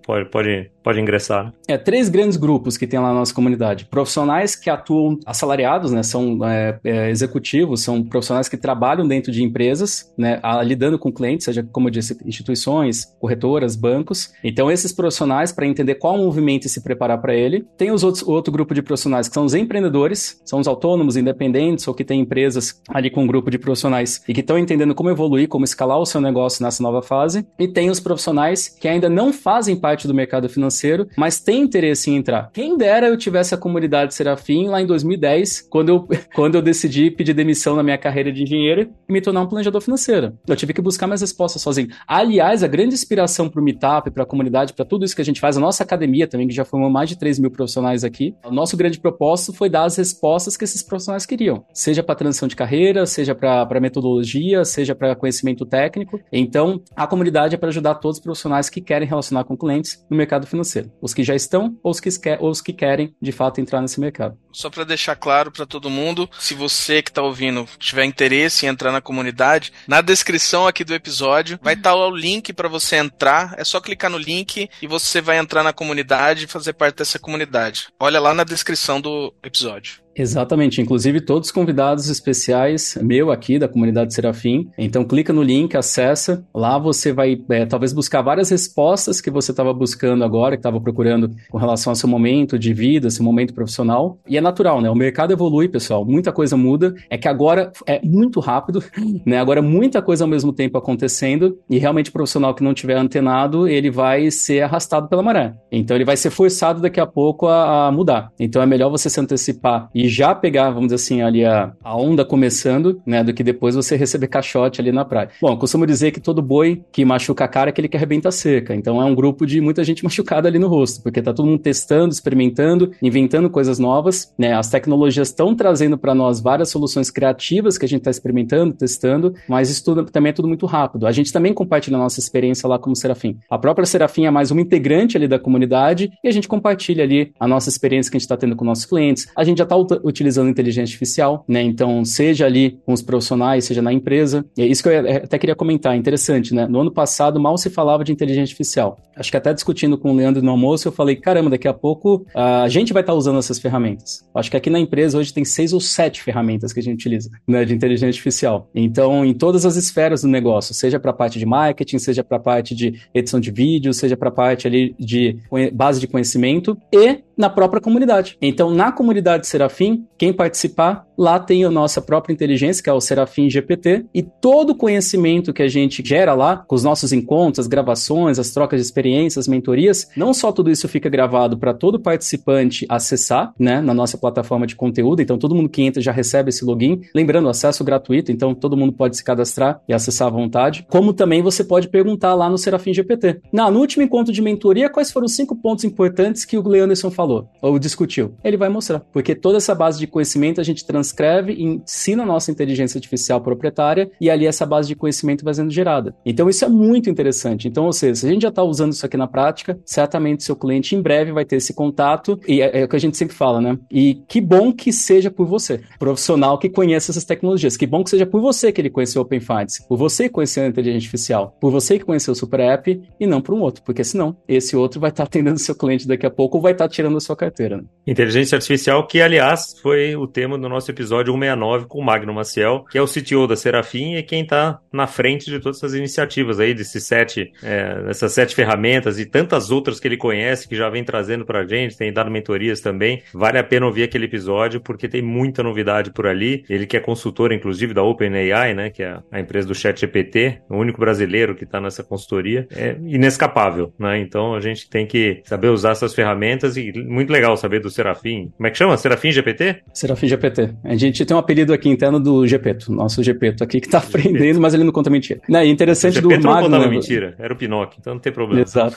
pode, 0.07 0.31
pode, 0.31 0.71
pode 0.83 0.99
ingressar. 0.99 1.45
Né? 1.45 1.53
É 1.69 1.79
três 1.79 2.09
grandes 2.09 2.37
grupos 2.37 2.77
que 2.77 2.87
tem 2.87 2.99
lá 2.99 3.09
na 3.09 3.21
nossa 3.21 3.35
comunidade: 3.35 3.87
profissionais 3.87 4.57
que 4.57 4.71
atuam 4.71 5.19
assalariados, 5.25 5.93
né, 5.93 6.03
são 6.03 6.39
é, 6.45 6.79
é, 6.85 7.11
executivos, 7.11 7.83
são 7.83 8.03
profissionais 8.03 8.49
que 8.49 8.57
trabalham 8.57 9.07
dentro 9.07 9.31
de 9.31 9.43
empresas, 9.43 10.13
né, 10.17 10.39
a, 10.43 10.63
lidando 10.63 10.99
com 10.99 11.13
clientes, 11.13 11.45
seja, 11.45 11.63
como 11.63 11.89
eu 11.89 11.91
disse, 11.91 12.19
instituições, 12.25 13.05
corretoras, 13.21 13.77
bancos. 13.77 14.33
Então, 14.43 14.71
esses 14.71 14.93
profissionais, 14.93 15.53
para 15.53 15.67
entender 15.67 15.97
qual 15.97 16.17
movimento 16.17 16.67
e 16.67 16.69
se 16.69 16.83
preparar 16.83 17.21
para 17.21 17.35
ele. 17.35 17.67
Tem 17.77 17.91
os 17.91 18.03
outros, 18.03 18.27
outro 18.27 18.53
grupo 18.53 18.75
de 18.75 18.83
profissionais 18.83 19.29
que 19.29 19.35
são 19.35 19.45
os 19.45 19.55
empreendedores, 19.55 20.41
são 20.45 20.61
os 20.61 20.67
autônomos, 20.67 21.17
independentes, 21.17 21.87
ou 21.87 21.95
que 21.95 22.05
têm 22.05 22.21
empresas 22.21 22.81
ali 22.89 23.11
com 23.11 23.25
um 23.25 23.27
grupo 23.27 23.51
de 23.51 23.59
profissionais 23.59 24.23
e 24.29 24.35
que 24.35 24.41
estão 24.41 24.59
entendendo 24.59 24.95
como 24.95 25.11
evoluir, 25.11 25.49
como 25.49 25.65
escalar 25.65 25.99
o 25.99 26.07
seu 26.07 26.21
negócio 26.21 26.63
nessa 26.65 26.83
nova 26.83 27.03
fase. 27.03 27.47
E 27.59 27.69
tem 27.69 27.91
os 27.91 28.01
profissionais 28.01 28.69
que 28.69 28.89
ainda 28.89 29.09
não 29.09 29.33
fazem 29.33 29.77
parte 29.77 30.07
do 30.07 30.15
mercado 30.15 30.49
financeiro, 30.49 31.07
mas 31.17 31.41
têm 31.41 31.52
interesse 31.61 32.11
em 32.11 32.17
entrar. 32.17 32.51
Quem 32.53 32.77
dera 32.77 33.09
eu 33.09 33.17
tivesse 33.17 33.55
a 33.55 33.59
comunidade 33.59 34.15
Serafim 34.15 34.69
lá 34.69 34.81
em 34.81 34.87
2010, 34.87 35.69
quando 35.69 35.89
eu, 35.89 36.09
quando 36.35 36.55
eu 36.55 36.63
decidi 36.63 37.11
pedir 37.11 37.35
demissão 37.35 37.77
na 37.77 37.83
minha 37.83 37.99
carreira 37.99 38.33
de 38.33 38.43
engenheiro 38.43 38.91
e 39.09 39.13
me 39.13 39.21
tornar 39.21 39.43
um 39.43 39.47
planejador 39.47 39.81
financeiro. 39.81 40.39
Eu 40.47 40.57
tive 40.57 40.73
que 40.73 40.81
buscar 40.81 41.07
minhas 41.07 41.21
respostas 41.21 41.63
sozinho. 41.63 41.89
Aliás, 42.07 42.63
a 42.63 42.67
grande 42.67 42.95
inspiração 42.95 43.49
para 43.49 43.61
o 43.61 43.65
Meetup, 43.65 44.11
para 44.11 44.23
a 44.23 44.27
comunidade, 44.27 44.73
para 44.73 44.85
tudo 44.85 45.05
isso 45.05 45.15
que 45.15 45.23
a 45.23 45.25
gente 45.25 45.41
faz, 45.41 45.57
a 45.57 45.61
nossa 45.61 45.83
academia 45.83 46.27
também, 46.27 46.49
que 46.49 46.55
já 46.55 46.65
formou 46.65 46.91
mais 46.91 47.09
de 47.09 47.19
3 47.19 47.39
mil 47.39 47.51
profissionais 47.51 48.05
aqui, 48.05 48.35
o 48.45 48.51
nosso 48.51 48.77
grande 48.77 49.01
propósito 49.01 49.53
foi 49.53 49.69
dar 49.69 49.85
as 49.85 49.97
respostas 49.97 50.57
que 50.57 50.65
esses 50.65 50.83
profissionais 50.83 51.27
queriam. 51.27 51.65
Seja 51.73 52.03
para 52.03 52.15
transição 52.15 52.49
de 52.49 52.57
carreira, 52.57 53.07
seja 53.07 53.35
para 53.35 53.81
metodologia, 53.81 54.65
seja 54.65 54.95
para 54.95 55.15
conhecimento 55.15 55.65
técnico. 55.65 56.21
Então, 56.33 56.83
a 56.95 57.07
comunidade 57.07 57.55
é 57.55 57.59
para 57.59 57.69
ajudar 57.69 57.97
todos 57.97 58.19
os 58.19 58.23
profissionais 58.23 58.69
que 58.69 58.81
querem 58.81 59.07
relacionar 59.09 59.45
com 59.45 59.57
clientes 59.57 60.05
no 60.11 60.17
mercado 60.17 60.47
financeiro. 60.47 60.91
Os 61.01 61.15
que 61.15 61.23
já 61.23 61.35
estão 61.43 61.79
ou 61.83 61.91
os 61.91 62.01
que, 62.01 62.11
ou 62.41 62.51
os 62.51 62.61
que 62.61 62.73
querem, 62.73 63.15
de 63.21 63.33
fato, 63.33 63.61
entrar 63.61 63.81
nesse 63.81 64.01
mercado. 64.01 64.37
Só 64.53 64.69
para 64.69 64.85
deixar 64.85 65.17
claro 65.17 65.51
para 65.51 65.67
todo 65.67 65.89
mundo, 65.89 66.29
se 66.39 66.55
você 66.55 67.03
que 67.03 67.11
está 67.11 67.23
ouvindo 67.23 67.67
tiver 67.79 68.05
interesse 68.05 68.67
em 68.67 68.69
entrar 68.69 68.93
na 68.93 69.01
comunidade, 69.01 69.73
na 69.87 70.01
descrição 70.01 70.67
aqui 70.67 70.85
do 70.85 70.95
episódio 70.95 71.59
vai 71.63 71.75
estar 71.75 71.91
tá 71.91 71.97
o 71.97 72.15
link 72.15 72.53
para 72.53 72.69
você 72.69 72.97
entrar. 72.97 73.55
É 73.57 73.65
só 73.65 73.81
clicar 73.81 74.11
no 74.11 74.19
link 74.19 74.69
e 74.81 74.87
você 74.87 75.21
vai 75.21 75.39
entrar 75.39 75.63
na 75.63 75.73
comunidade 75.73 76.45
e 76.45 76.49
fazer 76.49 76.75
parte 76.75 76.97
dessa 76.97 77.19
comunidade. 77.19 77.89
Olha 77.99 78.21
lá 78.21 78.35
na 78.35 78.45
descrição 78.45 79.01
do 79.01 79.35
episódio. 79.43 80.02
Exatamente, 80.15 80.81
inclusive 80.81 81.21
todos 81.21 81.49
os 81.49 81.53
convidados 81.53 82.09
especiais, 82.09 82.99
meu 83.01 83.31
aqui 83.31 83.59
da 83.59 83.69
comunidade 83.69 84.13
Serafim. 84.13 84.69
Então 84.77 85.05
clica 85.05 85.33
no 85.33 85.43
link, 85.43 85.77
acessa. 85.77 86.45
Lá 86.55 86.79
você 86.79 87.13
vai 87.13 87.41
é, 87.51 87.65
talvez 87.65 87.93
buscar 87.93 88.23
várias 88.23 88.51
respostas 88.51 89.21
que 89.21 89.31
você 89.31 89.51
estava 89.51 89.73
buscando 89.73 90.23
agora, 90.23 90.57
que 90.57 90.61
estava 90.61 90.81
procurando 90.81 91.31
com 91.51 91.59
relação 91.59 91.91
ao 91.91 91.95
seu 91.95 92.09
momento 92.09 92.59
de 92.59 92.75
vida, 92.75 93.11
seu 93.11 93.25
momento 93.25 93.55
profissional. 93.55 94.19
E 94.29 94.37
é 94.37 94.41
natural, 94.41 94.81
né? 94.81 94.91
O 94.91 94.95
mercado 94.95 95.33
evolui, 95.33 95.69
pessoal. 95.69 96.05
Muita 96.05 96.33
coisa 96.33 96.57
muda. 96.57 96.95
É 97.09 97.17
que 97.17 97.29
agora 97.29 97.73
é 97.87 98.01
muito 98.05 98.41
rápido, 98.41 98.83
né? 99.25 99.39
Agora 99.39 99.63
muita 99.63 100.03
coisa 100.03 100.25
ao 100.25 100.29
mesmo 100.29 100.53
tempo 100.53 100.77
acontecendo 100.77 101.59
e 101.71 101.79
realmente 101.79 102.11
o 102.11 102.13
profissional 102.13 102.55
que 102.55 102.63
não 102.63 102.75
tiver 102.75 102.97
antenado, 102.97 103.67
ele 103.67 103.91
vai 103.91 104.31
ser 104.31 104.63
arrastado 104.63 105.09
pela 105.09 105.23
maré. 105.23 105.55
Então 105.71 105.97
ele 105.97 106.05
vai 106.05 106.17
ser 106.17 106.31
forçado 106.31 106.81
daqui 106.81 107.01
a 107.01 107.07
pouco 107.07 107.47
a, 107.47 107.89
a 107.89 107.93
mudar. 107.93 108.31
Então 108.39 108.61
é 108.61 108.67
melhor 108.67 108.91
você 108.91 109.09
se 109.09 109.21
antecipar 109.21 109.89
e 109.95 110.02
e 110.03 110.09
já 110.09 110.35
pegar, 110.35 110.71
vamos 110.71 110.87
dizer 110.87 110.97
assim, 110.97 111.23
ali 111.23 111.45
a, 111.45 111.73
a 111.81 111.97
onda 111.97 112.25
começando, 112.25 113.01
né, 113.07 113.23
do 113.23 113.33
que 113.33 113.45
depois 113.45 113.77
você 113.77 113.95
receber 113.95 114.27
caixote 114.27 114.81
ali 114.81 114.91
na 114.91 115.05
praia. 115.05 115.29
Bom, 115.41 115.57
costumo 115.57 115.87
dizer 115.87 116.11
que 116.11 116.19
todo 116.19 116.43
boi 116.43 116.83
que 116.91 117.05
machuca 117.05 117.45
a 117.45 117.49
cara 117.49 117.69
é 117.69 117.71
aquele 117.71 117.87
que 117.87 117.97
arrebenta 117.97 118.33
seca. 118.33 118.75
Então 118.75 119.01
é 119.01 119.05
um 119.05 119.15
grupo 119.15 119.47
de 119.47 119.61
muita 119.61 119.85
gente 119.85 120.03
machucada 120.05 120.49
ali 120.49 120.59
no 120.59 120.67
rosto, 120.67 121.05
porque 121.05 121.23
tá 121.23 121.33
todo 121.33 121.47
mundo 121.47 121.61
testando, 121.61 122.13
experimentando, 122.13 122.91
inventando 123.01 123.49
coisas 123.49 123.79
novas, 123.79 124.35
né? 124.37 124.55
As 124.55 124.69
tecnologias 124.69 125.29
estão 125.29 125.55
trazendo 125.55 125.97
para 125.97 126.17
nós 126.17 126.41
várias 126.41 126.69
soluções 126.69 127.09
criativas 127.09 127.79
que 127.79 127.85
a 127.85 127.89
gente 127.89 128.01
está 128.01 128.11
experimentando, 128.11 128.75
testando, 128.75 129.33
mas 129.49 129.71
isso 129.71 129.85
tudo, 129.85 130.05
também 130.07 130.31
é 130.31 130.33
tudo 130.33 130.49
muito 130.49 130.67
rápido. 130.67 131.07
A 131.07 131.13
gente 131.13 131.33
também 131.33 131.55
compartilha 131.55 131.97
a 131.97 132.01
nossa 132.01 132.19
experiência 132.19 132.69
lá 132.69 132.77
como 132.77 132.97
Serafim. 132.97 133.39
A 133.49 133.57
própria 133.57 133.87
Serafim 133.87 134.27
é 134.27 134.33
mais 134.33 134.51
uma 134.51 134.61
integrante 134.61 135.17
ali 135.17 135.29
da 135.29 135.39
comunidade 135.39 136.11
e 136.25 136.27
a 136.27 136.33
gente 136.33 136.49
compartilha 136.49 137.05
ali 137.05 137.33
a 137.39 137.47
nossa 137.47 137.69
experiência 137.69 138.11
que 138.11 138.17
a 138.17 138.19
gente 138.19 138.25
está 138.25 138.37
tendo 138.37 138.57
com 138.57 138.65
nossos 138.65 138.85
clientes. 138.85 139.29
A 139.37 139.45
gente 139.45 139.59
já 139.59 139.65
está 139.65 139.77
utilizando 140.05 140.49
inteligência 140.49 140.93
artificial, 140.93 141.45
né? 141.49 141.63
Então, 141.63 142.05
seja 142.05 142.47
ali 142.47 142.79
com 142.85 142.93
os 142.93 143.03
profissionais, 143.03 143.65
seja 143.65 143.83
na 143.83 143.93
empresa. 143.93 144.45
E 144.57 144.63
é 144.63 144.67
isso 144.67 144.83
que 144.83 144.89
eu 144.89 144.99
até 144.99 145.39
queria 145.39 145.55
comentar, 145.55 145.97
interessante, 145.97 146.55
né? 146.55 146.67
No 146.67 146.81
ano 146.81 146.93
passado, 146.93 147.41
mal 147.41 147.57
se 147.59 147.71
falava 147.71 148.05
de 148.05 148.13
inteligência 148.13 148.53
artificial. 148.53 148.99
Acho 149.17 149.31
que 149.31 149.37
até 149.37 149.53
discutindo 149.53 149.99
com 149.99 150.11
o 150.11 150.15
Leandro 150.15 150.43
no 150.43 150.51
almoço, 150.51 150.89
eu 150.89 150.93
falei, 150.93 151.17
caramba, 151.17 151.51
daqui 151.51 151.69
a 151.69 151.75
pouco 151.75 152.27
a 152.35 152.69
gente 152.69 152.93
vai 152.93 153.03
estar 153.03 153.13
tá 153.13 153.19
usando 153.19 153.39
essas 153.39 153.59
ferramentas. 153.59 154.25
Acho 154.35 154.51
que 154.51 154.57
aqui 154.57 154.71
na 154.71 154.79
empresa 154.79 155.19
hoje 155.19 155.33
tem 155.33 155.45
seis 155.45 155.73
ou 155.73 155.81
sete 155.81 156.23
ferramentas 156.23 156.73
que 156.73 156.81
a 156.81 156.83
gente 156.83 156.95
utiliza, 156.95 157.31
né, 157.47 157.65
de 157.65 157.75
inteligência 157.75 158.09
artificial. 158.09 158.69
Então, 158.75 159.25
em 159.25 159.35
todas 159.35 159.67
as 159.67 159.77
esferas 159.77 160.23
do 160.23 160.29
negócio, 160.29 160.75
seja 160.75 160.99
para 160.99 161.11
a 161.11 161.15
parte 161.15 161.39
de 161.39 161.47
marketing, 161.47 161.99
seja 161.99 162.25
para 162.25 162.37
a 162.39 162.41
parte 162.41 162.75
de 162.75 163.01
edição 163.15 163.39
de 163.39 163.51
vídeo, 163.51 163.93
seja 163.93 164.17
para 164.17 164.29
a 164.29 164.33
parte 164.33 164.67
ali 164.67 164.95
de 164.99 165.39
base 165.73 166.01
de 166.01 166.07
conhecimento 166.07 166.77
e 166.93 167.19
na 167.37 167.51
própria 167.51 167.81
comunidade. 167.81 168.37
Então, 168.41 168.71
na 168.71 168.93
comunidade 168.93 169.47
Serafim, 169.47 169.82
quem 170.19 170.33
participar, 170.33 171.05
lá 171.19 171.39
tem 171.39 171.65
a 171.65 171.71
nossa 171.71 172.01
própria 172.01 172.33
inteligência, 172.33 172.83
que 172.83 172.89
é 172.89 172.93
o 172.93 173.01
Serafim 173.01 173.51
GPT, 173.51 174.07
e 174.15 174.23
todo 174.23 174.71
o 174.71 174.75
conhecimento 174.75 175.53
que 175.53 175.63
a 175.63 175.69
gente 175.69 176.03
gera 176.05 176.35
lá, 176.35 176.57
com 176.57 176.75
os 176.75 176.85
nossos 176.85 177.13
encontros, 177.13 177.61
as 177.61 177.67
gravações, 177.67 178.39
as 178.39 178.51
trocas 178.51 178.81
de 178.81 178.87
experiências, 178.87 179.49
mentorias, 179.49 180.09
não 180.17 180.33
só 180.33 180.53
tudo 180.53 180.71
isso 180.71 180.89
fica 180.89 181.09
gravado 181.09 181.59
para 181.59 181.75
todo 181.75 182.01
participante 182.01 182.87
acessar, 182.89 183.53
né, 183.59 183.81
na 183.81 183.93
nossa 183.93 184.17
plataforma 184.17 184.67
de 184.67 184.77
conteúdo, 184.77 185.21
então 185.23 185.39
todo 185.39 185.55
mundo 185.55 185.69
que 185.69 185.83
entra 185.83 186.01
já 186.01 186.13
recebe 186.13 186.51
esse 186.51 186.65
login, 186.65 187.01
lembrando, 187.15 187.49
acesso 187.49 187.85
gratuito, 187.85 188.31
então 188.31 188.55
todo 188.55 188.77
mundo 188.77 188.93
pode 188.93 189.17
se 189.17 189.25
cadastrar 189.25 189.81
e 189.89 189.93
acessar 189.93 190.29
à 190.29 190.31
vontade, 190.31 190.87
como 190.89 191.13
também 191.13 191.43
você 191.43 191.65
pode 191.65 191.89
perguntar 191.89 192.35
lá 192.35 192.49
no 192.49 192.59
Serafim 192.59 192.93
GPT. 192.93 193.41
Na, 193.53 193.71
no 193.71 193.81
último 193.81 194.03
encontro 194.03 194.33
de 194.33 194.43
mentoria, 194.43 194.89
quais 194.89 195.11
foram 195.11 195.27
os 195.27 195.35
cinco 195.35 195.57
pontos 195.57 195.85
importantes 195.85 196.45
que 196.45 196.57
o 196.57 196.67
Leanderson 196.67 197.11
falou 197.11 197.49
ou 197.61 197.79
discutiu? 197.79 198.35
Ele 198.45 198.57
vai 198.57 198.69
mostrar, 198.69 199.01
porque 199.13 199.35
toda 199.35 199.59
essa 199.59 199.72
base 199.75 199.99
de 199.99 200.07
conhecimento 200.07 200.61
a 200.61 200.65
gente 200.65 200.85
transcreve 200.85 201.53
e 201.53 201.65
ensina 201.65 202.23
a 202.23 202.27
nossa 202.27 202.51
inteligência 202.51 202.99
artificial 202.99 203.41
proprietária 203.41 204.11
e 204.21 204.31
ali 204.31 204.47
essa 204.47 204.67
base 204.67 204.89
de 204.89 204.97
conhecimento 204.97 205.45
vai 205.45 205.55
sendo 205.55 205.71
gerada. 205.71 206.15
Então 206.25 206.49
isso 206.49 206.65
é 206.65 206.69
muito 206.69 207.11
interessante. 207.11 207.69
Então, 207.69 207.87
ou 207.87 207.93
seja, 207.93 208.15
se 208.15 208.27
a 208.27 208.31
gente 208.31 208.43
já 208.43 208.49
está 208.49 208.63
usando 208.63 208.93
isso 208.93 209.05
aqui 209.05 209.17
na 209.17 209.27
prática, 209.27 209.79
certamente 209.85 210.45
seu 210.45 210.57
cliente 210.57 210.95
em 210.95 211.03
breve 211.03 211.33
vai 211.33 211.45
ter 211.45 211.57
esse 211.57 211.75
contato 211.75 212.39
e 212.47 212.61
é, 212.61 212.81
é 212.81 212.85
o 212.85 212.89
que 212.89 212.97
a 212.97 213.01
gente 213.01 213.17
sempre 213.17 213.35
fala, 213.35 213.61
né? 213.61 213.79
E 213.91 214.23
que 214.29 214.41
bom 214.41 214.73
que 214.73 214.93
seja 214.93 215.31
por 215.31 215.47
você, 215.47 215.81
profissional 215.99 216.59
que 216.59 216.69
conhece 216.69 217.11
essas 217.11 217.25
tecnologias. 217.25 217.77
Que 217.77 217.87
bom 217.87 218.05
que 218.05 218.11
seja 218.11 218.27
por 218.27 218.41
você 218.41 218.73
que 218.73 218.81
ele 218.81 218.91
conheceu 218.91 219.23
o 219.23 219.25
Open 219.25 219.41
Finance, 219.41 219.87
por 219.89 219.97
você 219.97 220.25
que 220.25 220.31
conheceu 220.31 220.65
a 220.65 220.67
inteligência 220.67 221.07
artificial, 221.07 221.57
por 221.61 221.71
você 221.71 221.99
que 221.99 222.05
conheceu 222.05 222.33
o 222.33 222.37
Super 222.37 222.61
App 222.61 223.01
e 223.19 223.27
não 223.27 223.41
por 223.41 223.55
um 223.55 223.61
outro, 223.61 223.83
porque 223.83 224.05
senão 224.05 224.37
esse 224.47 224.77
outro 224.77 225.01
vai 225.01 225.11
estar 225.11 225.25
tá 225.25 225.27
atendendo 225.27 225.59
seu 225.59 225.75
cliente 225.75 226.07
daqui 226.07 226.27
a 226.27 226.31
pouco 226.31 226.59
ou 226.59 226.63
vai 226.63 226.73
estar 226.73 226.89
tá 226.89 226.95
tirando 226.95 227.21
sua 227.21 227.37
carteira. 227.37 227.79
Né? 227.79 227.85
Inteligência 228.07 228.57
artificial, 228.57 229.07
que 229.07 229.21
aliás 229.21 229.62
foi 229.81 230.17
o 230.17 230.27
tema 230.27 230.59
do 230.59 230.69
nosso 230.69 230.91
episódio 230.91 231.33
169 231.33 231.87
com 231.87 231.99
o 231.99 232.05
Magno 232.05 232.33
Maciel, 232.33 232.85
que 232.91 232.99
é 232.99 233.03
o 233.03 233.07
CTO 233.07 233.47
da 233.47 233.57
Serafim 233.57 234.17
e 234.17 234.23
quem 234.23 234.43
está 234.43 234.81
na 234.93 235.07
frente 235.07 235.51
de 235.51 235.61
todas 235.61 235.79
essas 235.79 235.95
iniciativas 235.95 236.61
aí, 236.61 236.75
desses 236.75 237.05
sete, 237.05 237.53
é, 237.63 238.03
dessas 238.03 238.33
sete 238.33 238.55
ferramentas 238.55 239.19
e 239.19 239.27
tantas 239.27 239.71
outras 239.71 240.01
que 240.01 240.09
ele 240.09 240.17
conhece, 240.17 240.69
que 240.69 240.77
já 240.77 240.89
vem 240.89 241.05
trazendo 241.05 241.45
para 241.45 241.61
a 241.61 241.67
gente, 241.67 241.97
tem 241.97 242.13
dado 242.13 242.31
mentorias 242.31 242.81
também. 242.81 243.23
Vale 243.33 243.59
a 243.59 243.65
pena 243.65 243.87
ouvir 243.87 244.03
aquele 244.05 244.25
episódio, 244.25 244.81
porque 244.81 245.09
tem 245.09 245.23
muita 245.23 245.63
novidade 245.63 246.11
por 246.13 246.27
ali. 246.27 246.65
Ele 246.69 246.87
que 246.87 246.97
é 246.97 247.01
consultor, 247.01 247.53
inclusive, 247.53 247.95
da 247.95 248.03
OpenAI, 248.03 248.75
né, 248.75 248.91
que 248.91 249.03
é 249.03 249.19
a 249.31 249.41
empresa 249.41 249.67
do 249.67 249.75
ChatGPT, 249.75 250.61
o 250.69 250.77
único 250.77 251.01
brasileiro 251.01 251.55
que 251.55 251.65
está 251.65 251.81
nessa 251.81 252.03
consultoria, 252.03 252.67
é 252.71 252.97
inescapável, 253.05 253.93
né? 253.99 254.19
Então 254.19 254.55
a 254.55 254.61
gente 254.61 254.89
tem 254.89 255.07
que 255.07 255.43
saber 255.45 255.69
usar 255.69 255.91
essas 255.91 256.15
ferramentas 256.15 256.77
e 256.77 256.93
muito 256.93 257.31
legal 257.33 257.57
saber 257.57 257.81
do 257.81 257.91
Serafim. 257.91 258.53
Como 258.57 258.67
é 258.67 258.71
que 258.71 258.79
chama? 258.79 258.97
Serafim 258.97 259.31
GPT? 259.31 259.52
Serafim 259.93 260.27
GPT. 260.27 260.71
A 260.85 260.97
gente 260.97 261.25
tem 261.25 261.37
um 261.37 261.41
apelido 261.41 261.73
aqui 261.73 261.89
interno 261.89 262.19
do 262.21 262.47
Gepeto, 262.47 262.93
nosso 262.93 263.23
Gepeto 263.23 263.63
aqui 263.65 263.81
que 263.81 263.89
tá 263.89 263.99
aprendendo, 263.99 264.61
mas 264.61 264.75
ele 264.75 264.85
não 264.85 264.93
conta 264.93 265.11
mentira. 265.11 265.41
Né, 265.49 265.67
interessante 265.67 266.21
do 266.21 266.29
Magno... 266.29 266.45
não 266.45 266.63
contava 266.63 266.85
né? 266.85 266.91
mentira, 266.91 267.35
era 267.39 267.53
o 267.53 267.57
Pinóquio, 267.57 267.99
então 268.01 268.15
não 268.15 268.21
tem 268.21 268.33
problema. 268.33 268.63
Exato. 268.63 268.97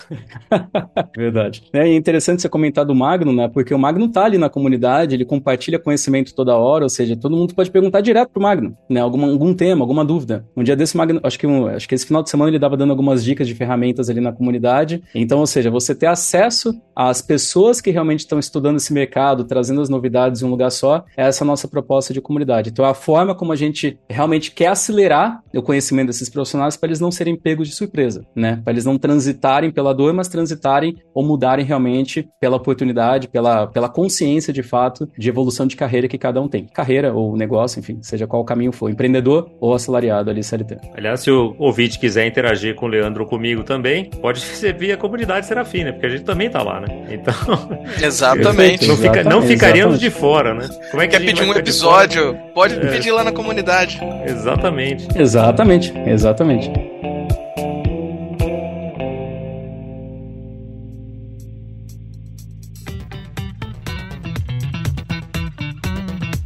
Verdade. 1.16 1.64
É 1.74 1.88
interessante 1.94 2.42
você 2.42 2.50
comentar 2.50 2.86
do 2.86 2.96
Magno, 2.96 3.34
né, 3.34 3.50
porque 3.52 3.74
o 3.74 3.80
Magno 3.80 4.08
tá 4.10 4.26
ali 4.26 4.38
na 4.38 4.50
comunidade, 4.50 5.16
ele 5.16 5.26
compartilha 5.26 5.80
conhecimento 5.80 6.34
toda 6.34 6.56
hora, 6.56 6.84
ou 6.86 6.90
seja, 6.90 7.16
todo 7.16 7.36
mundo 7.36 7.54
pode 7.54 7.72
perguntar 7.72 8.02
direto 8.02 8.30
pro 8.30 8.42
Magno, 8.42 8.78
né, 8.90 9.00
algum, 9.00 9.26
algum 9.26 9.54
tema, 9.54 9.84
alguma 9.84 10.06
dúvida. 10.06 10.46
Um 10.56 10.64
dia 10.64 10.76
desse 10.76 10.96
Magno, 10.96 11.20
acho 11.24 11.40
que, 11.40 11.48
um, 11.48 11.68
acho 11.68 11.88
que 11.88 11.96
esse 11.96 12.06
final 12.06 12.24
de 12.24 12.30
semana 12.30 12.50
ele 12.50 12.60
dava 12.60 12.78
dando 12.78 12.92
algumas 12.92 13.24
dicas 13.24 13.48
de 13.48 13.56
ferramentas 13.56 14.10
ali 14.10 14.22
na 14.22 14.32
comunidade. 14.32 15.02
Então, 15.14 15.40
ou 15.40 15.48
seja, 15.48 15.70
você 15.70 15.96
ter 15.96 16.08
acesso 16.08 16.74
às 16.96 17.22
pessoas 17.22 17.82
que 17.82 17.92
realmente 17.92 18.20
estão 18.20 18.40
estudando 18.40 18.78
esse 18.78 18.94
mercado, 18.94 19.44
trazendo 19.44 19.82
as 19.82 19.90
novidades 19.90 20.42
em 20.46 20.48
um 20.48 20.52
lugar 20.52 20.72
só, 20.72 21.04
é 21.18 21.24
essa 21.28 21.44
a 21.44 21.48
nossa 21.48 21.68
proposta 21.68 22.14
de 22.14 22.22
comunidade. 22.22 22.70
Então, 22.70 22.86
a 22.86 22.94
forma 22.94 23.36
como 23.36 23.52
a 23.52 23.56
gente 23.56 24.00
realmente 24.10 24.52
quer 24.52 24.68
acelerar 24.68 25.42
o 25.54 25.62
conhecimento 25.62 26.08
desses 26.08 26.30
profissionais 26.30 26.78
para 26.78 26.88
eles 26.88 27.00
não 27.00 27.12
serem 27.12 27.36
pegos 27.36 27.68
de 27.68 27.76
surpresa, 27.76 28.26
né? 28.36 28.62
Para 28.64 28.74
eles 28.74 28.86
não 28.86 28.98
transitarem 28.98 29.72
pela 29.72 29.94
dor, 29.94 30.14
mas 30.14 30.28
transitarem 30.28 30.98
ou 31.14 31.26
mudarem 31.26 31.66
realmente 31.66 32.28
pela 32.40 32.58
oportunidade, 32.58 33.28
pela, 33.28 33.68
pela 33.68 33.90
consciência 33.90 34.52
de 34.52 34.64
fato 34.64 35.10
de 35.18 35.30
evolução 35.30 35.66
de 35.66 35.76
carreira 35.76 36.08
que 36.08 36.18
cada 36.18 36.42
um 36.42 36.48
tem. 36.48 36.66
Carreira 36.66 37.14
ou 37.14 37.36
negócio, 37.36 37.80
enfim, 37.80 38.00
seja 38.02 38.28
qual 38.28 38.42
o 38.42 38.46
caminho 38.46 38.72
for, 38.72 38.90
empreendedor 38.90 39.50
ou 39.60 39.74
assalariado 39.74 40.30
ali 40.30 40.44
CLT. 40.44 40.78
Aliás, 40.96 41.22
se 41.22 41.32
o 41.32 41.56
ouvinte 41.58 42.00
quiser 42.00 42.28
interagir 42.28 42.76
com 42.76 42.86
o 42.86 42.90
Leandro 42.90 43.24
ou 43.24 43.30
comigo 43.30 43.64
também, 43.64 44.10
pode 44.10 44.40
ser 44.40 44.74
via 44.74 44.98
comunidade 44.98 45.46
Serafina, 45.46 45.94
porque 45.94 46.06
a 46.06 46.10
gente 46.10 46.24
também 46.24 46.50
tá 46.50 46.62
lá, 46.62 46.82
né? 46.82 46.88
Então. 47.10 47.34
Exatamente. 48.02 48.88
não, 48.88 48.98
fica, 48.98 49.24
não 49.24 49.42
ficaríamos 49.42 50.00
de 50.00 50.10
fora, 50.10 50.25
né? 50.54 50.68
Como 50.92 51.02
é 51.02 51.08
que 51.08 51.18
Quer 51.18 51.26
pedir 51.26 51.44
um 51.44 51.54
episódio? 51.54 52.38
Pode 52.54 52.76
é. 52.76 52.92
pedir 52.92 53.12
lá 53.12 53.24
na 53.24 53.32
comunidade. 53.32 54.00
Exatamente. 54.26 55.08
Exatamente, 55.16 55.94
exatamente. 56.06 56.72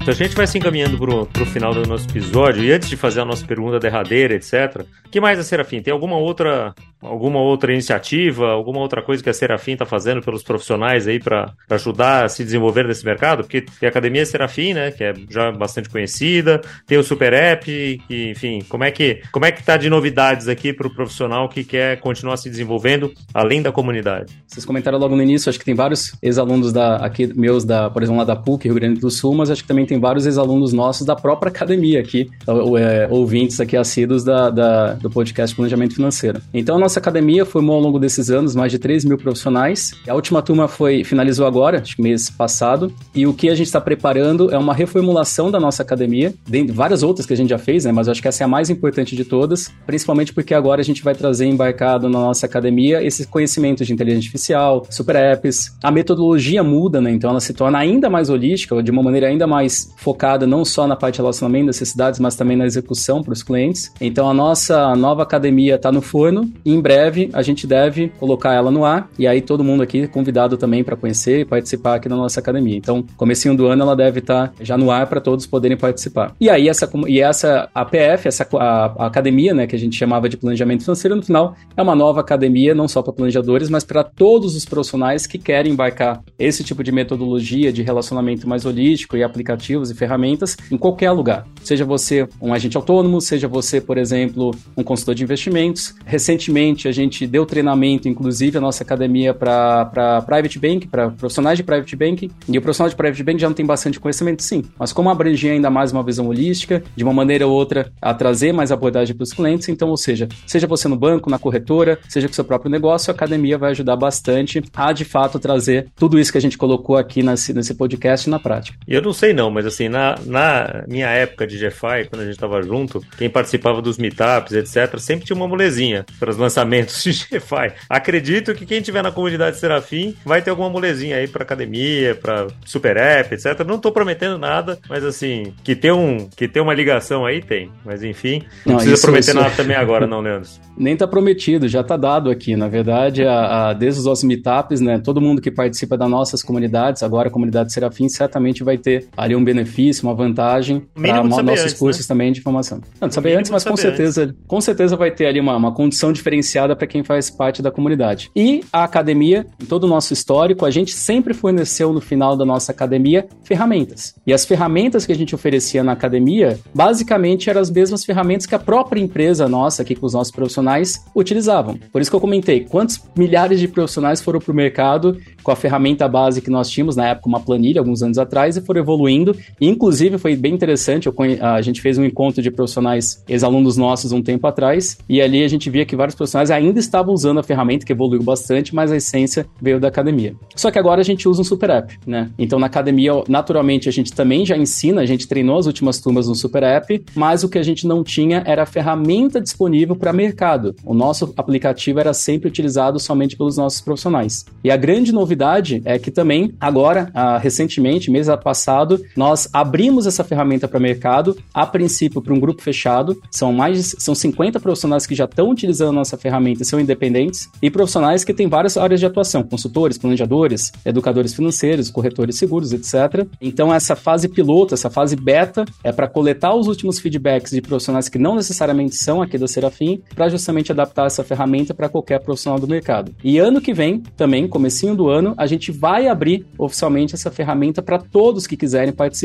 A 0.09 0.13
gente 0.13 0.35
vai 0.35 0.47
se 0.47 0.57
encaminhando 0.57 0.97
pro, 0.97 1.27
pro 1.27 1.45
final 1.45 1.71
do 1.71 1.87
nosso 1.87 2.09
episódio. 2.09 2.63
E 2.63 2.71
antes 2.71 2.89
de 2.89 2.97
fazer 2.97 3.21
a 3.21 3.25
nossa 3.25 3.45
pergunta 3.45 3.79
derradeira, 3.79 4.33
etc., 4.33 4.83
o 5.05 5.09
que 5.09 5.21
mais 5.21 5.37
a 5.37 5.43
Serafim? 5.43 5.83
Tem 5.83 5.93
alguma 5.93 6.17
outra 6.17 6.73
alguma 7.01 7.39
outra 7.39 7.71
iniciativa, 7.71 8.49
alguma 8.49 8.79
outra 8.79 9.01
coisa 9.01 9.23
que 9.23 9.29
a 9.29 9.33
Serafim 9.33 9.73
está 9.73 9.85
fazendo 9.85 10.21
pelos 10.21 10.43
profissionais 10.43 11.07
aí 11.07 11.19
para 11.19 11.53
ajudar 11.69 12.25
a 12.25 12.29
se 12.29 12.43
desenvolver 12.43 12.85
nesse 12.87 13.05
mercado? 13.05 13.43
Porque 13.43 13.61
tem 13.61 13.87
a 13.87 13.89
Academia 13.89 14.25
Serafim, 14.25 14.73
né, 14.73 14.91
que 14.91 15.03
é 15.03 15.13
já 15.29 15.51
bastante 15.51 15.89
conhecida, 15.89 16.61
tem 16.85 16.97
o 16.97 17.03
Super 17.03 17.33
App, 17.33 18.01
enfim, 18.09 18.59
como 18.67 18.83
é 18.83 18.91
que 18.91 19.21
como 19.31 19.45
é 19.45 19.51
que 19.51 19.63
tá 19.63 19.77
de 19.77 19.89
novidades 19.89 20.47
aqui 20.47 20.73
para 20.73 20.87
o 20.87 20.93
profissional 20.93 21.47
que 21.47 21.63
quer 21.63 21.99
continuar 21.99 22.37
se 22.37 22.49
desenvolvendo 22.49 23.13
além 23.33 23.61
da 23.61 23.71
comunidade? 23.71 24.33
Vocês 24.45 24.65
comentaram 24.65 24.97
logo 24.97 25.15
no 25.15 25.23
início, 25.23 25.49
acho 25.49 25.59
que 25.59 25.65
tem 25.65 25.75
vários 25.75 26.13
ex-alunos 26.21 26.73
da 26.73 26.97
aqui 26.97 27.27
meus 27.33 27.63
da, 27.63 27.89
por 27.89 28.03
exemplo, 28.03 28.19
lá 28.19 28.25
da 28.25 28.35
PUC, 28.35 28.65
Rio 28.65 28.75
Grande 28.75 28.99
do 28.99 29.09
Sul, 29.09 29.33
mas 29.35 29.49
acho 29.49 29.61
que 29.61 29.67
também 29.67 29.85
tem 29.85 29.98
vários 29.99 30.25
ex-alunos 30.25 30.73
nossos 30.73 31.05
da 31.05 31.15
própria 31.15 31.49
academia 31.49 31.99
aqui, 31.99 32.29
é, 32.77 33.07
ouvintes 33.09 33.59
aqui 33.59 33.75
assíduos 33.75 34.23
da, 34.23 34.49
da, 34.49 34.93
do 34.93 35.09
podcast 35.09 35.55
Planejamento 35.55 35.95
Financeiro. 35.95 36.41
Então, 36.53 36.75
a 36.75 36.79
nossa 36.79 36.99
academia 36.99 37.45
formou 37.45 37.75
ao 37.75 37.81
longo 37.81 37.99
desses 37.99 38.29
anos 38.29 38.55
mais 38.55 38.71
de 38.71 38.79
3 38.79 39.05
mil 39.05 39.17
profissionais. 39.17 39.91
A 40.07 40.13
última 40.13 40.41
turma 40.41 40.67
foi 40.67 41.03
finalizou 41.03 41.45
agora, 41.45 41.79
acho 41.79 41.95
que 41.95 42.01
mês 42.01 42.29
passado, 42.29 42.91
e 43.13 43.25
o 43.25 43.33
que 43.33 43.49
a 43.49 43.55
gente 43.55 43.67
está 43.67 43.81
preparando 43.81 44.51
é 44.51 44.57
uma 44.57 44.73
reformulação 44.73 45.51
da 45.51 45.59
nossa 45.59 45.81
academia, 45.83 46.33
dentre 46.47 46.73
várias 46.73 47.03
outras 47.03 47.25
que 47.25 47.33
a 47.33 47.37
gente 47.37 47.49
já 47.49 47.57
fez, 47.57 47.85
né? 47.85 47.91
Mas 47.91 48.07
acho 48.07 48.21
que 48.21 48.27
essa 48.27 48.43
é 48.43 48.45
a 48.45 48.47
mais 48.47 48.69
importante 48.69 49.15
de 49.15 49.25
todas, 49.25 49.71
principalmente 49.85 50.33
porque 50.33 50.53
agora 50.53 50.81
a 50.81 50.83
gente 50.83 51.03
vai 51.03 51.15
trazer 51.15 51.45
embarcado 51.45 52.09
na 52.09 52.19
nossa 52.19 52.45
academia 52.45 53.03
esses 53.03 53.25
conhecimentos 53.25 53.85
de 53.85 53.93
inteligência 53.93 54.27
artificial, 54.27 54.85
super 54.89 55.15
apps. 55.15 55.75
A 55.83 55.91
metodologia 55.91 56.63
muda, 56.63 57.01
né? 57.01 57.11
Então 57.11 57.29
ela 57.29 57.39
se 57.39 57.53
torna 57.53 57.79
ainda 57.79 58.09
mais 58.09 58.29
holística, 58.29 58.81
de 58.81 58.91
uma 58.91 59.03
maneira 59.03 59.27
ainda 59.27 59.47
mais 59.47 59.78
focada 59.97 60.47
não 60.47 60.63
só 60.65 60.87
na 60.87 60.95
parte 60.95 61.15
de 61.15 61.21
relacionamento, 61.21 61.67
necessidades, 61.67 62.19
mas 62.19 62.35
também 62.35 62.57
na 62.57 62.65
execução 62.65 63.23
para 63.23 63.33
os 63.33 63.43
clientes. 63.43 63.91
Então 63.99 64.29
a 64.29 64.33
nossa 64.33 64.95
nova 64.95 65.23
academia 65.23 65.75
está 65.75 65.91
no 65.91 66.01
forno 66.01 66.49
e 66.65 66.73
em 66.73 66.81
breve 66.81 67.29
a 67.33 67.41
gente 67.41 67.67
deve 67.67 68.09
colocar 68.19 68.53
ela 68.53 68.71
no 68.71 68.85
ar 68.85 69.09
e 69.17 69.27
aí 69.27 69.41
todo 69.41 69.63
mundo 69.63 69.83
aqui 69.83 70.07
convidado 70.07 70.57
também 70.57 70.83
para 70.83 70.95
conhecer 70.95 71.41
e 71.41 71.45
participar 71.45 71.95
aqui 71.95 72.09
da 72.09 72.15
nossa 72.15 72.39
academia. 72.39 72.77
Então, 72.77 73.03
comecinho 73.17 73.55
do 73.55 73.67
ano 73.67 73.83
ela 73.83 73.95
deve 73.95 74.19
estar 74.19 74.49
tá 74.49 74.53
já 74.61 74.77
no 74.77 74.91
ar 74.91 75.07
para 75.07 75.21
todos 75.21 75.45
poderem 75.45 75.77
participar. 75.77 76.33
E 76.39 76.49
aí 76.49 76.67
essa 76.67 76.89
e 77.07 77.19
essa 77.21 77.69
APF, 77.73 78.27
essa 78.27 78.47
a, 78.53 79.03
a 79.03 79.05
academia, 79.07 79.53
né, 79.53 79.67
que 79.67 79.75
a 79.75 79.79
gente 79.79 79.95
chamava 79.95 80.29
de 80.29 80.37
planejamento 80.37 80.83
financeiro, 80.83 81.15
no 81.15 81.23
final 81.23 81.55
é 81.75 81.81
uma 81.81 81.95
nova 81.95 82.19
academia 82.19 82.73
não 82.73 82.87
só 82.87 83.01
para 83.01 83.13
planejadores, 83.13 83.69
mas 83.69 83.83
para 83.83 84.03
todos 84.03 84.55
os 84.55 84.65
profissionais 84.65 85.25
que 85.27 85.37
querem 85.37 85.73
embarcar 85.73 86.21
esse 86.37 86.63
tipo 86.63 86.83
de 86.83 86.91
metodologia 86.91 87.71
de 87.71 87.81
relacionamento 87.81 88.47
mais 88.47 88.65
holístico 88.65 89.17
e 89.17 89.23
aplicativos 89.69 89.91
e 89.91 89.95
ferramentas 89.95 90.57
em 90.71 90.77
qualquer 90.77 91.11
lugar. 91.11 91.45
Seja 91.63 91.85
você 91.85 92.27
um 92.41 92.53
agente 92.53 92.77
autônomo, 92.77 93.21
seja 93.21 93.47
você, 93.47 93.79
por 93.79 93.97
exemplo, 93.97 94.51
um 94.75 94.83
consultor 94.83 95.13
de 95.13 95.23
investimentos. 95.23 95.93
Recentemente 96.05 96.87
a 96.87 96.91
gente 96.91 97.27
deu 97.27 97.45
treinamento, 97.45 98.07
inclusive, 98.07 98.57
a 98.57 98.61
nossa 98.61 98.83
academia 98.83 99.33
para 99.33 100.23
private 100.25 100.57
bank, 100.57 100.87
para 100.87 101.09
profissionais 101.09 101.57
de 101.57 101.63
private 101.63 101.95
bank. 101.95 102.31
E 102.47 102.57
o 102.57 102.61
profissional 102.61 102.89
de 102.89 102.95
private 102.95 103.23
bank 103.23 103.39
já 103.39 103.47
não 103.47 103.53
tem 103.53 103.65
bastante 103.65 103.99
conhecimento, 103.99 104.41
sim. 104.41 104.63
Mas 104.77 104.91
como 104.91 105.09
abranger 105.09 105.53
ainda 105.53 105.69
mais 105.69 105.91
uma 105.91 106.03
visão 106.03 106.27
holística, 106.27 106.81
de 106.95 107.03
uma 107.03 107.13
maneira 107.13 107.45
ou 107.45 107.53
outra, 107.53 107.91
a 108.01 108.13
trazer 108.13 108.51
mais 108.51 108.71
abordagem 108.71 109.15
para 109.15 109.23
os 109.23 109.33
clientes, 109.33 109.69
então, 109.69 109.89
ou 109.89 109.97
seja, 109.97 110.27
seja 110.47 110.65
você 110.65 110.87
no 110.87 110.95
banco, 110.95 111.29
na 111.29 111.37
corretora, 111.37 111.99
seja 112.07 112.27
com 112.27 112.33
seu 112.33 112.45
próprio 112.45 112.71
negócio, 112.71 113.11
a 113.11 113.13
academia 113.13 113.57
vai 113.57 113.71
ajudar 113.71 113.95
bastante 113.95 114.63
a, 114.73 114.91
de 114.93 115.05
fato, 115.05 115.37
trazer 115.39 115.87
tudo 115.95 116.17
isso 116.17 116.31
que 116.31 116.37
a 116.37 116.41
gente 116.41 116.57
colocou 116.57 116.97
aqui 116.97 117.21
nesse, 117.21 117.53
nesse 117.53 117.75
podcast 117.75 118.29
na 118.29 118.39
prática. 118.39 118.77
Eu 118.87 119.01
não 119.01 119.13
sei 119.13 119.33
não, 119.33 119.51
mas 119.51 119.58
assim, 119.65 119.89
na, 119.89 120.15
na 120.25 120.83
minha 120.87 121.07
época 121.07 121.45
de 121.45 121.57
GFI, 121.57 122.09
quando 122.09 122.21
a 122.21 122.25
gente 122.25 122.35
estava 122.35 122.61
junto, 122.61 123.01
quem 123.17 123.29
participava 123.29 123.81
dos 123.81 123.97
meetups, 123.97 124.53
etc., 124.53 124.97
sempre 124.99 125.25
tinha 125.25 125.35
uma 125.35 125.47
molezinha 125.47 126.05
para 126.19 126.29
os 126.29 126.37
lançamentos 126.37 127.03
de 127.03 127.11
GFI. 127.11 127.73
Acredito 127.89 128.53
que 128.53 128.65
quem 128.65 128.81
tiver 128.81 129.01
na 129.01 129.11
comunidade 129.11 129.57
Serafim 129.57 130.15
vai 130.25 130.41
ter 130.41 130.49
alguma 130.49 130.69
molezinha 130.69 131.17
aí 131.17 131.27
para 131.27 131.43
academia, 131.43 132.15
para 132.15 132.47
super 132.65 132.97
app, 132.97 133.33
etc. 133.33 133.59
Não 133.65 133.75
estou 133.75 133.91
prometendo 133.91 134.37
nada, 134.37 134.77
mas 134.89 135.03
assim, 135.03 135.53
que 135.63 135.75
tem, 135.75 135.91
um, 135.91 136.29
que 136.35 136.47
tem 136.47 136.61
uma 136.61 136.73
ligação 136.73 137.25
aí, 137.25 137.41
tem. 137.41 137.71
Mas 137.85 138.03
enfim, 138.03 138.43
não, 138.65 138.73
não 138.73 138.75
precisa 138.75 138.93
isso, 138.95 139.03
prometer 139.03 139.31
isso... 139.31 139.39
nada 139.39 139.55
também 139.55 139.75
agora, 139.75 140.07
não, 140.07 140.21
Leandro. 140.21 140.49
Nem 140.77 140.95
tá 140.95 141.07
prometido, 141.07 141.67
já 141.67 141.83
tá 141.83 141.97
dado 141.97 142.29
aqui. 142.29 142.55
Na 142.55 142.67
verdade, 142.67 143.23
a, 143.23 143.69
a, 143.69 143.73
desde 143.73 143.99
os 143.99 144.05
nossos 144.05 144.23
meetups, 144.23 144.79
né? 144.79 144.99
Todo 144.99 145.19
mundo 145.19 145.41
que 145.41 145.51
participa 145.51 145.97
das 145.97 146.09
nossas 146.09 146.41
comunidades, 146.41 147.03
agora 147.03 147.27
a 147.27 147.31
comunidade 147.31 147.73
Serafim, 147.73 148.07
certamente 148.07 148.63
vai 148.63 148.77
ter 148.77 149.07
ali 149.17 149.35
um 149.35 149.43
benefício, 149.53 150.07
uma 150.07 150.13
vantagem 150.13 150.83
para 150.93 151.23
nossos 151.23 151.47
antes, 151.47 151.73
cursos 151.73 152.05
né? 152.05 152.07
também 152.07 152.31
de 152.31 152.41
formação. 152.41 152.81
Não, 153.01 153.09
saber 153.09 153.35
antes, 153.35 153.49
mas 153.49 153.63
com 153.63 153.75
certeza, 153.75 154.23
antes. 154.23 154.35
com 154.47 154.61
certeza 154.61 154.95
vai 154.95 155.11
ter 155.11 155.25
ali 155.25 155.39
uma, 155.39 155.55
uma 155.55 155.73
condição 155.73 156.13
diferenciada 156.13 156.75
para 156.75 156.87
quem 156.87 157.03
faz 157.03 157.29
parte 157.29 157.61
da 157.61 157.71
comunidade. 157.71 158.29
E 158.35 158.63
a 158.71 158.83
academia, 158.83 159.45
em 159.61 159.65
todo 159.65 159.85
o 159.85 159.87
nosso 159.87 160.13
histórico, 160.13 160.65
a 160.65 160.71
gente 160.71 160.93
sempre 160.93 161.33
forneceu 161.33 161.91
no 161.91 162.01
final 162.01 162.35
da 162.37 162.45
nossa 162.45 162.71
academia 162.71 163.27
ferramentas. 163.43 164.15
E 164.25 164.33
as 164.33 164.45
ferramentas 164.45 165.05
que 165.05 165.11
a 165.11 165.15
gente 165.15 165.33
oferecia 165.33 165.83
na 165.83 165.93
academia, 165.93 166.59
basicamente 166.73 167.49
eram 167.49 167.61
as 167.61 167.71
mesmas 167.71 168.05
ferramentas 168.05 168.45
que 168.45 168.55
a 168.55 168.59
própria 168.59 169.01
empresa 169.01 169.47
nossa, 169.47 169.81
aqui 169.81 169.95
com 169.95 170.05
os 170.05 170.13
nossos 170.13 170.31
profissionais, 170.31 171.03
utilizavam. 171.15 171.77
Por 171.91 172.01
isso 172.01 172.09
que 172.09 172.15
eu 172.15 172.21
comentei 172.21 172.61
quantos 172.65 173.01
milhares 173.15 173.59
de 173.59 173.67
profissionais 173.67 174.21
foram 174.21 174.39
para 174.39 174.51
o 174.51 174.55
mercado 174.55 175.17
com 175.43 175.51
a 175.51 175.55
ferramenta 175.55 176.07
base 176.07 176.41
que 176.41 176.49
nós 176.49 176.69
tínhamos, 176.69 176.95
na 176.95 177.07
época, 177.07 177.27
uma 177.27 177.39
planilha, 177.39 177.81
alguns 177.81 178.03
anos 178.03 178.17
atrás, 178.17 178.57
e 178.57 178.61
foram 178.61 178.81
evoluindo. 178.81 179.35
Inclusive, 179.59 180.17
foi 180.17 180.35
bem 180.35 180.53
interessante, 180.53 181.09
a 181.41 181.61
gente 181.61 181.81
fez 181.81 181.97
um 181.97 182.05
encontro 182.05 182.41
de 182.41 182.49
profissionais, 182.49 183.23
ex-alunos 183.27 183.77
nossos, 183.77 184.11
um 184.11 184.21
tempo 184.21 184.47
atrás, 184.47 184.97
e 185.07 185.21
ali 185.21 185.43
a 185.43 185.47
gente 185.47 185.69
via 185.69 185.85
que 185.85 185.95
vários 185.95 186.15
profissionais 186.15 186.49
ainda 186.49 186.79
estavam 186.79 187.13
usando 187.13 187.39
a 187.39 187.43
ferramenta, 187.43 187.85
que 187.85 187.91
evoluiu 187.91 188.23
bastante, 188.23 188.73
mas 188.73 188.91
a 188.91 188.97
essência 188.97 189.45
veio 189.61 189.79
da 189.79 189.89
academia. 189.89 190.33
Só 190.55 190.71
que 190.71 190.79
agora 190.79 191.01
a 191.01 191.03
gente 191.03 191.27
usa 191.27 191.41
um 191.41 191.43
super 191.43 191.69
app, 191.69 191.97
né? 192.07 192.29
Então, 192.37 192.57
na 192.59 192.67
academia, 192.67 193.11
naturalmente, 193.27 193.89
a 193.89 193.91
gente 193.91 194.13
também 194.13 194.45
já 194.45 194.57
ensina, 194.57 195.01
a 195.01 195.05
gente 195.05 195.27
treinou 195.27 195.57
as 195.57 195.65
últimas 195.65 195.99
turmas 195.99 196.27
no 196.27 196.35
super 196.35 196.63
app, 196.63 197.03
mas 197.13 197.43
o 197.43 197.49
que 197.49 197.57
a 197.57 197.63
gente 197.63 197.85
não 197.85 198.03
tinha 198.03 198.41
era 198.45 198.63
a 198.63 198.65
ferramenta 198.65 199.41
disponível 199.41 199.95
para 199.95 200.13
mercado. 200.13 200.75
O 200.85 200.93
nosso 200.93 201.33
aplicativo 201.35 201.99
era 201.99 202.13
sempre 202.13 202.47
utilizado 202.47 202.99
somente 202.99 203.35
pelos 203.35 203.57
nossos 203.57 203.81
profissionais. 203.81 204.45
E 204.63 204.71
a 204.71 204.77
grande 204.77 205.11
novidade 205.11 205.81
é 205.85 205.99
que 205.99 206.09
também, 206.09 206.53
agora, 206.59 207.09
ah, 207.13 207.37
recentemente, 207.37 208.09
mês 208.09 208.29
passado, 208.43 209.03
nós 209.15 209.28
abrimos 209.53 210.05
essa 210.07 210.23
ferramenta 210.23 210.67
para 210.67 210.79
mercado, 210.79 211.37
a 211.53 211.65
princípio 211.65 212.21
para 212.21 212.33
um 212.33 212.39
grupo 212.39 212.61
fechado. 212.61 213.19
São 213.31 213.51
mais 213.53 213.95
são 213.97 214.15
50 214.15 214.59
profissionais 214.59 215.05
que 215.05 215.15
já 215.15 215.25
estão 215.25 215.49
utilizando 215.49 215.89
a 215.89 215.93
nossa 215.93 216.17
ferramenta 216.17 216.63
e 216.63 216.65
são 216.65 216.79
independentes, 216.79 217.49
e 217.61 217.69
profissionais 217.69 218.23
que 218.23 218.33
têm 218.33 218.47
várias 218.47 218.77
áreas 218.77 218.99
de 218.99 219.05
atuação, 219.05 219.43
consultores, 219.43 219.97
planejadores, 219.97 220.71
educadores 220.85 221.33
financeiros, 221.33 221.89
corretores 221.89 222.37
seguros, 222.37 222.73
etc. 222.73 223.27
Então, 223.41 223.73
essa 223.73 223.95
fase 223.95 224.27
piloto, 224.27 224.73
essa 224.73 224.89
fase 224.89 225.15
beta, 225.15 225.65
é 225.83 225.91
para 225.91 226.07
coletar 226.07 226.55
os 226.55 226.67
últimos 226.67 226.99
feedbacks 226.99 227.51
de 227.51 227.61
profissionais 227.61 228.09
que 228.09 228.19
não 228.19 228.35
necessariamente 228.35 228.95
são 228.95 229.21
aqui 229.21 229.37
da 229.37 229.47
Serafim, 229.47 230.01
para 230.15 230.29
justamente 230.29 230.71
adaptar 230.71 231.05
essa 231.05 231.23
ferramenta 231.23 231.73
para 231.73 231.89
qualquer 231.89 232.19
profissional 232.19 232.59
do 232.59 232.67
mercado. 232.67 233.13
E 233.23 233.37
ano 233.37 233.61
que 233.61 233.73
vem, 233.73 234.01
também, 234.17 234.47
comecinho 234.47 234.95
do 234.95 235.09
ano, 235.09 235.33
a 235.37 235.45
gente 235.45 235.71
vai 235.71 236.07
abrir 236.07 236.45
oficialmente 236.57 237.15
essa 237.15 237.31
ferramenta 237.31 237.81
para 237.81 237.99
todos 237.99 238.47
que 238.47 238.57
quiserem 238.57 238.93
participar 238.93 239.18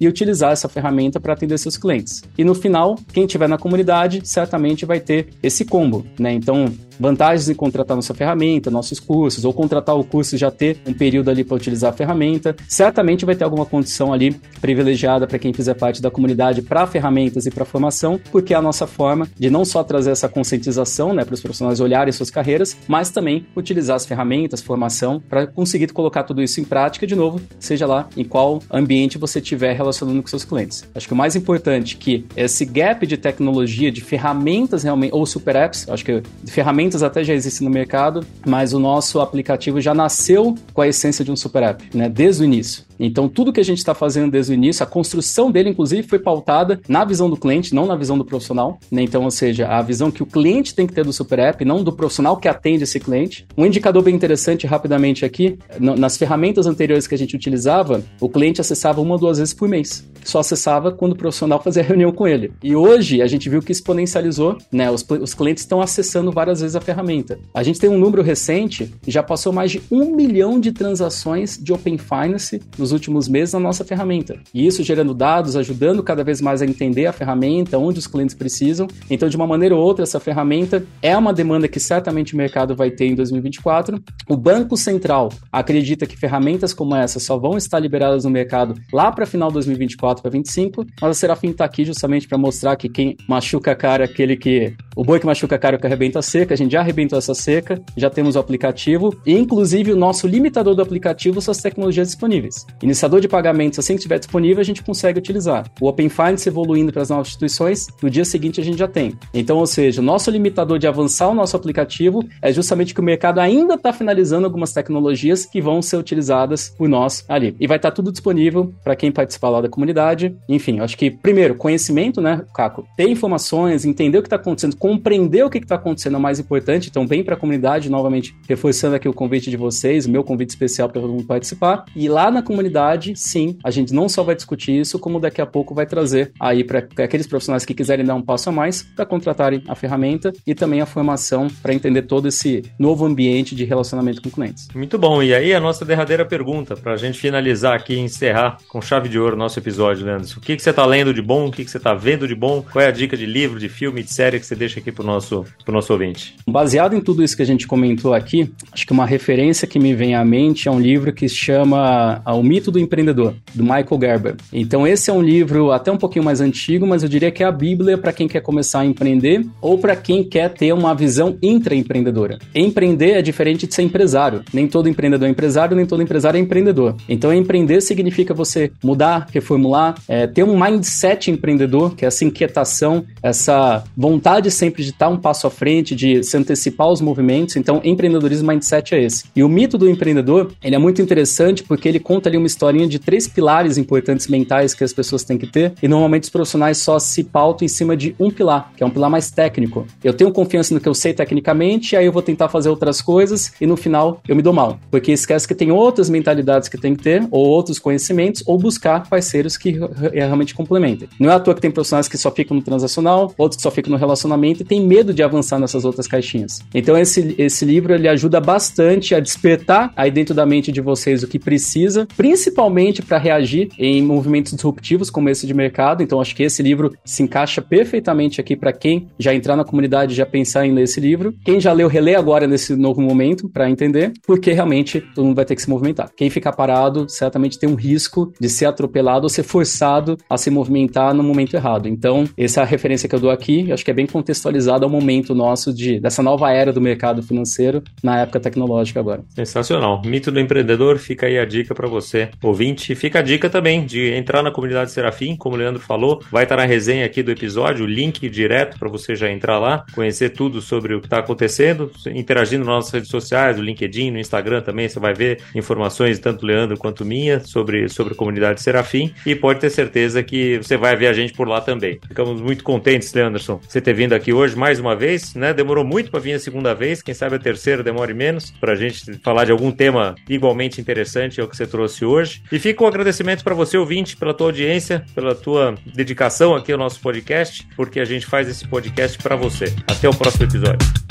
e 0.00 0.08
utilizar 0.08 0.52
essa 0.52 0.68
ferramenta 0.68 1.20
para 1.20 1.32
atender 1.32 1.58
seus 1.58 1.76
clientes. 1.76 2.22
E 2.36 2.44
no 2.44 2.54
final, 2.54 2.98
quem 3.12 3.26
tiver 3.26 3.48
na 3.48 3.58
comunidade 3.58 4.20
certamente 4.24 4.84
vai 4.84 5.00
ter 5.00 5.28
esse 5.42 5.64
combo, 5.64 6.04
né? 6.18 6.32
Então, 6.32 6.72
vantagens 6.98 7.48
em 7.48 7.54
contratar 7.54 7.96
nossa 7.96 8.14
ferramenta, 8.14 8.70
nossos 8.70 8.98
cursos, 8.98 9.44
ou 9.44 9.52
contratar 9.52 9.96
o 9.96 10.04
curso 10.04 10.34
e 10.34 10.38
já 10.38 10.50
ter 10.50 10.80
um 10.86 10.92
período 10.92 11.30
ali 11.30 11.44
para 11.44 11.56
utilizar 11.56 11.92
a 11.92 11.96
ferramenta. 11.96 12.56
Certamente 12.68 13.24
vai 13.24 13.36
ter 13.36 13.44
alguma 13.44 13.64
condição 13.64 14.12
ali 14.12 14.34
privilegiada 14.60 15.26
para 15.26 15.38
quem 15.38 15.52
fizer 15.52 15.74
parte 15.74 16.02
da 16.02 16.10
comunidade 16.10 16.62
para 16.62 16.86
ferramentas 16.86 17.46
e 17.46 17.50
para 17.50 17.64
formação, 17.64 18.20
porque 18.30 18.52
é 18.52 18.56
a 18.56 18.62
nossa 18.62 18.86
forma 18.86 19.28
de 19.38 19.50
não 19.50 19.64
só 19.64 19.84
trazer 19.84 20.10
essa 20.10 20.28
conscientização 20.28 21.12
né, 21.14 21.24
para 21.24 21.34
os 21.34 21.40
profissionais 21.40 21.80
olharem 21.80 22.12
suas 22.12 22.30
carreiras, 22.30 22.76
mas 22.88 23.10
também 23.10 23.46
utilizar 23.56 23.96
as 23.96 24.06
ferramentas, 24.06 24.60
formação, 24.60 25.22
para 25.28 25.46
conseguir 25.46 25.88
colocar 25.92 26.24
tudo 26.24 26.42
isso 26.42 26.60
em 26.60 26.64
prática, 26.64 27.06
de 27.06 27.14
novo, 27.14 27.40
seja 27.58 27.86
lá 27.86 28.08
em 28.16 28.24
qual 28.24 28.60
ambiente 28.70 29.18
você 29.18 29.37
estiver 29.38 29.74
relacionando 29.74 30.20
com 30.22 30.28
seus 30.28 30.44
clientes. 30.44 30.84
Acho 30.94 31.06
que 31.06 31.12
o 31.12 31.16
mais 31.16 31.36
importante 31.36 31.96
é 31.96 31.98
que 31.98 32.24
esse 32.36 32.64
gap 32.64 33.06
de 33.06 33.16
tecnologia, 33.16 33.90
de 33.90 34.00
ferramentas 34.00 34.82
realmente, 34.82 35.14
ou 35.14 35.24
super 35.26 35.56
apps, 35.56 35.88
acho 35.88 36.04
que 36.04 36.22
ferramentas 36.46 37.02
até 37.02 37.22
já 37.24 37.34
existem 37.34 37.66
no 37.66 37.72
mercado, 37.72 38.24
mas 38.46 38.72
o 38.72 38.78
nosso 38.78 39.20
aplicativo 39.20 39.80
já 39.80 39.94
nasceu 39.94 40.54
com 40.72 40.82
a 40.82 40.88
essência 40.88 41.24
de 41.24 41.30
um 41.30 41.36
super 41.36 41.62
app, 41.62 41.84
né? 41.96 42.08
Desde 42.08 42.42
o 42.42 42.44
início. 42.44 42.88
Então, 42.98 43.28
tudo 43.28 43.52
que 43.52 43.60
a 43.60 43.64
gente 43.64 43.78
está 43.78 43.94
fazendo 43.94 44.30
desde 44.30 44.52
o 44.52 44.54
início, 44.54 44.82
a 44.82 44.86
construção 44.86 45.50
dele, 45.50 45.70
inclusive, 45.70 46.02
foi 46.02 46.18
pautada 46.18 46.80
na 46.88 47.04
visão 47.04 47.30
do 47.30 47.36
cliente, 47.36 47.74
não 47.74 47.86
na 47.86 47.94
visão 47.94 48.18
do 48.18 48.24
profissional. 48.24 48.78
Né? 48.90 49.02
Então, 49.02 49.22
ou 49.22 49.30
seja, 49.30 49.68
a 49.68 49.80
visão 49.82 50.10
que 50.10 50.22
o 50.22 50.26
cliente 50.26 50.74
tem 50.74 50.86
que 50.86 50.92
ter 50.92 51.04
do 51.04 51.12
super 51.12 51.38
app, 51.38 51.64
não 51.64 51.84
do 51.84 51.92
profissional 51.92 52.36
que 52.36 52.48
atende 52.48 52.84
esse 52.84 52.98
cliente. 52.98 53.46
Um 53.56 53.64
indicador 53.64 54.02
bem 54.02 54.14
interessante, 54.14 54.66
rapidamente 54.66 55.24
aqui, 55.24 55.58
nas 55.78 56.16
ferramentas 56.16 56.66
anteriores 56.66 57.06
que 57.06 57.14
a 57.14 57.18
gente 57.18 57.36
utilizava, 57.36 58.02
o 58.20 58.28
cliente 58.28 58.60
acessava 58.60 59.00
uma 59.00 59.14
ou 59.14 59.20
duas 59.28 59.38
vezes 59.38 59.54
por 59.54 59.68
mês. 59.68 60.04
Só 60.24 60.40
acessava 60.40 60.92
quando 60.92 61.12
o 61.12 61.16
profissional 61.16 61.60
fazia 61.64 61.82
reunião 61.82 62.12
com 62.12 62.26
ele. 62.26 62.52
E 62.62 62.74
hoje, 62.74 63.22
a 63.22 63.26
gente 63.26 63.48
viu 63.48 63.62
que 63.62 63.72
exponencializou, 63.72 64.58
né? 64.70 64.90
Os, 64.90 65.06
os 65.08 65.34
clientes 65.34 65.62
estão 65.62 65.80
acessando 65.80 66.30
várias 66.32 66.60
vezes 66.60 66.76
a 66.76 66.80
ferramenta. 66.80 67.38
A 67.54 67.62
gente 67.62 67.78
tem 67.78 67.88
um 67.88 67.98
número 67.98 68.22
recente, 68.22 68.92
já 69.06 69.22
passou 69.22 69.52
mais 69.52 69.70
de 69.70 69.82
um 69.90 70.14
milhão 70.14 70.60
de 70.60 70.72
transações 70.72 71.58
de 71.58 71.72
Open 71.72 71.98
Finance 71.98 72.60
nos 72.76 72.92
últimos 72.92 73.28
meses 73.28 73.54
na 73.54 73.60
nossa 73.60 73.84
ferramenta. 73.84 74.38
E 74.52 74.66
isso 74.66 74.82
gerando 74.82 75.14
dados, 75.14 75.56
ajudando 75.56 76.02
cada 76.02 76.22
vez 76.22 76.40
mais 76.40 76.60
a 76.60 76.66
entender 76.66 77.06
a 77.06 77.12
ferramenta, 77.12 77.78
onde 77.78 77.98
os 77.98 78.06
clientes 78.06 78.34
precisam. 78.34 78.86
Então, 79.08 79.28
de 79.28 79.36
uma 79.36 79.46
maneira 79.46 79.74
ou 79.74 79.82
outra, 79.82 80.02
essa 80.02 80.20
ferramenta 80.20 80.84
é 81.00 81.16
uma 81.16 81.32
demanda 81.32 81.68
que 81.68 81.80
certamente 81.80 82.34
o 82.34 82.36
mercado 82.36 82.76
vai 82.76 82.90
ter 82.90 83.06
em 83.06 83.14
2024. 83.14 84.02
O 84.28 84.36
Banco 84.36 84.76
Central 84.76 85.30
acredita 85.50 86.06
que 86.06 86.16
ferramentas 86.16 86.74
como 86.74 86.94
essa 86.94 87.18
só 87.18 87.38
vão 87.38 87.56
estar 87.56 87.78
liberadas 87.78 88.24
no 88.24 88.30
mercado 88.30 88.74
lá 88.92 89.07
para 89.12 89.26
final 89.26 89.48
de 89.48 89.54
2024 89.54 90.22
para 90.22 90.30
2025, 90.30 90.86
mas 91.00 91.10
a 91.10 91.14
Serafim 91.14 91.50
está 91.50 91.64
aqui 91.64 91.84
justamente 91.84 92.26
para 92.28 92.38
mostrar 92.38 92.76
que 92.76 92.88
quem 92.88 93.16
machuca 93.28 93.72
a 93.72 93.74
cara 93.74 94.04
é 94.04 94.06
aquele 94.06 94.36
que 94.36 94.74
o 94.96 95.04
boi 95.04 95.20
que 95.20 95.26
machuca 95.26 95.56
a 95.56 95.58
cara 95.58 95.76
é 95.76 95.78
que 95.78 95.86
arrebenta 95.86 96.18
a 96.18 96.22
seca, 96.22 96.54
a 96.54 96.56
gente 96.56 96.72
já 96.72 96.80
arrebentou 96.80 97.18
essa 97.18 97.34
seca, 97.34 97.80
já 97.96 98.10
temos 98.10 98.36
o 98.36 98.38
aplicativo, 98.38 99.16
e 99.24 99.32
inclusive 99.32 99.92
o 99.92 99.96
nosso 99.96 100.26
limitador 100.26 100.74
do 100.74 100.82
aplicativo 100.82 101.40
são 101.40 101.52
as 101.52 101.58
tecnologias 101.58 102.08
disponíveis. 102.08 102.66
Iniciador 102.82 103.20
de 103.20 103.28
pagamentos, 103.28 103.78
assim 103.78 103.94
que 103.94 103.98
estiver 103.98 104.18
disponível, 104.18 104.60
a 104.60 104.64
gente 104.64 104.82
consegue 104.82 105.18
utilizar. 105.18 105.70
O 105.80 105.88
Open 105.88 106.08
Finance 106.08 106.48
evoluindo 106.48 106.92
para 106.92 107.02
as 107.02 107.10
novas 107.10 107.28
instituições, 107.28 107.86
no 108.02 108.10
dia 108.10 108.24
seguinte 108.24 108.60
a 108.60 108.64
gente 108.64 108.78
já 108.78 108.88
tem. 108.88 109.14
Então, 109.32 109.58
ou 109.58 109.66
seja, 109.66 110.00
o 110.00 110.04
nosso 110.04 110.30
limitador 110.30 110.78
de 110.78 110.86
avançar 110.86 111.28
o 111.28 111.34
nosso 111.34 111.56
aplicativo 111.56 112.22
é 112.42 112.52
justamente 112.52 112.94
que 112.94 113.00
o 113.00 113.04
mercado 113.04 113.38
ainda 113.38 113.74
está 113.74 113.92
finalizando 113.92 114.46
algumas 114.46 114.72
tecnologias 114.72 115.46
que 115.46 115.60
vão 115.60 115.80
ser 115.80 115.96
utilizadas 115.96 116.70
por 116.76 116.88
nós 116.88 117.24
ali. 117.28 117.54
E 117.60 117.66
vai 117.66 117.76
estar 117.76 117.90
tá 117.90 117.94
tudo 117.94 118.10
disponível 118.10 118.72
para 118.82 118.96
quem 118.98 119.10
participar 119.10 119.48
lá 119.48 119.60
da 119.62 119.68
comunidade. 119.68 120.36
Enfim, 120.48 120.80
acho 120.80 120.98
que, 120.98 121.10
primeiro, 121.10 121.54
conhecimento, 121.54 122.20
né, 122.20 122.44
Caco? 122.54 122.86
Ter 122.96 123.08
informações, 123.08 123.84
entender 123.84 124.18
o 124.18 124.22
que 124.22 124.26
está 124.26 124.36
acontecendo, 124.36 124.76
compreender 124.76 125.44
o 125.44 125.50
que 125.50 125.58
está 125.58 125.76
acontecendo 125.76 126.14
é 126.14 126.18
o 126.18 126.20
mais 126.20 126.38
importante. 126.38 126.88
Então, 126.90 127.06
bem 127.06 127.24
para 127.24 127.34
a 127.34 127.38
comunidade, 127.38 127.88
novamente, 127.88 128.34
reforçando 128.48 128.96
aqui 128.96 129.08
o 129.08 129.14
convite 129.14 129.48
de 129.50 129.56
vocês, 129.56 130.06
o 130.06 130.10
meu 130.10 130.22
convite 130.22 130.50
especial 130.50 130.88
para 130.88 131.00
todo 131.00 131.10
mundo 131.10 131.24
participar. 131.24 131.84
E 131.96 132.08
lá 132.08 132.30
na 132.30 132.42
comunidade, 132.42 133.14
sim, 133.16 133.56
a 133.64 133.70
gente 133.70 133.94
não 133.94 134.08
só 134.08 134.22
vai 134.22 134.34
discutir 134.34 134.78
isso, 134.78 134.98
como 134.98 135.20
daqui 135.20 135.40
a 135.40 135.46
pouco 135.46 135.74
vai 135.74 135.86
trazer 135.86 136.32
aí 136.40 136.64
para 136.64 136.86
aqueles 137.04 137.26
profissionais 137.26 137.64
que 137.64 137.74
quiserem 137.74 138.04
dar 138.04 138.14
um 138.14 138.22
passo 138.22 138.48
a 138.48 138.52
mais 138.52 138.82
para 138.82 139.06
contratarem 139.06 139.62
a 139.68 139.74
ferramenta 139.74 140.32
e 140.46 140.54
também 140.54 140.80
a 140.80 140.86
formação 140.86 141.48
para 141.62 141.72
entender 141.72 142.02
todo 142.02 142.28
esse 142.28 142.62
novo 142.78 143.04
ambiente 143.04 143.54
de 143.54 143.64
relacionamento 143.64 144.20
com 144.20 144.30
clientes. 144.30 144.68
Muito 144.74 144.98
bom. 144.98 145.22
E 145.22 145.34
aí, 145.34 145.54
a 145.54 145.60
nossa 145.60 145.84
derradeira 145.84 146.24
pergunta, 146.24 146.76
para 146.76 146.94
a 146.94 146.96
gente 146.96 147.18
finalizar 147.18 147.74
aqui 147.74 147.94
e 147.94 147.98
encerrar 147.98 148.58
com 148.68 148.80
chave 148.88 149.08
de 149.08 149.18
ouro 149.18 149.36
nosso 149.36 149.58
episódio, 149.58 150.06
Leandro. 150.06 150.26
O 150.38 150.40
que, 150.40 150.56
que 150.56 150.62
você 150.62 150.70
está 150.70 150.86
lendo 150.86 151.12
de 151.12 151.20
bom? 151.20 151.48
O 151.48 151.50
que, 151.52 151.62
que 151.62 151.70
você 151.70 151.76
está 151.76 151.92
vendo 151.92 152.26
de 152.26 152.34
bom? 152.34 152.64
Qual 152.72 152.82
é 152.82 152.88
a 152.88 152.90
dica 152.90 153.18
de 153.18 153.26
livro, 153.26 153.58
de 153.58 153.68
filme, 153.68 154.02
de 154.02 154.10
série 154.10 154.40
que 154.40 154.46
você 154.46 154.56
deixa 154.56 154.80
aqui 154.80 154.90
para 154.90 155.02
o 155.02 155.06
nosso, 155.06 155.44
nosso 155.66 155.92
ouvinte? 155.92 156.34
Baseado 156.48 156.96
em 156.96 157.00
tudo 157.00 157.22
isso 157.22 157.36
que 157.36 157.42
a 157.42 157.46
gente 157.46 157.66
comentou 157.66 158.14
aqui, 158.14 158.50
acho 158.72 158.86
que 158.86 158.92
uma 158.92 159.04
referência 159.04 159.68
que 159.68 159.78
me 159.78 159.94
vem 159.94 160.14
à 160.14 160.24
mente 160.24 160.68
é 160.68 160.70
um 160.70 160.80
livro 160.80 161.12
que 161.12 161.28
se 161.28 161.34
chama 161.34 162.22
O 162.24 162.42
Mito 162.42 162.70
do 162.70 162.78
Empreendedor, 162.78 163.34
do 163.54 163.62
Michael 163.62 164.00
Gerber. 164.00 164.36
Então, 164.50 164.86
esse 164.86 165.10
é 165.10 165.12
um 165.12 165.22
livro 165.22 165.70
até 165.70 165.92
um 165.92 165.98
pouquinho 165.98 166.24
mais 166.24 166.40
antigo, 166.40 166.86
mas 166.86 167.02
eu 167.02 167.10
diria 167.10 167.30
que 167.30 167.42
é 167.42 167.46
a 167.46 167.52
Bíblia 167.52 167.98
para 167.98 168.12
quem 168.12 168.26
quer 168.26 168.40
começar 168.40 168.80
a 168.80 168.86
empreender 168.86 169.44
ou 169.60 169.76
para 169.76 169.94
quem 169.96 170.24
quer 170.24 170.48
ter 170.48 170.72
uma 170.72 170.94
visão 170.94 171.36
intraempreendedora. 171.42 172.38
Empreender 172.54 173.18
é 173.18 173.22
diferente 173.22 173.66
de 173.66 173.74
ser 173.74 173.82
empresário. 173.82 174.42
Nem 174.50 174.66
todo 174.66 174.88
empreendedor 174.88 175.28
é 175.28 175.30
empresário, 175.30 175.76
nem 175.76 175.84
todo 175.84 176.02
empresário 176.02 176.38
é 176.38 176.40
empreendedor. 176.40 176.96
Então, 177.06 177.34
empreender 177.34 177.82
significa 177.82 178.32
você 178.32 178.72
mudar, 178.82 179.26
reformular, 179.32 179.96
é, 180.08 180.26
ter 180.26 180.42
um 180.42 180.58
mindset 180.58 181.30
empreendedor, 181.30 181.94
que 181.94 182.04
é 182.04 182.08
essa 182.08 182.24
inquietação, 182.24 183.04
essa 183.22 183.84
vontade 183.96 184.50
sempre 184.50 184.82
de 184.82 184.90
estar 184.90 185.08
um 185.08 185.16
passo 185.16 185.46
à 185.46 185.50
frente, 185.50 185.94
de 185.94 186.22
se 186.22 186.36
antecipar 186.36 186.88
os 186.88 187.00
movimentos. 187.00 187.56
Então, 187.56 187.80
empreendedorismo 187.84 188.48
mindset 188.48 188.94
é 188.94 189.02
esse. 189.02 189.24
E 189.34 189.42
o 189.42 189.48
mito 189.48 189.76
do 189.76 189.88
empreendedor, 189.88 190.52
ele 190.62 190.74
é 190.74 190.78
muito 190.78 191.02
interessante 191.02 191.62
porque 191.62 191.88
ele 191.88 191.98
conta 191.98 192.28
ali 192.28 192.36
uma 192.36 192.46
historinha 192.46 192.86
de 192.86 192.98
três 192.98 193.26
pilares 193.26 193.78
importantes 193.78 194.26
mentais 194.28 194.74
que 194.74 194.84
as 194.84 194.92
pessoas 194.92 195.24
têm 195.24 195.38
que 195.38 195.46
ter, 195.46 195.74
e 195.82 195.88
normalmente 195.88 196.24
os 196.24 196.30
profissionais 196.30 196.78
só 196.78 196.98
se 196.98 197.24
pautam 197.24 197.64
em 197.64 197.68
cima 197.68 197.96
de 197.96 198.14
um 198.18 198.30
pilar, 198.30 198.72
que 198.76 198.82
é 198.82 198.86
um 198.86 198.90
pilar 198.90 199.10
mais 199.10 199.30
técnico. 199.30 199.86
Eu 200.02 200.12
tenho 200.12 200.32
confiança 200.32 200.74
no 200.74 200.80
que 200.80 200.88
eu 200.88 200.94
sei 200.94 201.12
tecnicamente, 201.12 201.96
aí 201.96 202.06
eu 202.06 202.12
vou 202.12 202.22
tentar 202.22 202.48
fazer 202.48 202.68
outras 202.68 203.00
coisas 203.00 203.52
e 203.60 203.66
no 203.66 203.76
final 203.76 204.20
eu 204.28 204.36
me 204.36 204.42
dou 204.42 204.52
mal, 204.52 204.78
porque 204.90 205.12
esquece 205.12 205.46
que 205.46 205.54
tem 205.54 205.70
outras 205.70 206.08
mentalidades 206.08 206.68
que 206.68 206.78
tem 206.78 206.94
que 206.94 207.02
ter, 207.02 207.26
ou 207.30 207.46
outros 207.46 207.78
conhecimentos, 207.78 208.42
ou 208.46 208.58
buscar 208.68 209.08
parceiros 209.08 209.56
que 209.56 209.78
realmente 210.12 210.54
complementem. 210.54 211.08
Não 211.18 211.30
é 211.30 211.34
à 211.34 211.40
toa 211.40 211.54
que 211.54 211.60
tem 211.60 211.70
profissionais 211.70 212.06
que 212.06 212.18
só 212.18 212.30
ficam 212.30 212.54
no 212.54 212.62
transacional, 212.62 213.32
outros 213.38 213.56
que 213.56 213.62
só 213.62 213.70
ficam 213.70 213.90
no 213.90 213.96
relacionamento 213.96 214.60
e 214.60 214.64
tem 214.64 214.86
medo 214.86 215.14
de 215.14 215.22
avançar 215.22 215.58
nessas 215.58 215.86
outras 215.86 216.06
caixinhas. 216.06 216.60
Então 216.74 216.96
esse, 216.98 217.34
esse 217.38 217.64
livro 217.64 217.94
ele 217.94 218.06
ajuda 218.06 218.40
bastante 218.40 219.14
a 219.14 219.20
despertar 219.20 219.90
aí 219.96 220.10
dentro 220.10 220.34
da 220.34 220.44
mente 220.44 220.70
de 220.70 220.82
vocês 220.82 221.22
o 221.22 221.28
que 221.28 221.38
precisa, 221.38 222.06
principalmente 222.14 223.00
para 223.00 223.16
reagir 223.16 223.70
em 223.78 224.02
movimentos 224.02 224.52
disruptivos 224.52 225.08
como 225.08 225.30
esse 225.30 225.46
de 225.46 225.54
mercado. 225.54 226.02
Então 226.02 226.20
acho 226.20 226.36
que 226.36 226.42
esse 226.42 226.62
livro 226.62 226.94
se 227.04 227.22
encaixa 227.22 227.62
perfeitamente 227.62 228.40
aqui 228.40 228.54
para 228.54 228.72
quem 228.72 229.08
já 229.18 229.34
entrar 229.34 229.56
na 229.56 229.64
comunidade 229.64 230.14
já 230.14 230.26
pensar 230.26 230.66
em 230.66 230.72
ler 230.72 230.82
esse 230.82 231.00
livro. 231.00 231.34
Quem 231.42 231.58
já 231.58 231.72
leu, 231.72 231.88
relê 231.88 232.14
agora 232.14 232.46
nesse 232.46 232.76
novo 232.76 233.00
momento 233.00 233.48
para 233.48 233.70
entender, 233.70 234.12
porque 234.26 234.52
realmente 234.52 235.00
todo 235.14 235.24
mundo 235.24 235.36
vai 235.36 235.46
ter 235.46 235.54
que 235.54 235.62
se 235.62 235.70
movimentar. 235.70 236.10
Quem 236.14 236.28
ficar 236.28 236.52
parado 236.52 237.08
certamente 237.08 237.58
tem 237.58 237.68
um 237.68 237.74
risco 237.74 238.32
de 238.38 238.48
ser 238.58 238.66
atropelado 238.66 239.24
ou 239.24 239.28
ser 239.28 239.42
forçado 239.42 240.18
a 240.28 240.36
se 240.36 240.50
movimentar 240.50 241.14
no 241.14 241.22
momento 241.22 241.54
errado. 241.54 241.88
Então, 241.88 242.24
essa 242.36 242.60
é 242.60 242.62
a 242.62 242.66
referência 242.66 243.08
que 243.08 243.14
eu 243.14 243.20
dou 243.20 243.30
aqui, 243.30 243.72
acho 243.72 243.84
que 243.84 243.90
é 243.90 243.94
bem 243.94 244.06
contextualizada 244.06 244.84
ao 244.84 244.90
momento 244.90 245.34
nosso 245.34 245.72
de 245.72 246.00
dessa 246.00 246.22
nova 246.22 246.50
era 246.50 246.72
do 246.72 246.80
mercado 246.80 247.22
financeiro 247.22 247.82
na 248.02 248.20
época 248.20 248.40
tecnológica 248.40 249.00
agora. 249.00 249.22
Sensacional. 249.34 250.02
Mito 250.04 250.30
do 250.30 250.40
empreendedor, 250.40 250.98
fica 250.98 251.26
aí 251.26 251.38
a 251.38 251.44
dica 251.44 251.74
para 251.74 251.88
você, 251.88 252.30
ouvinte. 252.42 252.94
Fica 252.94 253.20
a 253.20 253.22
dica 253.22 253.48
também 253.48 253.84
de 253.84 254.12
entrar 254.12 254.42
na 254.42 254.50
comunidade 254.50 254.90
Serafim, 254.90 255.36
como 255.36 255.54
o 255.54 255.58
Leandro 255.58 255.80
falou, 255.80 256.22
vai 256.30 256.44
estar 256.44 256.56
na 256.56 256.64
resenha 256.64 257.06
aqui 257.06 257.22
do 257.22 257.30
episódio, 257.30 257.84
o 257.84 257.88
link 257.88 258.28
direto 258.28 258.78
para 258.78 258.88
você 258.88 259.14
já 259.14 259.30
entrar 259.30 259.58
lá, 259.58 259.84
conhecer 259.94 260.30
tudo 260.30 260.60
sobre 260.60 260.94
o 260.94 261.00
que 261.00 261.06
está 261.06 261.18
acontecendo, 261.18 261.90
interagindo 262.14 262.64
nas 262.64 262.74
nossas 262.74 262.92
redes 262.92 263.10
sociais, 263.10 263.56
no 263.56 263.62
LinkedIn, 263.62 264.10
no 264.10 264.18
Instagram 264.18 264.60
também, 264.62 264.88
você 264.88 264.98
vai 264.98 265.14
ver 265.14 265.40
informações 265.54 266.18
tanto 266.18 266.44
Leandro 266.44 266.76
quanto 266.76 267.04
minha 267.04 267.40
sobre, 267.40 267.88
sobre 267.88 268.14
a 268.14 268.16
comunidade 268.16 268.47
Serafim 268.56 269.12
e 269.24 269.34
pode 269.34 269.60
ter 269.60 269.70
certeza 269.70 270.22
que 270.22 270.58
você 270.58 270.76
vai 270.76 270.96
ver 270.96 271.08
a 271.08 271.12
gente 271.12 271.32
por 271.32 271.48
lá 271.48 271.60
também. 271.60 271.98
Ficamos 272.06 272.40
muito 272.40 272.64
contentes, 272.64 273.12
Leanderson, 273.12 273.60
você 273.66 273.80
ter 273.80 273.92
vindo 273.92 274.12
aqui 274.14 274.32
hoje 274.32 274.56
mais 274.56 274.78
uma 274.80 274.96
vez, 274.96 275.34
né? 275.34 275.52
Demorou 275.52 275.84
muito 275.84 276.10
para 276.10 276.20
vir 276.20 276.34
a 276.34 276.38
segunda 276.38 276.74
vez, 276.74 277.02
quem 277.02 277.14
sabe 277.14 277.36
a 277.36 277.38
terceira 277.38 277.82
demore 277.82 278.14
menos, 278.14 278.50
para 278.50 278.72
a 278.72 278.76
gente 278.76 279.18
falar 279.22 279.44
de 279.44 279.52
algum 279.52 279.70
tema 279.70 280.14
igualmente 280.28 280.80
interessante, 280.80 281.40
é 281.40 281.44
o 281.44 281.48
que 281.48 281.56
você 281.56 281.66
trouxe 281.66 282.04
hoje. 282.04 282.42
E 282.50 282.58
fica 282.58 282.82
um 282.84 282.86
agradecimento 282.86 283.44
para 283.44 283.54
você, 283.54 283.76
ouvinte, 283.76 284.16
pela 284.16 284.34
tua 284.34 284.48
audiência, 284.48 285.04
pela 285.14 285.34
tua 285.34 285.74
dedicação 285.86 286.54
aqui 286.54 286.72
ao 286.72 286.78
nosso 286.78 287.00
podcast, 287.00 287.66
porque 287.76 288.00
a 288.00 288.04
gente 288.04 288.26
faz 288.26 288.48
esse 288.48 288.66
podcast 288.66 289.18
para 289.18 289.36
você. 289.36 289.74
Até 289.86 290.08
o 290.08 290.14
próximo 290.14 290.44
episódio. 290.44 291.07